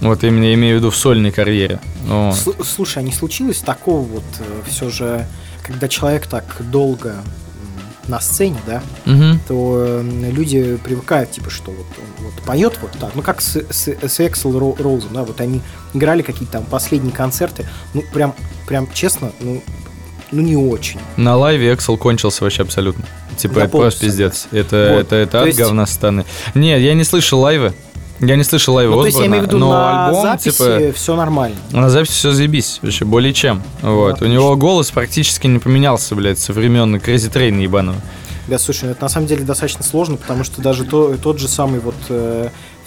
Вот 0.00 0.22
именно 0.22 0.54
имею 0.54 0.76
в 0.76 0.78
виду 0.78 0.90
в 0.90 0.96
сольной 0.96 1.32
карьере. 1.32 1.80
Но- 2.06 2.30
Сл- 2.30 2.62
Слушай, 2.64 2.98
а 2.98 3.02
не 3.02 3.12
случилось 3.12 3.58
такого 3.58 4.02
вот 4.02 4.22
все 4.68 4.90
же, 4.90 5.26
когда 5.64 5.88
человек 5.88 6.26
так 6.28 6.44
долго 6.60 7.16
на 8.08 8.20
сцене, 8.20 8.56
да, 8.66 8.82
Мгм. 9.04 9.40
то 9.46 9.74
э, 9.86 10.30
люди 10.32 10.76
привыкают, 10.82 11.30
типа, 11.30 11.50
что 11.50 11.70
вот 11.70 11.86
он 11.98 12.24
вот 12.24 12.34
поет 12.44 12.78
вот 12.82 12.92
так, 12.92 13.10
ну 13.14 13.22
как 13.22 13.40
с, 13.40 13.56
с, 13.70 13.88
с 13.88 14.20
Эксел 14.20 14.58
Ро- 14.58 14.76
Роузом, 14.82 15.10
да, 15.12 15.22
вот 15.24 15.40
они 15.40 15.60
играли 15.94 16.22
какие-то 16.22 16.52
там 16.54 16.64
последние 16.64 17.12
концерты, 17.14 17.66
ну 17.94 18.02
прям, 18.12 18.34
прям 18.66 18.88
честно, 18.92 19.32
ну, 19.40 19.62
ну 20.32 20.42
не 20.42 20.56
очень. 20.56 20.98
На 21.16 21.36
лайве 21.36 21.72
Эксел 21.74 21.96
кончился 21.96 22.44
вообще 22.44 22.62
абсолютно. 22.62 23.04
Типа, 23.36 23.60
это 23.60 23.68
просто 23.68 24.00
пиздец. 24.00 24.48
Это, 24.50 24.90
Вот. 24.94 25.00
это, 25.06 25.16
это 25.16 25.30
То 25.32 25.40
от 25.42 25.46
есть- 25.46 25.58
говна 25.60 25.86
станы. 25.86 26.24
Не, 26.54 26.78
я 26.80 26.94
не 26.94 27.04
слышал 27.04 27.38
лайвы. 27.40 27.72
Я 28.20 28.36
не 28.36 28.44
слышал 28.44 28.74
лайвы 28.74 28.94
Ну, 28.94 29.00
то 29.00 29.06
есть 29.06 29.16
я 29.16 29.24
Осборна, 29.24 29.34
имею 29.34 29.44
в 29.44 29.46
виду, 29.46 29.58
но 29.58 29.72
на 29.72 30.06
альбом, 30.06 30.22
записи 30.22 30.50
типа, 30.50 30.92
все 30.94 31.16
нормально. 31.16 31.56
на 31.70 31.88
записи 31.88 32.12
все 32.12 32.32
заебись, 32.32 32.80
вообще, 32.82 33.04
более 33.04 33.32
чем. 33.32 33.62
Вот. 33.82 33.90
У 33.90 34.14
отлично. 34.14 34.32
него 34.32 34.56
голос 34.56 34.90
практически 34.90 35.46
не 35.46 35.58
поменялся, 35.58 36.14
блядь, 36.14 36.38
со 36.38 36.52
времен 36.52 36.96
Crazy 36.96 37.32
Train 37.32 37.60
ебаного. 37.62 37.98
Да, 38.48 38.58
слушай, 38.58 38.86
ну 38.86 38.92
это 38.92 39.02
на 39.02 39.08
самом 39.08 39.26
деле 39.26 39.44
достаточно 39.44 39.84
сложно, 39.84 40.16
потому 40.16 40.42
что 40.42 40.62
даже 40.62 40.84
то, 40.84 41.16
тот 41.18 41.38
же 41.38 41.48
самый 41.48 41.80
вот 41.80 41.94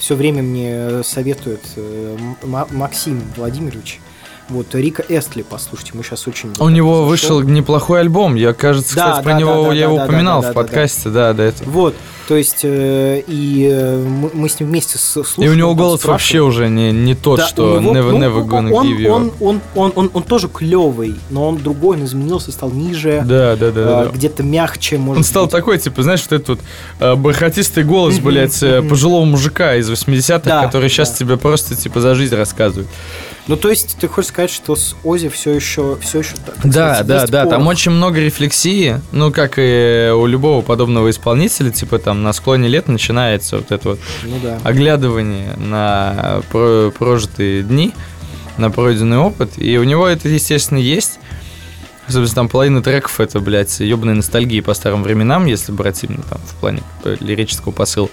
все 0.02 0.16
время 0.16 0.42
мне 0.42 1.04
советует 1.04 1.60
э, 1.76 2.16
Максим 2.42 3.22
Владимирович, 3.36 4.00
вот 4.48 4.74
Рика 4.74 5.04
Эстли, 5.08 5.42
послушайте, 5.42 5.92
мы 5.94 6.02
сейчас 6.02 6.26
очень... 6.28 6.52
У 6.58 6.68
него 6.68 7.04
вышел 7.04 7.40
неплохой 7.42 8.00
альбом. 8.00 8.34
Я, 8.34 8.52
кажется, 8.52 8.94
Да, 8.94 9.10
кстати, 9.10 9.24
про 9.24 9.32
да, 9.32 9.38
него 9.38 9.66
да, 9.68 9.74
я 9.74 9.86
да, 9.86 9.92
его 9.92 9.96
да, 9.96 10.04
упоминал 10.04 10.42
да, 10.42 10.48
в 10.50 10.54
да, 10.54 10.60
да, 10.60 10.62
подкасте, 10.62 11.08
да, 11.08 11.32
до 11.32 11.42
этого. 11.44 11.70
Вот, 11.70 11.94
то 12.28 12.36
есть, 12.36 12.60
э, 12.62 13.22
и 13.26 13.68
э, 13.72 14.04
мы, 14.34 14.48
с 14.48 14.60
ним 14.60 14.68
вместе 14.68 14.98
слушали. 14.98 15.44
И 15.44 15.48
у 15.48 15.54
него 15.54 15.74
голос 15.74 16.04
вообще 16.04 16.40
уже 16.40 16.68
не, 16.68 16.92
не 16.92 17.14
тот, 17.14 17.38
Да, 17.40 17.46
что 17.46 17.78
него- 17.80 17.92
Never 17.94 18.10
ну, 18.12 18.18
Never 18.18 18.46
Gonna 18.46 18.72
он, 18.72 18.86
Give 18.86 18.98
You 18.98 19.08
он, 19.10 19.32
он, 19.40 19.60
он, 19.74 19.92
он, 19.96 20.10
он 20.12 20.22
тоже 20.22 20.48
клевый, 20.48 21.16
но 21.30 21.48
он 21.48 21.58
другой, 21.58 21.96
он 21.96 22.04
изменился, 22.04 22.52
стал 22.52 22.70
ниже, 22.70 23.22
Да, 23.24 23.56
да, 23.56 23.70
да, 23.70 23.70
да. 23.70 23.80
э, 24.02 24.04
да. 24.06 24.10
где-то 24.12 24.42
мягче, 24.42 24.98
может 24.98 25.18
Он 25.18 25.24
стал 25.24 25.44
быть. 25.44 25.52
такой, 25.52 25.78
типа, 25.78 26.02
знаешь, 26.02 26.22
вот 26.28 26.32
этот 26.32 26.48
вот 26.48 26.60
э, 27.00 27.14
бархатистый 27.16 27.84
голос, 27.84 28.18
блядь, 28.18 28.62
э, 28.62 28.82
пожилого 28.82 29.24
мужика 29.24 29.76
из 29.76 29.90
80-х, 29.90 30.40
Да, 30.44 30.64
который 30.66 30.88
сейчас 30.88 31.10
да. 31.12 31.16
тебе 31.18 31.36
просто, 31.36 31.74
типа, 31.74 32.00
за 32.00 32.14
жизнь 32.14 32.34
рассказывает. 32.34 32.88
Ну, 33.48 33.56
то 33.56 33.70
есть, 33.70 33.96
ты 33.98 34.06
хочешь 34.06 34.28
сказать, 34.28 34.50
что 34.50 34.76
с 34.76 34.94
Ози 35.02 35.28
все 35.28 35.50
еще, 35.52 35.96
все 36.00 36.20
еще 36.20 36.34
так 36.36 36.54
Да, 36.62 36.94
сказать, 36.94 37.06
да, 37.06 37.26
да, 37.26 37.40
там 37.50 37.60
порох? 37.62 37.66
очень 37.72 37.90
много 37.90 38.20
рефлексии, 38.20 39.00
ну, 39.10 39.32
как 39.32 39.54
и 39.56 40.12
у 40.14 40.26
любого 40.26 40.62
подобного 40.62 41.10
исполнителя, 41.10 41.70
типа, 41.70 41.98
там, 41.98 42.22
на 42.22 42.32
склоне 42.32 42.68
лет 42.68 42.86
начинается 42.86 43.56
вот 43.56 43.72
это 43.72 43.88
вот 43.90 44.00
Ну 44.22 44.36
да. 44.42 44.58
оглядывание 44.62 45.56
на 45.56 46.42
про- 46.52 46.92
прожитые 46.96 47.64
дни, 47.64 47.92
на 48.58 48.70
пройденный 48.70 49.18
опыт, 49.18 49.52
и 49.56 49.76
у 49.76 49.82
него 49.84 50.06
это, 50.06 50.28
естественно, 50.28 50.78
есть. 50.78 51.18
Собственно, 52.08 52.34
там 52.34 52.48
половина 52.48 52.82
треков 52.82 53.18
это, 53.20 53.40
блядь, 53.40 53.80
ебаная 53.80 54.14
ностальгия 54.14 54.62
по 54.62 54.74
старым 54.74 55.02
временам, 55.02 55.46
если 55.46 55.72
брать 55.72 56.02
именно 56.04 56.22
там 56.22 56.38
в 56.46 56.54
плане 56.60 56.82
э, 57.04 57.16
лирического 57.20 57.72
посыла. 57.72 58.08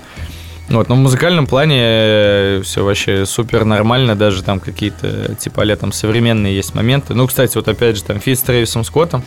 Вот, 0.69 0.87
но 0.87 0.95
в 0.95 0.99
музыкальном 0.99 1.47
плане 1.47 2.61
все 2.63 2.83
вообще 2.83 3.25
супер 3.25 3.65
нормально, 3.65 4.15
даже 4.15 4.43
там 4.43 4.59
какие-то, 4.59 5.33
типа, 5.35 5.63
а 5.63 5.75
там 5.75 5.91
современные 5.91 6.55
есть 6.55 6.75
моменты. 6.75 7.15
Ну, 7.15 7.25
кстати, 7.27 7.55
вот 7.55 7.67
опять 7.67 7.97
же, 7.97 8.03
там 8.03 8.19
feat 8.19 8.37
с 8.37 8.43
Трэвисом 8.43 8.83
Скоттом, 8.83 9.23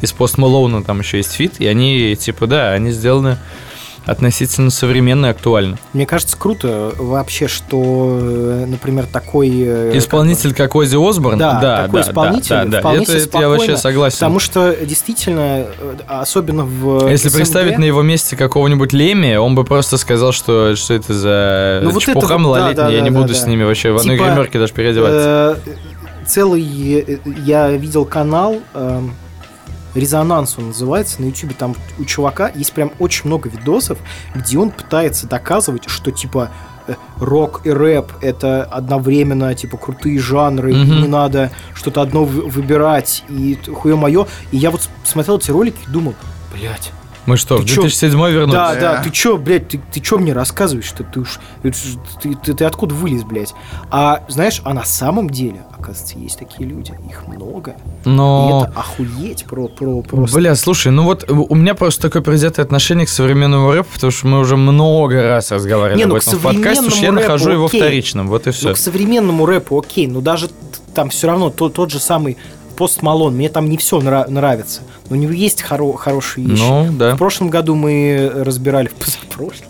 из 0.00 0.12
Пост 0.12 0.38
Малоуна 0.38 0.82
там 0.82 1.00
еще 1.00 1.18
есть 1.18 1.32
feat, 1.32 1.56
и 1.58 1.66
они, 1.66 2.16
типа, 2.16 2.46
да, 2.46 2.72
они 2.72 2.90
сделаны 2.90 3.36
относительно 4.08 4.70
современно 4.70 5.26
и 5.26 5.28
актуально. 5.28 5.78
Мне 5.92 6.06
кажется, 6.06 6.36
круто 6.36 6.92
вообще, 6.96 7.46
что, 7.46 8.18
э, 8.20 8.64
например, 8.66 9.04
такой... 9.06 9.50
э, 9.54 9.92
Исполнитель 9.98 10.54
как 10.54 10.74
Ози 10.74 10.96
Осборн, 10.96 11.38
Да, 11.38 11.60
да, 11.60 11.82
такой 11.84 12.02
да, 12.02 12.08
исполнитель 12.08 12.48
да, 12.48 12.64
да, 12.64 12.80
вполне 12.80 13.02
Это, 13.02 13.20
себе 13.20 13.40
я 13.40 13.48
вообще 13.50 13.76
согласен. 13.76 14.16
Потому 14.18 14.38
что 14.38 14.74
действительно, 14.84 15.66
э, 15.78 15.96
особенно 16.08 16.64
в 16.64 17.06
Если 17.08 17.28
СНГ, 17.28 17.36
представить 17.36 17.78
на 17.78 17.84
его 17.84 18.00
месте 18.02 18.34
какого-нибудь 18.34 18.94
Леми, 18.94 19.36
он 19.36 19.54
бы 19.54 19.64
просто 19.64 19.98
сказал, 19.98 20.32
что, 20.32 20.74
что 20.74 20.94
это 20.94 21.12
за 21.12 21.80
Ну, 21.84 21.90
вот 21.90 22.02
чепуха 22.02 22.34
это 22.34 22.38
малолетняя, 22.38 22.74
да, 22.74 22.84
да, 22.86 22.90
я 22.90 23.02
не 23.02 23.10
да, 23.10 23.16
буду 23.20 23.28
да, 23.28 23.34
с 23.34 23.42
да. 23.44 23.50
ними 23.50 23.64
вообще 23.64 23.92
в 23.92 23.96
одной 23.96 24.16
Типа, 24.16 24.28
гримерке 24.28 24.58
даже 24.58 24.72
переодеваться. 24.72 25.58
э, 25.66 25.70
целый... 26.26 27.04
э, 27.06 27.18
Я 27.44 27.68
видел 27.72 28.06
канал... 28.06 28.56
эм, 28.72 29.12
Резонанс 29.94 30.56
он 30.58 30.68
называется 30.68 31.20
на 31.22 31.26
Ютубе. 31.26 31.54
Там 31.58 31.74
у 31.98 32.04
чувака 32.04 32.48
есть 32.54 32.72
прям 32.72 32.92
очень 32.98 33.26
много 33.26 33.48
видосов, 33.48 33.98
где 34.34 34.58
он 34.58 34.70
пытается 34.70 35.26
доказывать, 35.26 35.88
что 35.88 36.10
типа 36.10 36.50
э, 36.86 36.94
рок 37.18 37.62
и 37.64 37.70
рэп 37.70 38.12
это 38.22 38.64
одновременно 38.64 39.54
типа 39.54 39.76
крутые 39.76 40.18
жанры, 40.18 40.74
Мгм. 40.74 41.02
не 41.02 41.08
надо 41.08 41.50
что-то 41.74 42.02
одно 42.02 42.24
вы- 42.24 42.42
выбирать, 42.48 43.24
и 43.28 43.58
хуе 43.74 43.94
мое. 43.96 44.26
И 44.52 44.56
я 44.56 44.70
вот 44.70 44.88
смотрел 45.04 45.38
эти 45.38 45.50
ролики 45.50 45.78
и 45.86 45.90
думал, 45.90 46.14
блядь, 46.52 46.92
Мы 47.28 47.36
что, 47.36 47.58
в 47.58 47.60
ты 47.60 47.66
чё? 47.68 47.82
2007 47.82 48.10
вернулись? 48.30 48.52
да, 48.54 48.74
да, 48.74 49.02
ты 49.02 49.10
чё, 49.10 49.36
блядь, 49.36 49.68
ты, 49.68 49.78
ты 49.92 50.00
чё 50.00 50.16
мне 50.16 50.32
рассказываешь, 50.32 50.86
что 50.86 51.04
ты 51.04 51.20
уж, 51.20 51.38
ты, 51.62 51.72
ты, 52.42 52.54
ты 52.54 52.64
откуда 52.64 52.94
вылез, 52.94 53.22
блядь? 53.22 53.54
А 53.90 54.22
знаешь, 54.28 54.62
а 54.64 54.72
на 54.72 54.84
самом 54.84 55.28
деле, 55.28 55.60
оказывается, 55.78 56.18
есть 56.18 56.38
такие 56.38 56.66
люди, 56.66 56.94
их 57.08 57.28
много. 57.28 57.72
И 58.04 58.08
Но... 58.08 58.66
это 58.70 58.80
охуеть 58.80 59.44
про, 59.44 59.68
про, 59.68 60.00
просто. 60.00 60.38
Бля, 60.38 60.54
слушай, 60.54 60.90
ну 60.90 61.02
вот 61.04 61.26
у 61.28 61.54
меня 61.54 61.74
просто 61.74 62.00
такое 62.00 62.22
предвзятое 62.22 62.64
отношение 62.64 63.04
к 63.04 63.10
современному 63.10 63.72
рэпу, 63.72 63.88
потому 63.92 64.10
что 64.10 64.26
мы 64.26 64.38
уже 64.40 64.56
много 64.56 65.22
раз 65.22 65.50
разговаривали 65.52 65.98
Не, 65.98 66.06
ну, 66.06 66.14
об 66.16 66.22
к 66.22 66.26
этом 66.26 66.38
в 66.38 66.42
подкасте, 66.42 66.80
уж 66.80 66.86
я 66.86 66.90
современному 66.92 67.20
нахожу 67.20 67.44
рэпу 67.44 67.54
его 67.56 67.66
окей. 67.66 67.80
вторичным, 67.82 68.28
вот 68.28 68.46
и 68.46 68.48
Ну, 68.48 68.52
все. 68.54 68.72
к 68.72 68.78
современному 68.78 69.44
рэпу 69.44 69.78
окей, 69.78 70.06
но 70.06 70.22
даже 70.22 70.48
там 70.94 71.10
все 71.10 71.26
равно 71.26 71.50
то- 71.50 71.68
тот 71.68 71.90
же 71.90 72.00
самый 72.00 72.38
Пост 72.78 73.02
Малон, 73.02 73.34
мне 73.34 73.48
там 73.48 73.68
не 73.68 73.76
все 73.76 74.00
нравится, 74.00 74.82
но 75.10 75.16
у 75.16 75.18
него 75.18 75.32
есть 75.32 75.62
хоро- 75.62 75.96
хорошие 75.96 76.46
вещи. 76.46 76.62
Ну, 76.62 76.88
да. 76.92 77.14
В 77.16 77.18
прошлом 77.18 77.50
году 77.50 77.74
мы 77.74 78.30
разбирали, 78.32 78.88
позапрошлом, 78.98 79.66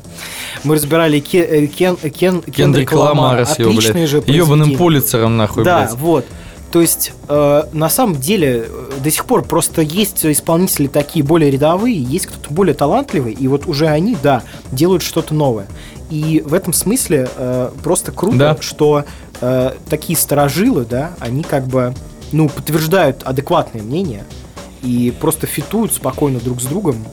мы 0.62 0.74
разбирали 0.74 1.18
Ке- 1.20 1.42
э, 1.44 1.66
Кен, 1.66 1.96
Кен, 1.96 2.42
Кендрик 2.42 2.92
Ламара 2.92 3.44
с 3.46 3.58
его, 3.58 3.70
Отличные 3.70 4.06
же 4.06 4.20
блядь, 4.20 4.36
ебаным 4.36 4.76
пулицером, 4.76 5.36
нахуй, 5.38 5.64
Да, 5.64 5.86
блядь. 5.86 5.94
вот. 5.98 6.26
То 6.70 6.82
есть, 6.82 7.12
э, 7.28 7.62
на 7.72 7.88
самом 7.88 8.16
деле, 8.16 8.66
э, 8.68 8.90
до 9.02 9.10
сих 9.10 9.24
пор 9.24 9.42
просто 9.42 9.80
есть 9.80 10.26
исполнители 10.26 10.86
такие 10.86 11.24
более 11.24 11.50
рядовые, 11.50 11.96
есть 12.02 12.26
кто-то 12.26 12.52
более 12.52 12.74
талантливый, 12.74 13.32
и 13.32 13.48
вот 13.48 13.66
уже 13.66 13.86
они, 13.86 14.18
да, 14.22 14.42
делают 14.70 15.02
что-то 15.02 15.32
новое. 15.32 15.66
И 16.10 16.42
в 16.44 16.52
этом 16.52 16.74
смысле 16.74 17.26
э, 17.36 17.70
просто 17.82 18.12
круто, 18.12 18.36
Да. 18.36 18.56
что 18.60 19.04
э, 19.40 19.70
такие 19.88 20.18
сторожилы, 20.18 20.84
да, 20.84 21.12
они 21.20 21.42
как 21.42 21.66
бы, 21.66 21.94
ну, 22.32 22.48
подтверждают 22.48 23.22
адекватное 23.24 23.82
мнение 23.82 24.24
и 24.82 25.12
просто 25.18 25.46
фитуют 25.46 25.92
спокойно 25.92 26.38
друг 26.40 26.60
с 26.60 26.64
другом, 26.64 27.04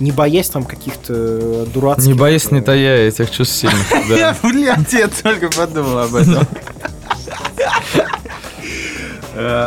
не 0.00 0.12
боясь 0.12 0.48
там 0.48 0.64
каких-то 0.64 1.12
э, 1.14 1.66
дурацких... 1.72 2.06
Не 2.06 2.14
боясь, 2.14 2.50
не 2.50 2.60
э, 2.60 2.62
тая 2.62 3.08
этих 3.08 3.30
чувств 3.30 3.56
сильных. 3.56 3.86
да. 4.08 4.36
Блядь, 4.42 4.92
я 4.92 5.08
только 5.08 5.48
подумал 5.48 5.98
об 5.98 6.14
этом. 6.14 6.46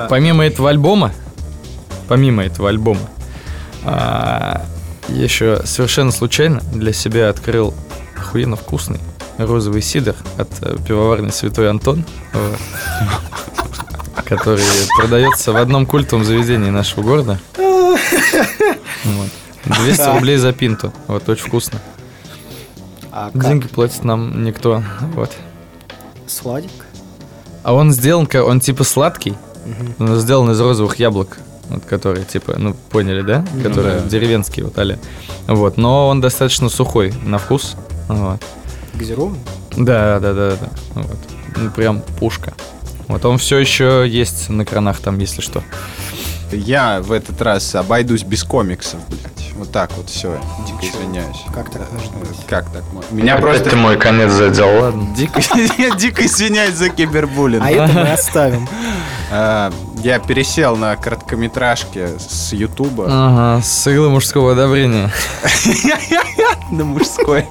Помимо 0.10 0.46
этого 0.46 0.70
альбома, 0.70 1.14
помимо 2.08 2.44
этого 2.44 2.70
альбома, 2.70 3.10
а, 3.86 4.66
я 5.08 5.24
еще 5.24 5.62
совершенно 5.66 6.12
случайно 6.12 6.62
для 6.74 6.92
себя 6.94 7.30
открыл 7.30 7.74
охуенно 8.18 8.56
вкусный 8.58 9.00
розовый 9.38 9.82
сидр 9.82 10.16
от 10.38 10.50
э, 10.62 10.78
пивоварни 10.86 11.30
Святой 11.30 11.70
Антон, 11.70 12.06
который 14.32 14.64
продается 14.98 15.52
в 15.52 15.58
одном 15.58 15.86
культовом 15.86 16.24
заведении 16.24 16.70
нашего 16.70 17.04
города. 17.04 17.38
Вот. 17.58 19.30
200 19.66 20.16
рублей 20.16 20.38
за 20.38 20.54
пинту. 20.54 20.94
Вот, 21.08 21.28
очень 21.28 21.48
вкусно. 21.48 21.80
А? 23.12 23.30
Деньги 23.34 23.68
платит 23.68 24.06
нам 24.06 24.46
никто. 24.46 24.84
Вот. 25.16 25.32
Сладенько? 26.28 26.86
А 27.64 27.74
он 27.74 27.92
сделан, 27.92 28.28
он 28.34 28.62
типа 28.62 28.86
сладкий, 28.86 29.36
но 30.00 30.18
сделан 30.18 30.50
из 30.52 30.62
розовых 30.62 30.96
яблок, 30.96 31.38
вот, 31.68 31.84
которые 31.84 32.26
типа, 32.26 32.56
ну 32.58 32.74
поняли, 32.90 33.24
да? 33.24 33.46
Которые 33.62 34.02
деревенские 34.02 34.66
вот 34.66 34.78
али. 34.78 34.98
Вот, 35.48 35.78
но 35.78 36.08
он 36.08 36.22
достаточно 36.22 36.70
сухой 36.70 37.14
на 37.24 37.38
вкус. 37.38 37.76
Вот. 38.08 38.42
Газированный? 38.94 39.40
Да, 39.76 40.20
да, 40.22 40.34
да, 40.34 40.52
да. 40.52 40.70
Вот. 40.96 41.18
Ну, 41.58 41.70
прям 41.72 42.02
пушка. 42.18 42.54
Вот 43.12 43.26
он 43.26 43.38
все 43.38 43.58
еще 43.58 44.06
есть 44.08 44.50
на 44.50 44.64
кранах 44.66 45.00
там, 45.00 45.20
если 45.20 45.42
что. 45.42 45.62
Я 46.54 47.02
в 47.02 47.12
этот 47.12 47.42
раз 47.42 47.76
обойдусь 47.76 48.24
без 48.24 48.44
комиксов, 48.44 49.00
блядь. 49.10 49.52
Вот 49.56 49.72
так 49.72 49.92
вот 49.98 50.10
все. 50.10 50.40
Дико 50.66 50.98
извиняюсь. 50.98 51.38
Как 51.54 51.70
так 51.72 51.82
быть? 51.92 52.46
Как 52.48 52.70
так? 52.72 52.84
можно? 52.94 53.14
Меня 53.14 53.38
просто... 53.38 53.76
мой 53.76 53.98
конец 53.98 54.32
задел, 54.32 54.82
ладно. 54.82 55.14
Дико, 55.16 55.42
я 55.78 55.92
дико 55.92 56.26
извиняюсь 56.26 56.76
за 56.76 56.90
кибербуллинг. 56.90 57.64
А 57.64 57.70
это 57.70 57.94
мы 57.94 58.12
оставим. 58.12 58.68
А, 59.34 59.72
Я 60.04 60.20
пересел 60.20 60.76
на 60.76 60.94
короткометражки 60.98 62.06
с 62.20 62.52
Ютуба 62.52 63.06
Ага, 63.08 63.64
с 63.64 63.88
иглы 63.88 64.10
мужского 64.10 64.52
одобрения. 64.52 65.10
на 66.72 66.84
мужской. 66.84 67.46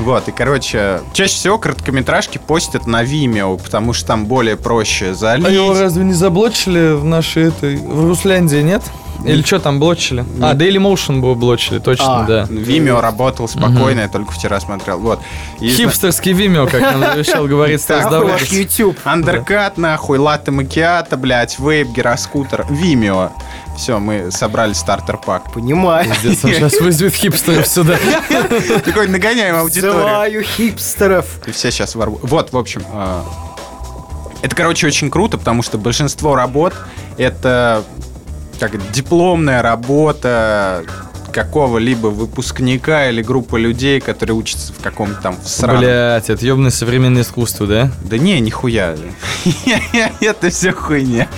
Вот, 0.00 0.28
и, 0.28 0.32
короче, 0.32 1.00
чаще 1.12 1.34
всего 1.34 1.58
короткометражки 1.58 2.38
постят 2.38 2.86
на 2.86 3.04
Vimeo, 3.04 3.62
потому 3.62 3.92
что 3.92 4.06
там 4.06 4.26
более 4.26 4.56
проще 4.56 5.14
залить. 5.14 5.46
А 5.46 5.50
его 5.50 5.74
разве 5.78 6.04
не 6.04 6.14
заблочили 6.14 6.92
в 6.94 7.04
нашей 7.04 7.48
этой... 7.48 7.76
В 7.76 8.06
Русляндии, 8.06 8.62
нет? 8.62 8.82
Или 9.24 9.42
что 9.42 9.58
там 9.58 9.78
блочили? 9.78 10.24
А, 10.40 10.54
Daily 10.54 10.76
Motion 10.76 11.20
было 11.20 11.34
блочили, 11.34 11.78
точно, 11.78 12.22
А. 12.22 12.26
да. 12.26 12.42
Vimeo 12.44 13.00
работал 13.00 13.48
спокойно, 13.48 14.00
я 14.00 14.08
только 14.08 14.32
вчера 14.32 14.60
смотрел. 14.60 14.98
Вот. 14.98 15.20
И 15.60 15.68
Хипстерский 15.68 16.32
Vimeo, 16.32 16.68
как 16.70 16.80
нам 16.80 17.02
обещал 17.12 17.46
говорить 17.46 17.80
Стас 17.80 18.04
Нахуй 18.04 18.18
ваш 18.30 18.40
Давыдов. 18.40 18.52
YouTube. 18.52 18.98
Андеркат, 19.04 19.78
нахуй, 19.78 20.18
латте 20.18 20.50
макиата, 20.50 21.16
блядь, 21.16 21.58
вейп, 21.58 21.88
гироскутер, 21.88 22.66
Vimeo. 22.70 23.30
Все, 23.76 23.98
мы 23.98 24.30
собрали 24.30 24.72
стартер-пак. 24.72 25.52
Понимаю. 25.52 26.10
Пиздец, 26.22 26.44
он 26.44 26.50
сейчас 26.52 26.80
вызовет 26.80 27.14
хипстеров 27.14 27.66
сюда. 27.66 27.96
Такой 28.84 29.08
нагоняем 29.08 29.56
аудиторию. 29.56 29.92
Зываю 30.00 30.42
хипстеров. 30.42 31.26
И 31.46 31.50
все 31.52 31.70
сейчас 31.70 31.94
ворву. 31.94 32.18
Вот, 32.22 32.52
в 32.52 32.58
общем, 32.58 32.82
а, 32.92 33.24
это, 34.42 34.54
короче, 34.56 34.86
очень 34.86 35.10
круто, 35.10 35.38
потому 35.38 35.62
что 35.62 35.78
большинство 35.78 36.34
работ 36.34 36.74
это 37.16 37.84
как 38.60 38.92
дипломная 38.92 39.62
работа 39.62 40.84
какого-либо 41.32 42.08
выпускника 42.08 43.08
или 43.08 43.22
группы 43.22 43.58
людей, 43.58 44.00
которые 44.00 44.36
учатся 44.36 44.72
в 44.72 44.82
каком-то 44.82 45.22
там 45.22 45.36
в 45.40 45.48
сраном 45.48 45.80
Блять, 45.80 46.28
это 46.28 46.44
ебаное 46.44 46.70
современное 46.70 47.22
искусство, 47.22 47.66
да? 47.66 47.90
Да 48.02 48.18
не, 48.18 48.40
нихуя. 48.40 48.96
Это 50.20 50.50
все 50.50 50.72
хуйня. 50.72 51.28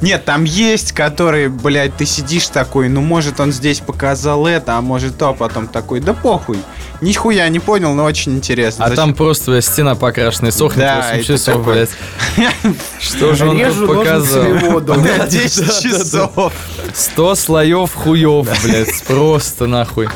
Нет, 0.00 0.24
там 0.24 0.44
есть, 0.44 0.92
которые, 0.92 1.48
блядь, 1.48 1.96
ты 1.96 2.04
сидишь 2.04 2.48
такой, 2.48 2.88
ну, 2.88 3.00
может, 3.00 3.40
он 3.40 3.52
здесь 3.52 3.80
показал 3.80 4.46
это, 4.46 4.76
а 4.76 4.80
может, 4.82 5.16
то, 5.16 5.28
а 5.28 5.32
потом 5.32 5.68
такой, 5.68 6.00
да 6.00 6.12
похуй. 6.12 6.58
Нихуя 7.02 7.48
не 7.48 7.58
понял, 7.58 7.92
но 7.94 8.04
очень 8.04 8.36
интересно. 8.36 8.84
А 8.84 8.88
Зачем- 8.88 9.06
там 9.08 9.14
просто 9.14 9.60
стена 9.60 9.96
покрашенная, 9.96 10.52
сохнет 10.52 10.86
Да, 10.86 10.96
8 11.10 11.14
и 11.16 11.18
ты 11.24 11.32
часов, 11.34 11.54
такой- 11.56 11.74
блядь. 11.74 11.90
Что 13.00 13.34
же 13.34 13.48
он 13.48 13.58
тут 13.58 13.86
показал? 13.88 14.42
ножницами 14.44 14.68
воду. 14.70 14.94
Да, 14.94 15.26
10 15.26 15.82
часов. 15.82 16.52
100 16.94 17.34
слоев 17.34 17.92
хуев, 17.92 18.46
блядь, 18.62 19.02
просто 19.02 19.66
нахуй. 19.66 20.08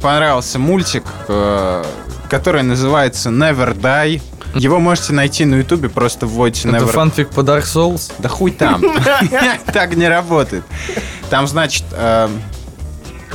Понравился 0.00 0.58
мультик, 0.58 1.04
э, 1.28 1.84
который 2.28 2.64
называется 2.64 3.28
Never 3.30 3.72
Die. 3.80 4.20
Его 4.56 4.80
можете 4.80 5.12
найти 5.12 5.44
на 5.44 5.54
ютубе, 5.54 5.88
просто 5.88 6.26
вводите 6.26 6.68
Это 6.70 6.78
Never 6.78 6.90
фанфик 6.90 7.30
по 7.30 7.40
Dark 7.40 7.62
Souls? 7.62 8.10
Да 8.18 8.28
хуй 8.28 8.50
там. 8.50 8.82
Так 9.72 9.94
не 9.94 10.08
работает. 10.08 10.64
Там, 11.30 11.46
значит... 11.46 11.84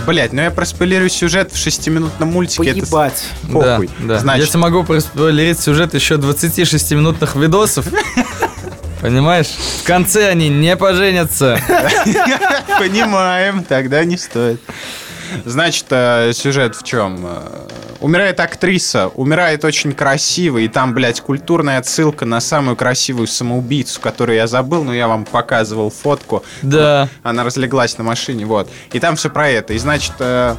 Блять, 0.06 0.34
ну 0.34 0.42
я 0.42 0.52
проспойлерю 0.52 1.10
сюжет 1.10 1.52
в 1.52 1.58
шестиминутном 1.58 2.30
мультике. 2.30 2.70
это 2.72 2.82
Поебать. 2.82 3.24
Похуй. 3.52 3.90
Да, 4.00 4.06
да. 4.06 4.14
Я 4.16 4.20
Значит, 4.20 4.50
тебе 4.50 4.60
могу 4.60 4.84
проспойлерить 4.84 5.60
сюжет 5.60 5.94
еще 5.94 6.16
26-минутных 6.16 7.36
видосов. 7.36 7.86
Понимаешь? 9.02 9.48
В 9.82 9.84
конце 9.84 10.30
они 10.30 10.50
не 10.50 10.76
поженятся. 10.76 11.60
понимаем, 12.80 13.64
тогда 13.64 14.04
не 14.06 14.18
стоит. 14.18 14.62
Значит, 15.46 15.86
э, 15.90 16.32
сюжет 16.34 16.76
в 16.76 16.84
чем? 16.84 17.28
Умирает 18.00 18.40
актриса, 18.40 19.08
умирает 19.16 19.66
очень 19.66 19.94
красиво, 19.94 20.60
и 20.60 20.68
там, 20.68 20.94
блядь, 20.94 21.22
культурная 21.22 21.80
отсылка 21.80 22.26
на 22.26 22.40
самую 22.40 22.76
красивую 22.76 23.28
самоубийцу, 23.28 24.00
которую 24.00 24.36
я 24.36 24.48
забыл, 24.48 24.84
но 24.84 24.94
я 24.94 25.08
вам 25.08 25.26
показывал 25.26 25.90
фотку. 25.90 26.44
Да. 26.62 27.10
Она 27.24 27.44
разлеглась 27.44 27.98
на 27.98 28.04
машине, 28.04 28.46
вот. 28.46 28.70
И 28.92 29.00
там 29.00 29.16
все 29.16 29.30
про 29.30 29.50
это. 29.50 29.74
И, 29.74 29.78
значит, 29.78 30.14
э, 30.20 30.56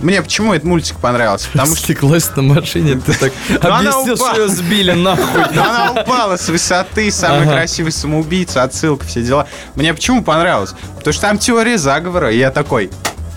мне 0.00 0.20
почему 0.20 0.52
этот 0.52 0.64
мультик 0.64 0.96
понравился? 0.98 1.48
Потому 1.52 1.74
что 1.74 1.84
Стеклась 1.84 2.30
на 2.36 2.42
машине, 2.42 3.00
ты 3.04 3.14
так 3.14 3.32
объяснил, 3.62 4.16
что 4.16 4.36
ее 4.36 4.48
сбили 4.48 4.92
нахуй. 4.92 5.42
Но 5.54 5.62
она 5.62 5.92
упала 5.92 6.36
с 6.36 6.48
высоты, 6.48 7.10
самый 7.10 7.46
красивый 7.46 7.92
самоубийца, 7.92 8.62
отсылка, 8.62 9.06
все 9.06 9.22
дела. 9.22 9.46
Мне 9.74 9.94
почему 9.94 10.22
понравилось? 10.22 10.74
Потому 10.96 11.12
что 11.12 11.22
там 11.22 11.38
теория 11.38 11.78
заговора, 11.78 12.30
и 12.30 12.38
я 12.38 12.50
такой, 12.50 12.90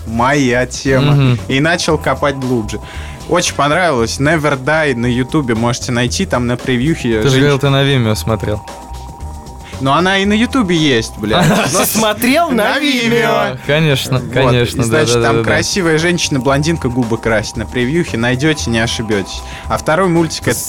моя 0.06 0.66
тема. 0.66 1.36
И 1.48 1.60
начал 1.60 1.98
копать 1.98 2.36
глубже. 2.36 2.80
Очень 3.28 3.54
понравилось. 3.54 4.18
Never 4.18 4.58
Die 4.62 4.94
на 4.94 5.06
ютубе 5.06 5.54
можете 5.54 5.92
найти, 5.92 6.24
там 6.26 6.46
на 6.46 6.56
превьюхе. 6.56 7.20
Ты 7.20 7.22
же 7.24 7.28
женщ- 7.30 7.38
говорил, 7.40 7.58
ты 7.58 7.68
на 7.70 7.82
Vimeo 7.84 8.14
смотрел. 8.16 8.62
Но 9.80 9.94
она 9.94 10.18
и 10.18 10.24
на 10.24 10.32
ютубе 10.32 10.76
есть, 10.76 11.16
блядь. 11.18 11.46
Но 11.72 11.84
смотрел 11.84 12.50
на. 12.50 12.78
Vimeo. 12.78 13.58
Конечно, 13.66 14.20
конечно, 14.20 14.82
значит, 14.82 15.22
там 15.22 15.42
красивая 15.42 15.98
женщина-блондинка 15.98 16.88
губы 16.88 17.18
красит 17.18 17.56
на 17.56 17.66
превьюхе, 17.66 18.16
найдете, 18.16 18.70
не 18.70 18.78
ошибетесь. 18.78 19.40
А 19.66 19.78
второй 19.78 20.08
мультик 20.08 20.48
это... 20.48 20.60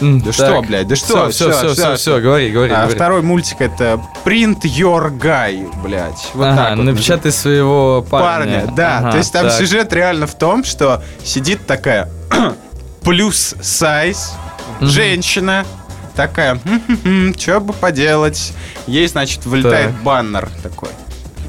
Да 0.00 0.32
что, 0.32 0.62
блядь, 0.62 0.88
да 0.88 0.96
что? 0.96 1.30
Все, 1.30 1.50
все, 1.50 1.72
все, 1.72 1.74
все, 1.74 1.96
все, 1.96 2.20
говори, 2.20 2.50
говори. 2.50 2.72
А 2.72 2.86
второй 2.88 3.22
мультик 3.22 3.60
это 3.60 4.00
Print 4.24 4.60
Your 4.62 5.10
Guy, 5.10 5.70
блядь. 5.82 6.30
Вот 6.34 6.54
так 6.54 6.76
вот 6.76 6.84
напечатай 6.84 7.32
своего 7.32 8.04
парня. 8.08 8.60
парня. 8.60 8.72
да. 8.74 9.10
То 9.10 9.18
есть 9.18 9.32
там 9.32 9.50
сюжет 9.50 9.92
реально 9.92 10.26
в 10.26 10.34
том, 10.34 10.64
что 10.64 11.02
сидит 11.24 11.66
такая 11.66 12.10
плюс 13.02 13.54
сайз 13.62 14.34
женщина, 14.80 15.64
такая, 16.16 16.58
что 17.38 17.60
бы 17.60 17.72
поделать. 17.72 18.52
Ей, 18.86 19.06
значит, 19.06 19.44
вылетает 19.46 19.92
Так. 19.92 20.02
баннер 20.02 20.48
такой. 20.62 20.88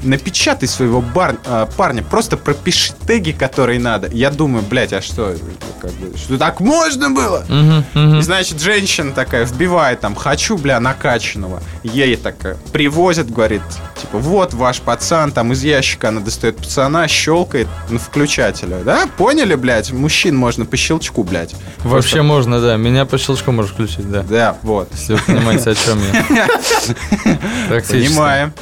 Напечатай 0.03 0.67
своего 0.67 1.01
бар- 1.01 1.37
а, 1.45 1.65
парня, 1.65 2.03
просто 2.03 2.37
пропиши 2.37 2.93
теги, 3.07 3.31
которые 3.31 3.79
надо. 3.79 4.09
Я 4.11 4.29
думаю, 4.31 4.63
блядь, 4.63 4.93
а 4.93 5.01
что, 5.01 5.35
как 5.81 5.91
бы, 5.93 6.17
что 6.17 6.37
так 6.37 6.59
можно 6.59 7.09
было? 7.09 7.43
Мгм, 7.47 7.85
мгм. 7.93 8.19
И, 8.19 8.21
значит, 8.21 8.61
женщина 8.61 9.11
такая 9.11 9.45
вбивает 9.45 9.99
там, 10.01 10.15
хочу, 10.15 10.57
бля, 10.57 10.79
накачанного. 10.79 11.61
Ей 11.83 12.15
такая 12.15 12.57
привозят, 12.71 13.29
говорит, 13.31 13.61
типа, 13.99 14.17
вот 14.17 14.53
ваш 14.53 14.81
пацан, 14.81 15.31
там 15.31 15.51
из 15.53 15.63
ящика 15.63 16.09
она 16.09 16.21
достает 16.21 16.57
пацана, 16.57 17.07
щелкает 17.07 17.67
на 17.89 17.99
включателя. 17.99 18.77
Да, 18.83 19.07
поняли, 19.17 19.55
блядь? 19.55 19.91
Мужчин 19.91 20.35
можно 20.35 20.65
по 20.65 20.77
щелчку, 20.77 21.23
блядь. 21.23 21.55
Вообще 21.83 22.21
можно, 22.21 22.59
да. 22.61 22.77
Меня 22.77 23.05
по 23.05 23.17
щелчку 23.17 23.51
можешь 23.51 23.71
включить, 23.71 24.09
да. 24.09 24.23
Да, 24.23 24.57
вот. 24.63 24.89
Если 24.93 25.13
вы 25.13 25.19
понимаете, 25.25 25.71
о 25.71 25.75
чем 25.75 25.99
я. 26.33 26.47
Понимаем. 27.89 28.53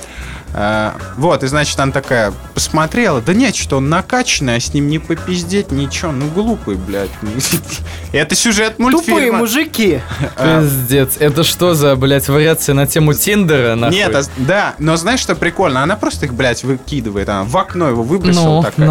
А, 0.54 0.96
вот, 1.18 1.44
и 1.44 1.48
значит, 1.48 1.78
она 1.80 1.92
такая 1.92 2.32
посмотрела, 2.54 3.20
да 3.22 3.34
нет, 3.34 3.56
что 3.58 3.78
он 3.78 3.90
накачанный, 3.90 4.56
а 4.56 4.60
с 4.62 4.74
ним 4.74 4.88
не 4.88 5.00
попиздеть, 5.00 5.72
ничего, 5.72 6.14
ну 6.14 6.28
глупый, 6.30 6.76
блядь. 6.76 7.10
Это 8.14 8.36
сюжет 8.36 8.78
Тупые 8.78 8.92
мультфильма. 8.92 9.38
мужики. 9.40 10.00
А, 10.38 10.62
Пиздец. 10.64 11.18
Это 11.20 11.44
что 11.44 11.74
за, 11.74 11.98
блядь, 11.98 12.30
вариация 12.30 12.74
на 12.74 12.88
тему 12.88 13.14
Тиндера, 13.14 13.76
нахуй? 13.76 13.98
Нет, 13.98 14.16
а- 14.16 14.22
да, 14.38 14.76
но 14.80 14.96
знаешь, 14.96 15.20
что 15.20 15.36
прикольно? 15.36 15.84
Она 15.84 15.98
просто 15.98 16.26
их, 16.26 16.34
блядь, 16.34 16.64
выкидывает. 16.64 17.28
Она 17.28 17.44
в 17.44 17.58
окно 17.58 17.90
его 17.90 18.04
выбросила 18.04 18.62
Ну, 18.62 18.64
такая, 18.64 18.88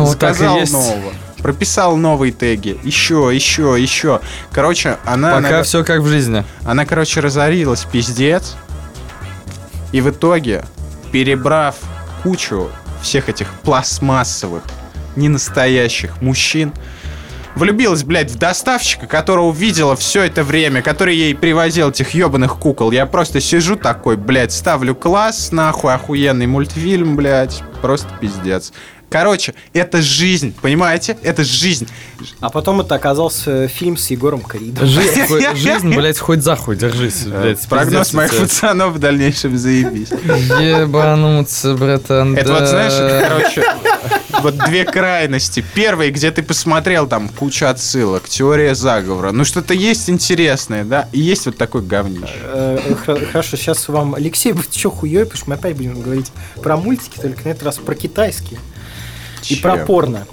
ну, 0.51 0.61
есть. 0.61 0.73
нового. 0.73 1.13
Прописал 1.39 1.97
новые 1.97 2.33
теги. 2.33 2.79
Еще, 2.85 3.31
еще, 3.33 3.77
еще. 3.79 4.21
Короче, 4.53 4.99
она, 5.07 5.35
Пока 5.37 5.49
она, 5.49 5.63
все 5.63 5.83
как 5.85 6.01
в 6.01 6.07
жизни. 6.09 6.45
она, 6.65 6.85
короче, 6.87 7.21
разорилась, 7.21 7.85
пиздец. 7.91 8.57
И 9.93 10.01
в 10.01 10.11
итоге, 10.11 10.65
перебрав 11.15 11.77
кучу 12.25 12.69
всех 13.01 13.29
этих 13.29 13.49
пластмассовых, 13.61 14.65
ненастоящих 15.15 16.21
мужчин, 16.21 16.73
Влюбилась, 17.55 18.03
блядь, 18.03 18.33
в 18.33 18.37
доставщика, 18.37 19.07
которого 19.07 19.53
видела 19.53 19.95
все 19.95 20.25
это 20.25 20.43
время, 20.43 20.83
который 20.83 21.15
ей 21.15 21.37
привозил 21.37 21.91
этих 21.91 22.11
ебаных 22.11 22.59
кукол. 22.59 22.91
Я 22.91 23.07
просто 23.07 23.41
сижу 23.41 23.77
такой, 23.77 24.17
блядь, 24.17 24.51
ставлю 24.51 24.97
класс, 24.97 25.53
нахуй, 25.53 25.95
охуенный 25.95 26.49
мультфильм, 26.49 27.15
блядь. 27.15 27.63
Просто 27.81 28.09
пиздец. 28.21 28.73
Короче, 29.15 29.55
это 29.73 30.03
жизнь, 30.03 30.53
понимаете? 30.61 31.17
Это 31.23 31.45
жизнь. 31.45 31.87
А 32.41 32.51
потом 32.51 32.81
это 32.81 32.97
оказался 32.97 33.69
фильм 33.69 33.97
с 33.97 34.11
Егором 34.11 34.41
Кридом. 34.41 34.85
Жизнь, 35.55 35.95
блядь, 35.95 36.19
хоть 36.19 36.43
захуй, 36.43 36.75
держись, 36.75 37.23
блядь. 37.23 37.65
Э, 37.65 37.69
Прогноз 37.69 38.09
пиздец 38.09 38.13
моих 38.15 38.37
пацанов 38.37 38.95
в 38.95 38.99
дальнейшем 38.99 39.57
заебись. 39.57 40.09
Ебануться, 40.11 41.75
братан, 41.75 42.37
Это 42.37 42.55
вот, 42.55 42.67
знаешь, 42.69 43.29
короче, 43.29 43.63
вот 44.43 44.57
две 44.67 44.85
крайности. 44.85 45.65
Первый, 45.75 46.11
где 46.11 46.33
ты 46.33 46.43
посмотрел 46.43 47.07
там 47.07 47.29
кучу 47.29 47.67
отсылок, 47.67 48.29
теория 48.29 48.75
заговора. 48.75 49.31
Ну, 49.31 49.45
что-то 49.45 49.75
есть 49.75 50.11
интересное, 50.11 50.83
да? 50.83 51.09
И 51.13 51.21
есть 51.21 51.47
вот 51.47 51.57
такой 51.57 51.83
говнище. 51.83 52.35
Э, 52.43 52.95
хо- 53.07 53.19
Хорошо, 53.31 53.57
сейчас 53.57 53.87
вам, 53.87 54.17
Алексей, 54.17 54.53
вы 54.53 54.65
что 54.69 54.91
хуёй, 54.91 55.25
потому 55.25 55.37
что 55.39 55.51
мы 55.51 55.55
опять 55.55 55.77
будем 55.77 56.01
говорить 56.01 56.33
про 56.61 56.77
мультики, 56.77 57.17
только 57.21 57.45
на 57.45 57.51
этот 57.51 57.63
раз 57.63 57.77
про 57.77 57.95
китайские. 57.95 58.59
И 59.51 59.57
про 59.57 59.77
порно. 59.79 60.27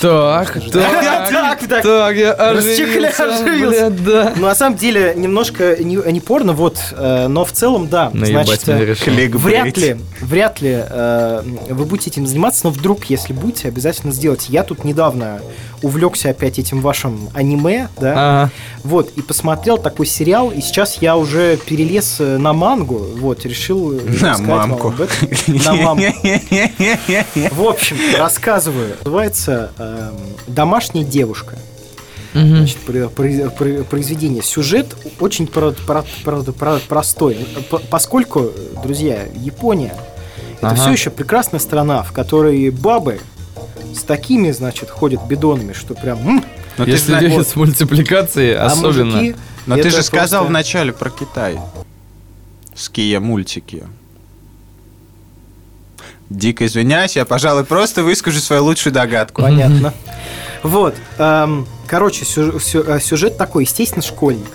Так, 0.00 0.54
так, 0.72 1.30
Так, 1.30 1.68
так. 1.68 1.82
так, 1.82 2.16
я 2.16 2.32
оживился, 2.32 3.90
да. 3.90 4.32
Ну, 4.36 4.46
на 4.46 4.54
самом 4.54 4.76
деле, 4.76 5.14
немножко 5.16 5.76
не, 5.82 5.96
не 6.12 6.20
порно, 6.20 6.52
вот, 6.52 6.78
э, 6.92 7.26
но 7.28 7.44
в 7.44 7.52
целом, 7.52 7.88
да. 7.88 8.10
Наебать 8.12 8.46
Значит, 8.46 8.68
э, 8.68 8.84
решил. 8.84 9.12
Кликбейт. 9.12 9.42
Вряд 9.42 9.76
ли, 9.76 9.96
вряд 10.20 10.60
ли 10.60 10.84
э, 10.88 11.42
вы 11.70 11.84
будете 11.84 12.10
этим 12.10 12.26
заниматься, 12.26 12.60
но 12.64 12.70
вдруг, 12.70 13.04
если 13.06 13.32
будете, 13.32 13.68
обязательно 13.68 14.12
сделайте. 14.12 14.46
Я 14.48 14.62
тут 14.62 14.84
недавно 14.84 15.40
увлекся 15.86 16.30
опять 16.30 16.58
этим 16.58 16.80
вашим 16.80 17.30
аниме, 17.32 17.88
да, 18.00 18.12
Ага. 18.42 18.50
вот, 18.82 19.10
и 19.16 19.22
посмотрел 19.22 19.78
такой 19.78 20.06
сериал, 20.06 20.50
и 20.50 20.60
сейчас 20.60 20.98
я 21.00 21.16
уже 21.16 21.56
перелез 21.56 22.16
э, 22.18 22.38
на 22.38 22.52
мангу, 22.52 22.98
вот, 23.20 23.46
решил 23.46 23.92
э, 23.92 24.00
На 24.20 24.36
мамку. 24.38 24.92
На 25.46 25.72
мамку. 25.74 26.04
В 27.52 27.62
общем, 27.68 27.96
рассказываю. 28.18 28.96
Называется 29.04 29.70
эм, 29.78 30.14
«Домашняя 30.46 31.04
девушка». 31.04 31.56
Значит, 32.34 32.76
про- 32.78 33.08
про- 33.08 33.48
про- 33.50 33.82
произведение. 33.84 34.42
Сюжет 34.42 34.94
очень 35.20 35.46
про- 35.46 35.70
про- 35.72 36.04
про- 36.24 36.42
про- 36.42 36.80
простой. 36.86 37.38
Поскольку, 37.88 38.50
друзья, 38.82 39.20
Япония 39.40 39.94
это 40.58 40.68
Ага. 40.68 40.76
все 40.76 40.90
еще 40.90 41.10
прекрасная 41.10 41.60
страна, 41.60 42.02
в 42.02 42.12
которой 42.12 42.68
бабы 42.70 43.20
с 43.94 44.02
такими, 44.02 44.50
значит, 44.50 44.90
ходят 44.90 45.24
бидонами, 45.26 45.72
что 45.72 45.94
прям... 45.94 46.18
м, 46.26 46.44
Но 46.78 46.84
ты, 46.84 46.90
Если 46.92 47.06
зна- 47.12 47.20
делать 47.20 47.48
с 47.48 47.56
мультипликацией, 47.56 48.54
а 48.56 48.66
особенно. 48.66 49.16
мужики, 49.16 49.36
но 49.66 49.76
ты 49.76 49.90
же 49.90 50.02
сказал 50.02 50.42
просто- 50.42 50.50
вначале 50.50 50.92
про 50.92 51.10
Китай. 51.10 51.58
Ския 52.74 53.20
мультики. 53.20 53.84
Дико 56.28 56.66
извиняюсь, 56.66 57.16
я, 57.16 57.24
пожалуй, 57.24 57.64
просто 57.64 58.02
выскажу 58.02 58.40
свою 58.40 58.64
лучшую 58.64 58.92
догадку. 58.92 59.42
Понятно. 59.42 59.94
Вот. 60.62 60.94
эм, 61.18 61.66
Короче, 61.86 62.24
сю- 62.24 62.58
сю- 62.58 62.98
сюжет 62.98 63.38
такой, 63.38 63.62
естественно, 63.62 64.02
школьник. 64.02 64.48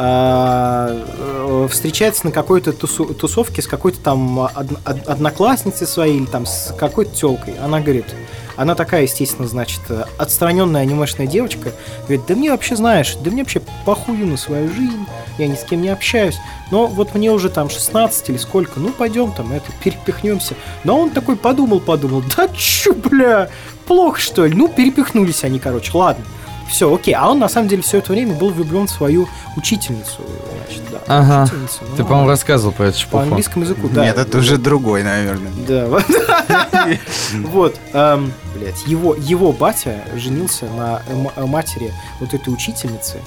А, 0.00 0.90
э, 1.18 1.68
встречается 1.72 2.26
на 2.26 2.30
какой-то 2.32 2.72
тусовке 2.72 3.62
с 3.62 3.66
какой-то 3.66 3.98
там 3.98 4.38
од- 4.38 4.72
од- 4.86 5.08
одноклассницей 5.08 5.88
своей 5.88 6.18
или 6.18 6.26
там 6.26 6.46
с 6.46 6.72
какой-то 6.78 7.12
телкой. 7.16 7.54
Она 7.60 7.80
говорит, 7.80 8.06
она 8.54 8.76
такая, 8.76 9.02
естественно, 9.02 9.48
значит, 9.48 9.80
отстраненная 10.16 10.82
анимешная 10.82 11.26
девочка, 11.26 11.72
говорит, 12.02 12.22
да 12.28 12.36
мне 12.36 12.52
вообще, 12.52 12.76
знаешь, 12.76 13.16
да 13.20 13.30
мне 13.32 13.42
вообще 13.42 13.60
похую 13.84 14.24
на 14.26 14.36
свою 14.36 14.68
жизнь, 14.72 15.04
я 15.36 15.48
ни 15.48 15.56
с 15.56 15.64
кем 15.64 15.82
не 15.82 15.88
общаюсь, 15.88 16.36
но 16.70 16.86
вот 16.86 17.16
мне 17.16 17.32
уже 17.32 17.50
там 17.50 17.68
16 17.68 18.28
или 18.30 18.36
сколько, 18.36 18.78
ну 18.78 18.90
пойдем 18.90 19.32
там, 19.32 19.52
это, 19.52 19.66
перепихнемся. 19.82 20.54
Но 20.84 20.96
он 21.00 21.10
такой 21.10 21.34
подумал-подумал, 21.34 22.22
да 22.36 22.46
чё, 22.56 22.94
бля, 22.94 23.48
плохо 23.86 24.20
что 24.20 24.46
ли? 24.46 24.54
Ну, 24.54 24.68
перепихнулись 24.68 25.42
они, 25.42 25.58
короче, 25.58 25.90
ладно. 25.98 26.24
Все, 26.68 26.92
окей. 26.94 27.14
А 27.14 27.30
он 27.30 27.38
на 27.38 27.48
самом 27.48 27.68
деле 27.68 27.82
все 27.82 27.98
это 27.98 28.12
время 28.12 28.34
был 28.34 28.50
влюблен 28.50 28.86
в 28.86 28.90
свою 28.90 29.28
учительницу. 29.56 30.22
Значит, 30.66 30.82
да. 30.90 30.98
Ага. 31.06 31.42
Учительницу, 31.44 31.78
ну, 31.90 31.96
Ты, 31.96 32.04
по-моему, 32.04 32.28
рассказывал 32.28 32.72
про 32.72 32.86
это 32.86 32.94
по 32.94 33.00
шпуху. 33.00 33.22
английскому 33.22 33.64
языку, 33.64 33.88
да. 33.88 34.04
Нет, 34.04 34.18
это 34.18 34.38
уже 34.38 34.58
другой, 34.58 35.02
наверное. 35.02 35.52
Да. 35.66 35.88
вот. 37.46 37.76
Эм, 37.92 38.32
блядь, 38.54 38.86
его, 38.86 39.14
его 39.14 39.52
батя 39.52 40.04
женился 40.14 40.66
на 40.66 41.02
матери 41.46 41.92
вот 42.20 42.34
этой 42.34 42.52
учительницы 42.52 43.20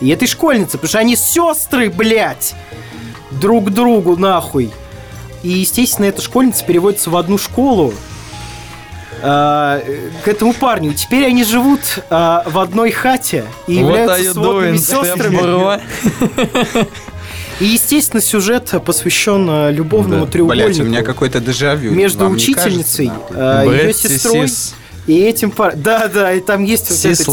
и 0.00 0.08
этой 0.08 0.28
школьницы, 0.28 0.72
потому 0.72 0.88
что 0.88 0.98
они 0.98 1.16
сестры, 1.16 1.90
блядь, 1.90 2.54
друг 3.30 3.70
другу 3.70 4.16
нахуй. 4.16 4.70
И, 5.42 5.48
естественно, 5.48 6.06
эта 6.06 6.22
школьница 6.22 6.64
переводится 6.64 7.10
в 7.10 7.16
одну 7.16 7.36
школу 7.36 7.92
э, 9.24 10.10
к 10.24 10.28
этому 10.28 10.52
парню. 10.54 10.92
Теперь 10.94 11.26
они 11.26 11.44
живут 11.44 11.80
э, 12.10 12.40
в 12.46 12.58
одной 12.58 12.90
хате 12.90 13.44
и 13.66 13.82
Вот 13.82 13.88
являются 13.96 14.32
сводными 14.32 14.76
сестрами. 14.76 15.80
И, 17.60 17.66
естественно, 17.66 18.20
сюжет 18.20 18.72
посвящен 18.84 19.48
э, 19.48 19.70
любовному 19.72 20.26
Да. 20.26 20.32
треугольнику 20.32 20.66
Блять, 20.68 20.80
у 20.80 20.84
меня 20.84 21.02
какой-то 21.02 21.38
дежавю. 21.40 21.92
между 21.92 22.24
Вам 22.24 22.32
учительницей, 22.34 23.06
кажется, 23.06 23.64
э, 23.70 23.84
ее 23.84 23.94
сестрой 23.94 24.48
Сисис. 24.48 24.74
и 25.06 25.20
этим 25.20 25.52
парнем. 25.52 25.80
Да, 25.82 26.08
да, 26.08 26.32
и 26.32 26.40
там 26.40 26.64
есть 26.64 26.90
вот 26.90 26.98
это 26.98 27.14
типа, 27.16 27.32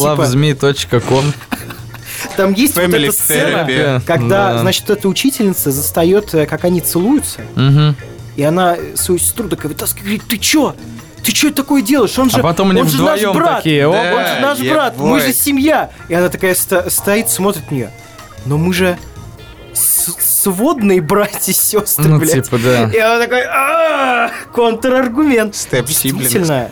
там 2.37 2.53
есть 2.53 2.75
вот 2.75 2.83
Family 2.85 3.05
эта 3.07 3.13
сцена, 3.13 3.67
therapy. 3.67 4.01
когда, 4.05 4.53
Да. 4.53 4.59
значит, 4.59 4.87
эта 4.91 5.07
учительница 5.09 5.71
застает, 5.71 6.31
э, 6.35 6.45
как 6.45 6.65
они 6.65 6.81
целуются, 6.81 7.41
Мгм. 7.55 7.95
и 8.35 8.43
она 8.43 8.77
свою 8.93 9.17
сестру 9.17 9.49
такая 9.49 9.69
вытаскивает, 9.69 10.03
говорит, 10.03 10.23
ты 10.29 10.37
чё? 10.37 10.75
Ты 11.23 11.35
что 11.35 11.51
такое 11.53 11.81
делаешь? 11.81 12.17
Он 12.17 12.29
же, 12.29 12.39
А 12.39 12.43
потом 12.43 12.71
они 12.71 12.81
он 12.81 12.87
же 12.87 13.01
наш 13.03 13.21
брат. 13.33 13.57
такие, 13.57 13.87
он 13.87 13.95
оба. 13.95 14.25
же 14.27 14.39
наш 14.41 14.57
Да, 14.59 14.73
брат, 14.73 14.97
мы 14.97 15.19
же 15.19 15.33
семья. 15.33 15.91
И 16.09 16.13
она 16.13 16.29
такая 16.29 16.55
ста- 16.55 16.89
стоит, 16.89 17.29
смотрит 17.29 17.69
на 17.69 17.75
нее. 17.75 17.91
Но 18.45 18.57
мы 18.57 18.73
же 18.73 18.97
сводные 19.73 21.01
братья 21.01 21.51
и 21.51 21.55
сестры, 21.55 22.05
Ну, 22.07 22.17
блядь. 22.19 22.43
типа, 22.45 22.57
да. 22.57 22.89
И 22.89 22.97
она 22.97 23.19
такой, 23.19 23.43
«А, 23.43 24.31
контраргумент. 24.53 25.53
Step 25.53 25.85
Действительно, 25.85 26.69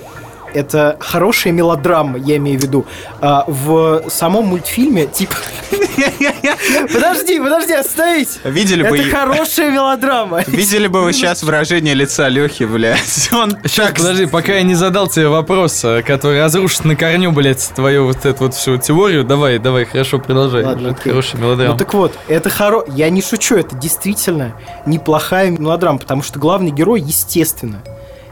это 0.53 0.97
хорошая 0.99 1.53
мелодрама, 1.53 2.17
я 2.17 2.37
имею 2.37 2.59
в 2.59 2.63
виду. 2.63 2.85
А, 3.21 3.43
в 3.47 4.03
самом 4.09 4.47
мультфильме, 4.47 5.05
типа... 5.05 5.35
Подожди, 6.93 7.39
подожди, 7.39 7.73
остановись. 7.73 8.39
Видели 8.43 8.87
бы, 8.87 8.97
Это 8.97 9.15
хорошая 9.15 9.71
мелодрама. 9.71 10.43
видели 10.47 10.87
бы 10.87 11.01
вы 11.01 11.13
сейчас 11.13 11.43
выражение 11.43 11.93
лица 11.93 12.27
Лехи, 12.29 12.63
блядь. 12.63 13.29
Он 13.33 13.57
Сейчас, 13.65 13.91
подожди, 13.91 14.25
пока 14.25 14.53
я 14.53 14.63
не 14.63 14.75
задал 14.75 15.07
тебе 15.07 15.27
вопрос, 15.27 15.83
э, 15.83 16.01
который 16.03 16.41
разрушит 16.41 16.85
на 16.85 16.95
корню, 16.95 17.31
блядь, 17.31 17.69
твою 17.75 18.05
вот 18.05 18.25
эту 18.25 18.45
вот 18.45 18.55
всю 18.55 18.77
теорию. 18.77 19.23
Давай, 19.23 19.59
давай, 19.59 19.85
хорошо, 19.85 20.19
продолжай. 20.19 20.63
Ладно, 20.63 20.89
Это. 20.89 21.01
Хорошая 21.09 21.41
Ну 21.41 21.47
мелодрама. 21.47 21.77
так 21.77 21.93
вот, 21.93 22.13
это 22.27 22.49
хоро... 22.49 22.83
Я 22.87 23.09
не 23.09 23.21
шучу, 23.21 23.55
это 23.55 23.75
действительно 23.75 24.53
неплохая 24.85 25.51
мелодрама, 25.51 25.99
потому 25.99 26.23
что 26.23 26.39
главный 26.39 26.71
герой, 26.71 27.01
естественно, 27.01 27.81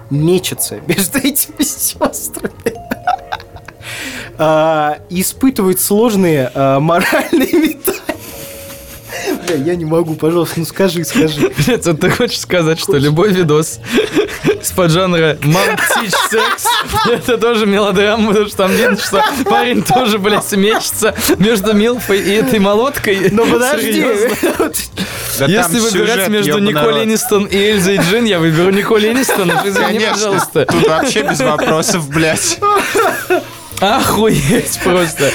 мечется 0.09 0.79
между 0.87 1.19
этими 1.19 1.63
сестрами. 1.63 2.53
А, 4.39 4.99
испытывает 5.09 5.79
сложные 5.79 6.51
а, 6.53 6.79
моральные 6.79 7.53
метания. 7.53 7.96
Бля, 9.47 9.55
я 9.55 9.75
не 9.75 9.85
могу, 9.85 10.15
пожалуйста, 10.15 10.59
ну 10.59 10.65
скажи, 10.65 11.03
скажи. 11.05 11.51
Блядь, 11.65 11.85
вот 11.85 12.01
ты 12.01 12.09
хочешь 12.09 12.39
сказать, 12.39 12.79
что 12.79 12.97
любой 12.97 13.31
видос 13.31 13.79
с 14.61 14.71
поджанра 14.71 15.37
«Мам, 15.43 15.63
птич, 15.77 16.11
секс» 16.29 16.65
это 17.09 17.37
тоже 17.37 17.65
мелодрама, 17.65 18.29
потому 18.29 18.47
что 18.47 18.57
там 18.57 18.71
видно, 18.71 18.97
что 18.97 19.23
парень 19.45 19.83
тоже, 19.83 20.19
блядь, 20.19 20.51
мечется 20.53 21.15
между 21.37 21.73
Милфой 21.73 22.19
и 22.19 22.31
этой 22.31 22.59
молоткой. 22.59 23.29
Но 23.31 23.45
Ну, 23.45 23.51
подожди. 23.53 24.05
Да 25.39 25.45
Если 25.45 25.79
выбирать 25.79 26.11
сюжет, 26.11 26.29
между 26.29 26.59
Николь. 26.59 27.03
Энистон 27.03 27.45
и 27.45 27.55
Эльзой 27.55 27.97
Джин, 27.97 28.25
я 28.25 28.39
выберу 28.39 28.71
Николь 28.71 29.05
Энистон. 29.05 29.49
Извини, 29.51 29.73
Конечно, 29.85 30.13
пожалуйста. 30.13 30.65
тут 30.65 30.87
вообще 30.87 31.21
без 31.21 31.39
вопросов, 31.39 32.09
блядь. 32.09 32.59
Охуеть 33.79 34.79
просто. 34.83 35.31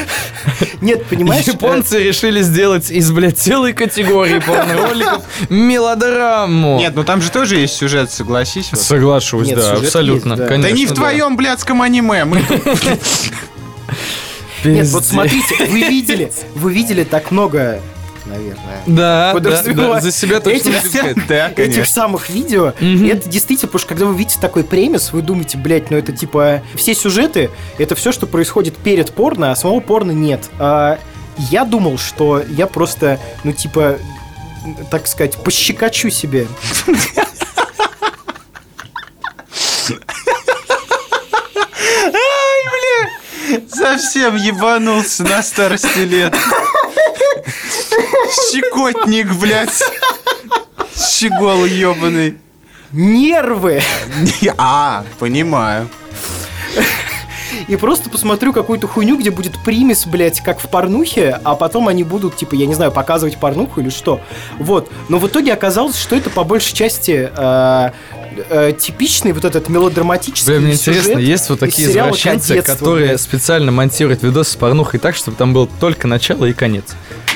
Нет, 0.82 1.06
понимаешь? 1.06 1.46
Японцы 1.46 2.02
решили 2.02 2.42
сделать 2.42 2.90
из, 2.90 3.10
блядь, 3.12 3.38
целой 3.38 3.72
категории 3.72 4.40
порнороликов 4.40 5.22
мелодраму. 5.48 6.76
Нет, 6.78 6.94
ну 6.94 7.04
там 7.04 7.22
же 7.22 7.30
тоже 7.30 7.56
есть 7.56 7.74
сюжет, 7.74 8.10
согласись. 8.10 8.68
вот. 8.72 8.80
Соглашусь, 8.80 9.48
Нет, 9.48 9.58
да, 9.58 9.72
абсолютно. 9.74 10.30
есть, 10.32 10.42
да. 10.42 10.48
конечно, 10.48 10.70
Да 10.70 10.76
не 10.76 10.86
в 10.86 10.92
твоем 10.92 11.36
блядском 11.36 11.80
аниме. 11.82 12.24
Мы 12.24 12.42
Нет, 14.64 14.88
вот 14.88 15.04
смотрите, 15.04 15.66
вы 15.66 15.80
видели, 15.82 16.32
вы 16.54 16.72
видели 16.72 17.04
так 17.04 17.30
много, 17.30 17.80
наверное, 18.26 18.82
Да, 18.86 19.34
да, 19.40 19.62
да, 19.62 20.00
за 20.00 20.12
себя 20.12 20.40
точно 20.40 20.70
этих. 20.70 21.26
Да, 21.26 21.46
этих 21.48 21.56
конечно. 21.56 21.84
самых 21.84 22.30
видео, 22.30 22.72
Мгм. 22.80 23.04
и 23.04 23.08
это 23.08 23.28
действительно, 23.28 23.68
потому 23.68 23.80
что 23.80 23.88
когда 23.88 24.04
вы 24.06 24.16
видите 24.16 24.38
такой 24.40 24.64
премис, 24.64 25.12
вы 25.12 25.22
думаете, 25.22 25.58
блядь, 25.58 25.90
ну 25.90 25.96
это 25.96 26.12
типа 26.12 26.62
все 26.74 26.94
сюжеты, 26.94 27.50
это 27.78 27.94
все, 27.94 28.12
что 28.12 28.26
происходит 28.26 28.76
перед 28.76 29.12
порно, 29.12 29.50
а 29.52 29.56
самого 29.56 29.80
порно 29.80 30.12
нет. 30.12 30.48
А 30.58 30.98
я 31.50 31.64
думал, 31.64 31.98
что 31.98 32.42
я 32.48 32.66
просто, 32.66 33.18
ну 33.44 33.52
типа, 33.52 33.96
так 34.90 35.06
сказать, 35.06 35.36
пощекочу 35.38 36.10
себе. 36.10 36.46
Совсем 43.68 44.36
ебанулся 44.36 45.24
на 45.24 45.42
старости 45.42 45.98
лет. 46.00 46.34
Щекотник, 48.50 49.32
блядь. 49.34 49.82
Щегол 50.96 51.64
ебаный. 51.64 52.38
Нервы! 52.92 53.82
А, 54.58 55.04
понимаю. 55.18 55.88
И 57.68 57.76
просто 57.76 58.10
посмотрю 58.10 58.52
какую-то 58.52 58.86
хуйню, 58.88 59.16
где 59.16 59.30
будет 59.30 59.52
примес, 59.64 60.06
блядь, 60.06 60.40
как 60.40 60.58
в 60.58 60.68
порнухе, 60.68 61.38
а 61.44 61.54
потом 61.54 61.88
они 61.88 62.02
будут, 62.02 62.36
типа, 62.36 62.54
я 62.54 62.66
не 62.66 62.74
знаю, 62.74 62.92
показывать 62.92 63.38
порнуху 63.38 63.80
или 63.80 63.90
что. 63.90 64.20
Вот. 64.58 64.90
Но 65.08 65.18
в 65.18 65.26
итоге 65.26 65.52
оказалось, 65.52 65.96
что 65.98 66.16
это 66.16 66.30
по 66.30 66.44
большей 66.44 66.74
части 66.74 67.30
э, 67.34 67.90
э, 68.50 68.72
типичный 68.78 69.32
вот 69.32 69.44
этот 69.44 69.68
мелодраматический 69.68 70.52
Бля, 70.52 70.60
мне 70.60 70.76
сюжет 70.76 71.02
интересно, 71.02 71.20
есть 71.20 71.50
вот 71.50 71.60
такие 71.60 71.88
извращенцы, 71.88 72.62
которые 72.62 73.08
блядь. 73.08 73.20
специально 73.20 73.70
монтируют 73.70 74.22
видосы 74.22 74.52
с 74.52 74.56
порнухой 74.56 74.98
так, 74.98 75.14
чтобы 75.14 75.36
там 75.36 75.52
было 75.52 75.68
только 75.80 76.08
начало 76.08 76.46
и 76.46 76.52
конец. 76.52 76.86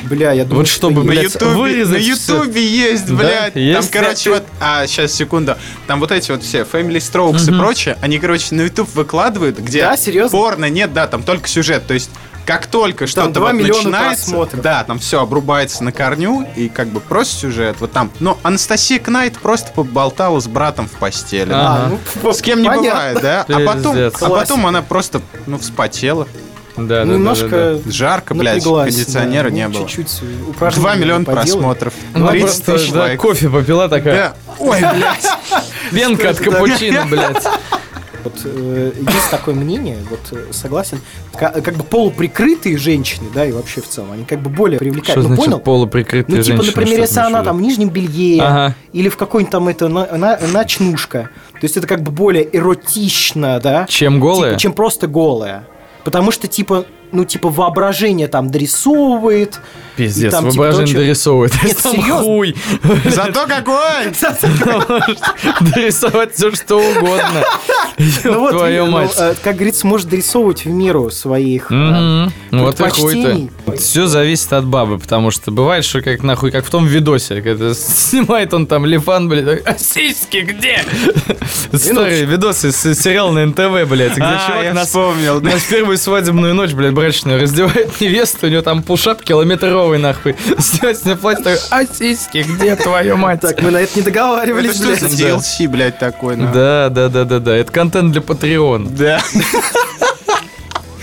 Бля, 0.08 0.32
я 0.32 0.44
думаю, 0.44 0.58
Вот 0.60 0.68
чтобы, 0.68 1.02
На 1.04 1.10
блядь, 1.12 1.24
Ютубе, 1.34 1.84
на. 1.84 1.96
Ютубе 1.96 2.66
есть, 2.66 3.06
Да, 3.06 3.14
блядь. 3.52 3.54
Там, 3.74 3.84
короче, 3.90 4.30
вот. 4.30 4.42
А, 4.60 4.86
сейчас, 4.86 5.12
секунду. 5.12 5.56
Там 5.86 6.00
вот 6.00 6.12
эти 6.12 6.30
вот 6.30 6.42
все 6.42 6.60
Family 6.62 6.96
Strokes 6.98 7.52
и 7.54 7.58
прочее, 7.58 7.96
они, 8.00 8.18
короче, 8.18 8.54
на 8.54 8.62
YouTube 8.62 8.92
выкладывают, 8.94 9.58
где 9.58 9.82
Да, 9.82 9.96
серьезно? 9.96 10.36
порно 10.36 10.68
нет, 10.70 10.92
да, 10.92 11.06
там 11.06 11.22
только 11.22 11.48
сюжет. 11.48 11.86
То 11.86 11.94
есть, 11.94 12.10
как 12.44 12.66
только 12.68 13.08
что-то 13.08 13.30
2 13.30 13.52
вот 13.52 13.60
начинается, 13.60 14.26
просмотров. 14.30 14.62
да, 14.62 14.84
там 14.84 15.00
все 15.00 15.20
обрубается 15.20 15.82
на 15.82 15.90
корню, 15.90 16.46
и 16.54 16.68
как 16.68 16.86
бы 16.88 17.00
просто 17.00 17.34
сюжет. 17.40 17.76
Вот 17.80 17.90
там. 17.90 18.12
Но 18.20 18.38
Анастасия 18.44 19.00
Кнайт 19.00 19.36
просто 19.38 19.72
поболтала 19.72 20.38
с 20.38 20.46
братом 20.46 20.86
в 20.88 20.92
постели. 20.92 21.50
А, 21.52 21.86
А, 21.90 21.98
ну, 22.22 22.32
С 22.32 22.40
кем 22.42 22.62
не 22.62 22.68
понятно. 22.68 22.90
бывает, 22.90 23.20
да? 23.20 23.44
А 23.48 23.60
потом, 23.66 23.96
а 23.96 24.28
потом 24.30 24.66
она 24.66 24.82
просто, 24.82 25.20
ну, 25.46 25.58
вспотела. 25.58 26.28
Да, 26.76 26.82
да, 26.82 26.98
да, 27.00 27.04
да, 27.04 27.12
Немножко 27.14 27.78
Жарко, 27.86 28.34
блядь, 28.34 28.62
кондиционера 28.64 29.50
да, 29.50 29.54
не 29.54 29.66
ну, 29.68 29.78
было. 29.78 29.88
Чуть-чуть 29.88 30.22
упражнений 30.48 30.82
2 30.82 30.94
миллиона 30.96 31.24
поделать. 31.24 31.50
просмотров. 31.50 31.94
да. 32.12 32.18
Ну, 32.20 32.28
30 32.28 32.42
просто, 32.46 32.72
тысяч 32.74 32.92
да, 32.92 33.00
лайков. 33.00 33.30
кофе 33.30 33.48
попила 33.50 33.88
такая. 33.88 34.14
Да. 34.14 34.54
Ой, 34.58 34.78
блядь. 34.80 35.26
Пенка 35.92 36.30
от 36.30 36.38
капучино, 36.38 37.06
блядь. 37.10 37.44
Вот 38.24 38.40
э, 38.44 38.90
есть 38.98 39.30
такое 39.30 39.54
мнение, 39.54 39.98
вот 40.10 40.18
э, 40.32 40.52
согласен, 40.52 40.98
ка- 41.38 41.60
как 41.62 41.76
бы 41.76 41.84
полуприкрытые 41.84 42.76
женщины, 42.76 43.28
да, 43.32 43.46
и 43.46 43.52
вообще 43.52 43.80
в 43.80 43.86
целом, 43.88 44.10
они 44.10 44.24
как 44.24 44.40
бы 44.40 44.50
более 44.50 44.78
Что 44.78 44.84
привлекательны. 44.84 45.28
Ну, 45.28 45.34
значит 45.36 45.44
понял? 45.44 45.58
полуприкрытые 45.60 46.36
Ну, 46.38 46.42
типа, 46.42 46.56
женщины? 46.56 46.66
например, 46.76 46.92
Что 46.94 47.00
если 47.02 47.20
она 47.20 47.44
там 47.44 47.58
в 47.58 47.60
нижнем 47.62 47.88
белье 47.88 48.42
Ага. 48.42 48.74
или 48.92 49.08
в 49.08 49.16
какой-нибудь 49.16 49.52
там 49.52 49.68
это 49.68 49.86
на- 49.86 50.06
на- 50.16 50.38
ночнушка. 50.52 51.30
То 51.52 51.58
есть 51.62 51.76
это 51.76 51.86
как 51.86 52.02
бы 52.02 52.10
более 52.10 52.44
эротично, 52.56 53.60
да? 53.60 53.86
Чем 53.88 54.18
голая? 54.18 54.50
Типа, 54.50 54.60
чем 54.60 54.72
просто 54.72 55.06
голая. 55.06 55.62
Потому 56.06 56.30
что, 56.30 56.46
типа, 56.46 56.86
ну, 57.12 57.24
типа, 57.24 57.48
воображение 57.48 58.28
там 58.28 58.50
дорисовывает. 58.50 59.60
Пиздец, 59.96 60.30
там, 60.32 60.50
типа, 60.50 60.62
воображение 60.64 60.92
чё- 60.94 60.98
дорисовывает. 61.00 61.52
Нет, 61.62 61.76
Там 61.82 61.92
серьезно? 61.92 62.22
хуй. 62.22 62.56
Зато 63.04 63.46
какой! 63.46 64.12
Дорисовать 65.74 66.34
все, 66.34 66.52
что 66.54 66.76
угодно. 66.78 67.42
Ну 68.24 68.50
твою 68.50 68.86
ну, 68.86 68.90
мать. 68.92 69.14
э, 69.18 69.34
как 69.42 69.54
говорится, 69.56 69.86
может 69.86 70.08
дорисовывать 70.08 70.64
в 70.64 70.68
меру 70.68 71.10
своих... 71.10 71.70
э, 71.72 71.74
Мгм. 71.74 72.32
Вот 72.52 72.80
и 72.80 72.88
хуй-то. 72.90 73.76
Все 73.76 74.06
зависит 74.06 74.52
от 74.52 74.64
бабы, 74.66 74.98
потому 74.98 75.30
что 75.30 75.50
бывает, 75.50 75.84
что 75.84 76.02
как 76.02 76.22
нахуй, 76.22 76.50
как 76.50 76.64
в 76.66 76.70
том 76.70 76.86
видосе, 76.86 77.40
когда 77.42 77.72
снимает 77.74 78.52
он 78.54 78.66
там 78.66 78.84
лифан, 78.84 79.28
блядь, 79.28 79.62
а 79.66 79.76
сиськи 79.78 80.38
где? 80.38 80.84
Старые 81.72 82.24
видосы 82.26 82.72
с 82.72 82.94
сериала 82.94 83.32
на 83.32 83.46
НТВ, 83.46 83.88
блядь, 83.88 84.12
где 84.12 84.22
А, 84.22 84.46
чувак 84.46 84.64
я 84.64 84.74
нас 84.74 84.88
вспомнил, 84.88 85.40
да. 85.40 85.50
на 85.50 85.56
первую 85.70 85.96
свадебную 85.98 86.54
ночь, 86.54 86.72
блядь, 86.72 86.92
брачную, 86.96 87.40
раздевает 87.42 88.00
невесту, 88.00 88.46
у 88.46 88.50
него 88.50 88.62
там 88.62 88.82
пушап 88.82 89.22
километровый, 89.22 89.98
нахуй. 89.98 90.34
Снимает 90.58 90.98
с 90.98 91.04
нее 91.04 91.16
платье, 91.16 91.44
такой, 91.44 91.58
а 91.70 91.86
сиськи 91.86 92.38
где, 92.38 92.74
твою 92.74 93.16
мать? 93.16 93.40
Так, 93.42 93.62
мы 93.62 93.70
на 93.70 93.78
это 93.78 93.96
не 93.96 94.02
договаривались, 94.02 94.74
что 94.74 94.88
блядь. 94.88 95.02
DLC, 95.02 95.68
блядь, 95.68 95.98
такой? 95.98 96.36
Да, 96.36 96.88
да, 96.88 97.08
да, 97.08 97.24
да, 97.24 97.38
да. 97.38 97.56
Это 97.56 97.70
контент 97.70 98.10
для 98.10 98.22
Patreon. 98.22 98.88
Да. 98.90 99.20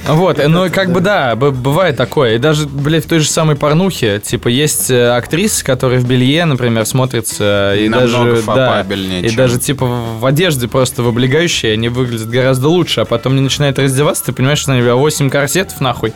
Вот, 0.07 0.39
ну 0.45 0.65
и 0.65 0.69
как 0.69 0.91
бы 0.91 0.99
да, 0.99 1.35
бывает 1.35 1.95
такое. 1.97 2.35
И 2.35 2.37
даже, 2.37 2.67
блядь, 2.67 3.05
в 3.05 3.07
той 3.07 3.19
же 3.19 3.29
самой 3.29 3.55
порнухе, 3.55 4.19
типа, 4.19 4.49
есть 4.49 4.91
э, 4.91 5.09
актрисы, 5.11 5.63
которые 5.63 5.99
в 5.99 6.07
белье, 6.07 6.45
например, 6.45 6.85
смотрятся 6.85 7.73
и 7.77 7.87
Намного 7.87 8.35
даже, 8.35 8.43
да, 8.45 8.81
и 8.81 9.35
даже 9.35 9.59
типа 9.59 9.85
в 9.85 10.25
одежде 10.25 10.67
просто 10.67 11.03
в 11.03 11.07
облегающей 11.07 11.73
они 11.73 11.89
выглядят 11.89 12.29
гораздо 12.29 12.67
лучше, 12.67 13.01
а 13.01 13.05
потом 13.05 13.35
не 13.35 13.41
начинает 13.41 13.79
раздеваться, 13.79 14.25
ты 14.25 14.33
понимаешь, 14.33 14.59
что 14.59 14.71
на 14.71 14.79
нее 14.79 14.93
8 14.93 15.29
корсетов 15.29 15.79
нахуй, 15.79 16.13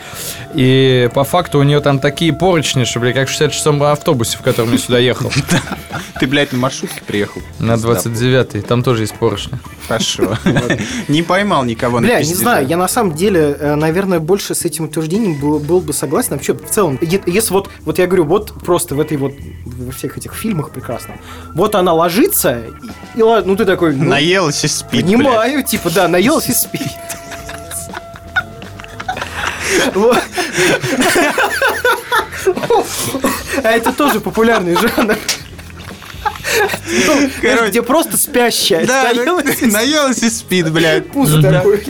и 0.54 1.10
по 1.14 1.24
факту 1.24 1.60
у 1.60 1.64
нее 1.64 1.80
там 1.80 2.00
такие 2.00 2.34
поручни, 2.34 2.84
что, 2.84 3.00
блядь, 3.00 3.16
как 3.16 3.30
в 3.30 3.42
66-м 3.42 3.82
автобусе, 3.84 4.38
в 4.38 4.42
котором 4.42 4.72
я 4.72 4.78
сюда 4.78 5.00
ехал, 5.00 5.32
Ты, 6.20 6.28
блядь, 6.28 6.52
на 6.52 6.58
маршрутке 6.58 7.02
приехал? 7.06 7.42
на 7.60 7.74
29-й, 7.74 8.62
там 8.62 8.84
тоже 8.84 9.04
есть 9.04 9.14
поручни. 9.14 9.58
Хорошо. 9.88 10.38
Не 11.08 11.22
поймал 11.24 11.64
никого 11.64 12.00
на 12.00 12.08
Бля, 12.08 12.20
не 12.20 12.34
знаю, 12.34 12.68
я 12.68 12.78
на 12.78 12.88
самом 12.88 13.14
деле, 13.14 13.56
э, 13.60 13.76
наверное, 13.78 14.20
больше 14.20 14.56
с 14.56 14.66
этим 14.66 14.86
утверждением 14.86 15.40
был, 15.40 15.60
был 15.60 15.82
бы 15.82 15.94
согласен. 15.94 16.32
Вообще, 16.32 16.54
в 16.54 16.70
целом, 16.70 17.00
если 17.02 17.54
вот, 17.54 17.70
вот 17.82 18.00
я 18.00 18.08
говорю, 18.08 18.26
вот 18.26 18.54
просто 18.54 18.96
в 18.96 19.00
этой 19.00 19.18
вот, 19.18 19.34
во 19.66 19.92
всех 19.92 20.18
этих 20.18 20.34
фильмах 20.34 20.72
прекрасно. 20.72 21.16
Вот 21.54 21.76
она 21.76 21.94
ложится, 21.94 22.62
и, 23.16 23.20
и 23.20 23.22
ну 23.22 23.56
ты 23.56 23.66
такой, 23.66 23.96
ну, 23.96 24.06
Наелась 24.10 24.64
и 24.64 24.68
спит, 24.68 25.06
блядь. 25.06 25.18
понимаю, 25.18 25.64
типа, 25.64 25.90
да, 25.90 26.08
наелась 26.08 26.50
и 26.50 26.54
спит. 26.54 26.82
А 33.64 33.70
это 33.72 33.92
тоже 33.92 34.20
популярный 34.20 34.76
жанр. 34.76 35.18
Ну, 37.06 37.30
Короче. 37.42 37.70
Где 37.70 37.82
просто 37.82 38.18
спящая. 38.18 38.86
Да, 38.86 39.12
наелась 39.62 40.24
и 40.24 40.30
спит, 40.30 40.72
блядь. 40.72 41.08
пузо 41.12 41.42
такое. 41.42 41.82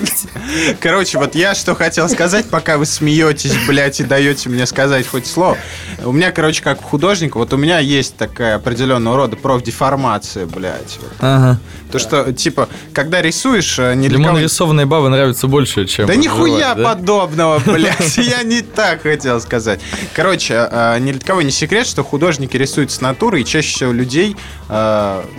Короче, 0.80 1.18
вот 1.18 1.36
я 1.36 1.56
что 1.56 1.76
хотел 1.76 2.10
сказать, 2.10 2.46
пока 2.50 2.78
вы 2.78 2.86
смеетесь, 2.86 3.54
блядь, 3.68 4.00
и 4.00 4.04
даете 4.04 4.50
мне 4.50 4.66
сказать 4.66 5.08
хоть 5.08 5.28
слово. 5.28 5.58
У 6.04 6.12
меня, 6.12 6.32
короче, 6.32 6.64
как 6.64 6.80
у 6.82 6.84
художника, 6.84 7.38
вот 7.38 7.54
у 7.54 7.58
меня 7.58 7.80
есть 7.80 8.16
такая 8.18 8.56
определенного 8.56 9.18
рода 9.18 9.36
профдеформация, 9.36 10.46
блядь. 10.46 11.00
Ага. 11.20 11.60
То, 11.92 12.00
что, 12.00 12.34
типа, 12.34 12.68
когда 12.94 13.22
рисуешь, 13.22 13.80
э, 13.80 13.94
не 13.96 14.08
Ему 14.08 14.26
кого- 14.26 14.38
нарисованные 14.38 14.86
бабы 14.86 15.10
нравятся 15.10 15.48
больше, 15.48 15.86
чем... 15.86 16.06
Да 16.06 16.16
нихуя 16.16 16.76
подобного, 16.76 17.60
блядь. 17.66 18.18
Я 18.18 18.44
не 18.44 18.62
так 18.62 19.04
хотел 19.04 19.40
сказать. 19.40 19.80
Короче, 20.14 20.68
э, 20.70 20.98
ни 21.00 21.14
для 21.14 21.22
кого 21.22 21.42
не 21.42 21.52
секрет, 21.52 21.88
что 21.88 22.04
художники 22.04 22.58
рисуют 22.58 22.92
с 22.92 23.00
натуры, 23.00 23.42
и 23.42 23.46
чаще 23.46 23.74
всего 23.74 23.92
людей, 23.94 24.36
э, 24.68 24.74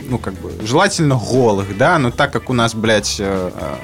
ну, 0.08 0.18
как 0.18 0.34
бы, 0.34 0.52
желательно 0.64 1.16
голых, 1.16 1.76
да, 1.76 1.98
но 1.98 2.10
так 2.10 2.32
как 2.32 2.50
у 2.50 2.52
нас, 2.52 2.74
блядь, 2.74 3.16
э, 3.18 3.50
э, 3.54 3.74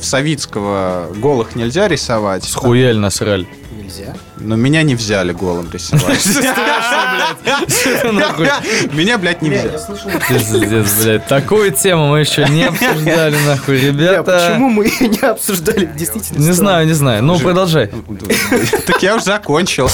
в 0.00 0.04
Савицкого 0.04 1.08
голых 1.16 1.54
нельзя 1.54 1.88
рисовать, 1.88 2.44
Схуяль 2.44 2.98
насрали. 2.98 3.46
Нельзя. 3.72 4.14
но 4.36 4.56
меня 4.56 4.82
не 4.82 4.94
взяли 4.94 5.32
голым 5.32 5.70
рисовать. 5.72 6.26
Меня, 8.92 9.18
блядь, 9.18 9.42
не 9.42 9.50
взяли. 9.50 9.70
Пиздец, 10.28 10.92
блядь. 11.02 11.26
Такую 11.28 11.72
тему 11.72 12.08
мы 12.08 12.20
еще 12.20 12.46
не 12.48 12.64
обсуждали, 12.64 13.36
нахуй, 13.46 13.80
ребята. 13.80 14.22
почему 14.22 14.68
мы 14.68 14.86
ее 14.86 15.08
не 15.08 15.18
обсуждали? 15.18 15.86
Действительно. 15.96 16.38
Не 16.38 16.52
знаю, 16.52 16.86
не 16.86 16.92
знаю. 16.92 17.22
Ну, 17.22 17.38
продолжай. 17.38 17.90
Так 18.86 19.02
я 19.02 19.16
уже 19.16 19.24
закончил. 19.24 19.88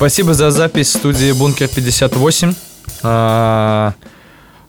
Спасибо 0.00 0.32
за 0.32 0.50
запись 0.50 0.92
студии 0.92 1.30
Бункер 1.30 1.68
58. 1.68 2.54
А, 3.02 3.92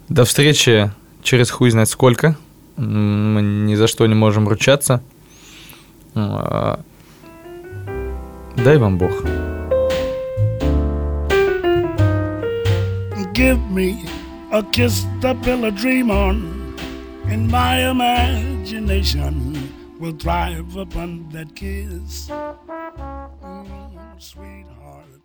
До 0.09 0.25
встречи 0.25 0.91
через 1.23 1.49
хуй 1.49 1.69
знает 1.69 1.87
сколько. 1.87 2.35
Мы 2.75 3.41
ни 3.41 3.75
за 3.75 3.87
что 3.87 4.05
не 4.07 4.13
можем 4.13 4.49
ручаться. 4.49 5.01
А, 6.15 6.81
Дай 8.57 8.77
вам 8.77 8.97
Бог. 8.97 9.11
Give 13.33 13.57
me 13.71 14.05
a 14.51 14.61
kiss 14.63 15.05
to 15.21 15.33
build 15.33 15.63
a 15.63 15.71
dream 15.71 16.11
on, 16.11 16.75
and 17.31 17.49
my 17.49 17.89
imagination 17.89 19.55
will 19.97 20.11
thrive 20.11 20.75
upon 20.75 21.29
that 21.31 21.55
kiss. 21.55 22.29
Mm, 23.41 24.19
sweetheart. 24.19 25.20